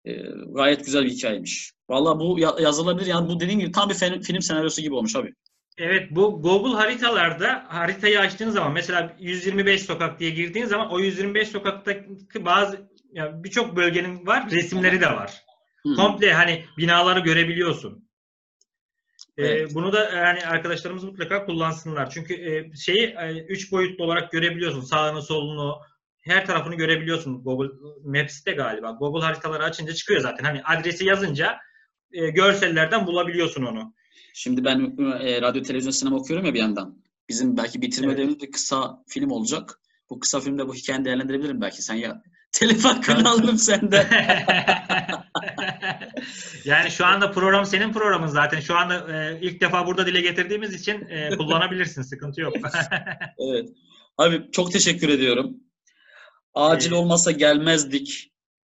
E, 0.05 0.11
gayet 0.55 0.85
güzel 0.85 1.05
bir 1.05 1.09
hikayeymiş. 1.09 1.71
Vallahi 1.89 2.19
bu 2.19 2.39
ya- 2.39 2.55
yazılabilir. 2.59 3.05
Yani 3.05 3.29
bu 3.29 3.39
dediğin 3.39 3.59
gibi 3.59 3.71
tam 3.71 3.89
bir 3.89 3.95
film, 4.23 4.41
senaryosu 4.41 4.81
gibi 4.81 4.95
olmuş 4.95 5.15
abi. 5.15 5.33
Evet 5.77 6.07
bu 6.11 6.41
Google 6.41 6.75
haritalarda 6.75 7.65
haritayı 7.67 8.19
açtığın 8.19 8.49
zaman 8.49 8.71
mesela 8.73 9.15
125 9.19 9.81
sokak 9.81 10.19
diye 10.19 10.29
girdiğin 10.29 10.65
zaman 10.65 10.91
o 10.91 10.99
125 10.99 11.47
sokaktaki 11.47 12.45
bazı 12.45 12.89
yani 13.13 13.43
birçok 13.43 13.75
bölgenin 13.75 14.27
var 14.27 14.51
resimleri 14.51 15.01
de 15.01 15.05
var. 15.07 15.43
Hı. 15.87 15.95
Komple 15.95 16.33
hani 16.33 16.65
binaları 16.77 17.19
görebiliyorsun. 17.19 18.09
Ee, 19.37 19.45
Evet. 19.45 19.71
bunu 19.75 19.93
da 19.93 20.09
yani 20.09 20.45
arkadaşlarımız 20.45 21.03
mutlaka 21.03 21.45
kullansınlar. 21.45 22.09
Çünkü 22.09 22.33
e, 22.33 22.75
şeyi 22.75 23.15
3 23.47 23.71
boyutlu 23.71 24.03
olarak 24.03 24.31
görebiliyorsun. 24.31 24.81
Sağını, 24.81 25.21
solunu, 25.21 25.81
her 26.23 26.45
tarafını 26.45 26.75
görebiliyorsun. 26.75 27.43
Google 27.43 27.69
Maps'te 28.03 28.51
galiba. 28.51 28.91
Google 28.91 29.25
haritaları 29.25 29.63
açınca 29.63 29.93
çıkıyor 29.93 30.21
zaten. 30.21 30.43
Hani 30.43 30.63
adresi 30.63 31.05
yazınca 31.05 31.57
e, 32.11 32.29
görsellerden 32.29 33.07
bulabiliyorsun 33.07 33.63
onu. 33.63 33.93
Şimdi 34.33 34.65
ben 34.65 34.97
e, 35.21 35.41
radyo, 35.41 35.61
televizyon, 35.61 35.91
sinema 35.91 36.15
okuyorum 36.15 36.45
ya 36.45 36.53
bir 36.53 36.59
yandan. 36.59 37.03
Bizim 37.29 37.57
belki 37.57 37.81
bitirme 37.81 38.07
Evet. 38.07 38.15
ödevimiz 38.15 38.41
bir 38.41 38.51
kısa 38.51 39.03
film 39.07 39.31
olacak. 39.31 39.79
Bu 40.09 40.19
kısa 40.19 40.39
filmde 40.39 40.67
bu 40.67 40.75
hikayeni 40.75 41.05
değerlendirebilirim 41.05 41.61
belki. 41.61 41.81
Sen 41.81 41.95
ya 41.95 42.21
telif 42.51 42.85
hakkını 42.85 43.29
alırım 43.29 43.57
senden. 43.57 44.07
yani 46.65 46.91
şu 46.91 47.05
anda 47.05 47.31
program 47.31 47.65
senin 47.65 47.93
programın 47.93 48.27
zaten. 48.27 48.59
Şu 48.59 48.75
anda 48.75 49.17
e, 49.17 49.39
ilk 49.41 49.61
defa 49.61 49.87
burada 49.87 50.05
dile 50.05 50.21
getirdiğimiz 50.21 50.73
için 50.73 51.05
e, 51.09 51.29
kullanabilirsin. 51.37 52.01
Sıkıntı 52.01 52.41
yok. 52.41 52.53
Evet. 53.37 53.69
Abi 54.17 54.51
çok 54.51 54.71
teşekkür 54.71 55.09
ediyorum. 55.09 55.57
Acil 56.53 56.91
olmasa 56.91 57.31
gelmezdik 57.31 58.31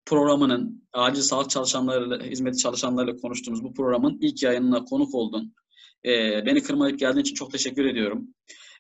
programının, 0.05 0.87
acil 0.93 1.21
sağlık 1.21 1.49
çalışanlarıyla, 1.49 2.23
hizmet 2.23 2.59
çalışanlarıyla 2.59 3.17
konuştuğumuz 3.21 3.63
bu 3.63 3.73
programın 3.73 4.17
ilk 4.21 4.43
yayınına 4.43 4.85
konuk 4.85 5.15
oldun. 5.15 5.53
Ee, 6.05 6.45
beni 6.45 6.63
kırmayıp 6.63 6.99
geldiğin 6.99 7.23
için 7.23 7.35
çok 7.35 7.51
teşekkür 7.51 7.85
ediyorum. 7.85 8.27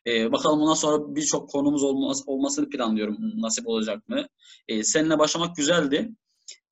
Ee, 0.07 0.31
bakalım 0.31 0.59
bundan 0.59 0.73
sonra 0.73 1.15
birçok 1.15 1.49
konumuz 1.49 1.83
olmaz, 1.83 2.23
olmasını 2.27 2.69
planlıyorum. 2.69 3.17
Nasip 3.19 3.67
olacak 3.67 4.09
mı? 4.09 4.27
Ee, 4.67 4.83
seninle 4.83 5.19
başlamak 5.19 5.55
güzeldi. 5.55 6.11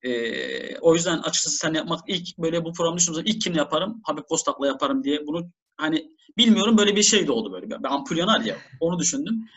Ee, 0.02 0.78
o 0.78 0.94
yüzden 0.94 1.18
açıkçası 1.18 1.56
sen 1.56 1.74
yapmak 1.74 2.00
ilk 2.08 2.38
böyle 2.38 2.64
bu 2.64 2.72
programı 2.72 2.96
düşündüğümüzde 2.96 3.30
ilk 3.30 3.40
kimle 3.40 3.58
yaparım? 3.58 4.00
Habib 4.04 4.22
Kostak'la 4.22 4.66
yaparım 4.66 5.04
diye 5.04 5.26
bunu 5.26 5.50
hani 5.76 6.06
bilmiyorum 6.38 6.78
böyle 6.78 6.96
bir 6.96 7.02
şey 7.02 7.26
de 7.26 7.32
oldu 7.32 7.52
böyle. 7.52 7.70
Bir 7.70 7.74
ampul 7.84 8.16
yanar 8.16 8.40
ya 8.40 8.56
onu 8.80 8.98
düşündüm. 8.98 9.48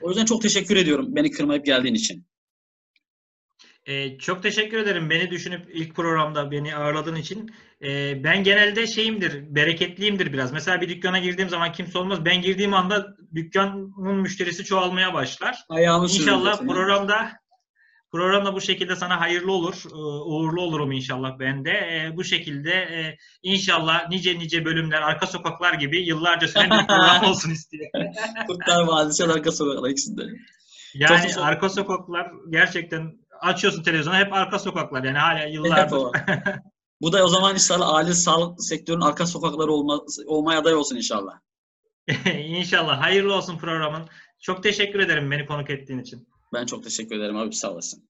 O 0.00 0.08
yüzden 0.08 0.24
çok 0.24 0.42
teşekkür 0.42 0.76
ediyorum 0.76 1.06
beni 1.16 1.30
kırmayıp 1.30 1.66
geldiğin 1.66 1.94
için. 1.94 2.26
Ee, 3.86 4.18
çok 4.18 4.42
teşekkür 4.42 4.78
ederim 4.78 5.10
beni 5.10 5.30
düşünüp 5.30 5.68
ilk 5.74 5.94
programda 5.94 6.50
beni 6.50 6.76
ağırladığın 6.76 7.14
için. 7.14 7.50
Ee, 7.82 8.24
ben 8.24 8.44
genelde 8.44 8.86
şeyimdir, 8.86 9.54
bereketliyimdir 9.54 10.32
biraz. 10.32 10.52
Mesela 10.52 10.80
bir 10.80 10.88
dükkana 10.88 11.18
girdiğim 11.18 11.48
zaman 11.50 11.72
kimse 11.72 11.98
olmaz. 11.98 12.24
Ben 12.24 12.42
girdiğim 12.42 12.74
anda 12.74 13.16
dükkanın 13.34 14.20
müşterisi 14.20 14.64
çoğalmaya 14.64 15.14
başlar. 15.14 15.64
Ayağımı 15.68 16.04
İnşallah 16.04 16.56
süründürsün. 16.56 16.66
Programda 18.12 18.32
programda 18.36 18.54
bu 18.56 18.60
şekilde 18.60 18.96
sana 18.96 19.20
hayırlı 19.20 19.52
olur, 19.52 19.74
e, 19.92 19.96
uğurlu 20.30 20.62
olurum 20.62 20.92
inşallah 20.92 21.38
ben 21.38 21.64
de. 21.64 21.70
E, 21.70 22.16
Bu 22.16 22.24
şekilde 22.24 22.70
e, 22.72 23.16
inşallah 23.42 24.08
nice 24.08 24.38
nice 24.38 24.64
bölümler, 24.64 25.02
arka 25.02 25.26
sokaklar 25.26 25.74
gibi 25.74 26.06
yıllarca 26.06 26.48
süren 26.48 26.70
bir 26.70 26.86
program 26.86 27.24
olsun 27.30 27.50
istiyorum. 27.50 28.10
Kurtlar 28.46 28.86
Vadisi 28.86 29.24
arka 29.24 29.52
sokaklar 29.52 29.90
ikisinde. 29.90 30.22
Yani 30.94 31.20
teşekkür- 31.22 31.40
arka 31.40 31.68
sokaklar 31.68 32.30
gerçekten 32.50 33.12
açıyorsun 33.40 33.82
televizyonu 33.82 34.16
hep 34.16 34.32
arka 34.32 34.58
sokaklar 34.58 35.04
yani 35.04 35.18
hala 35.18 35.44
yıllardır. 35.44 35.98
Bu 37.00 37.12
da 37.12 37.24
o 37.24 37.28
zaman 37.28 37.54
inşallah 37.54 37.94
acil 37.94 38.12
sağlık 38.12 38.62
sektörünün 38.62 39.00
arka 39.04 39.26
sokakları 39.26 39.72
olma, 39.72 40.00
olmaya 40.26 40.60
aday 40.60 40.74
olsun 40.74 40.96
inşallah. 40.96 41.32
İnşallah. 42.36 43.02
Hayırlı 43.02 43.34
olsun 43.34 43.58
programın. 43.58 44.08
Çok 44.40 44.62
teşekkür 44.62 44.98
ederim 45.00 45.30
beni 45.30 45.46
konuk 45.46 45.70
ettiğin 45.70 45.98
için. 46.00 46.28
Ben 46.56 46.66
çok 46.66 46.84
teşekkür 46.84 47.16
ederim 47.16 47.36
abi 47.36 47.54
sağ 47.54 47.72
olasın. 47.72 48.08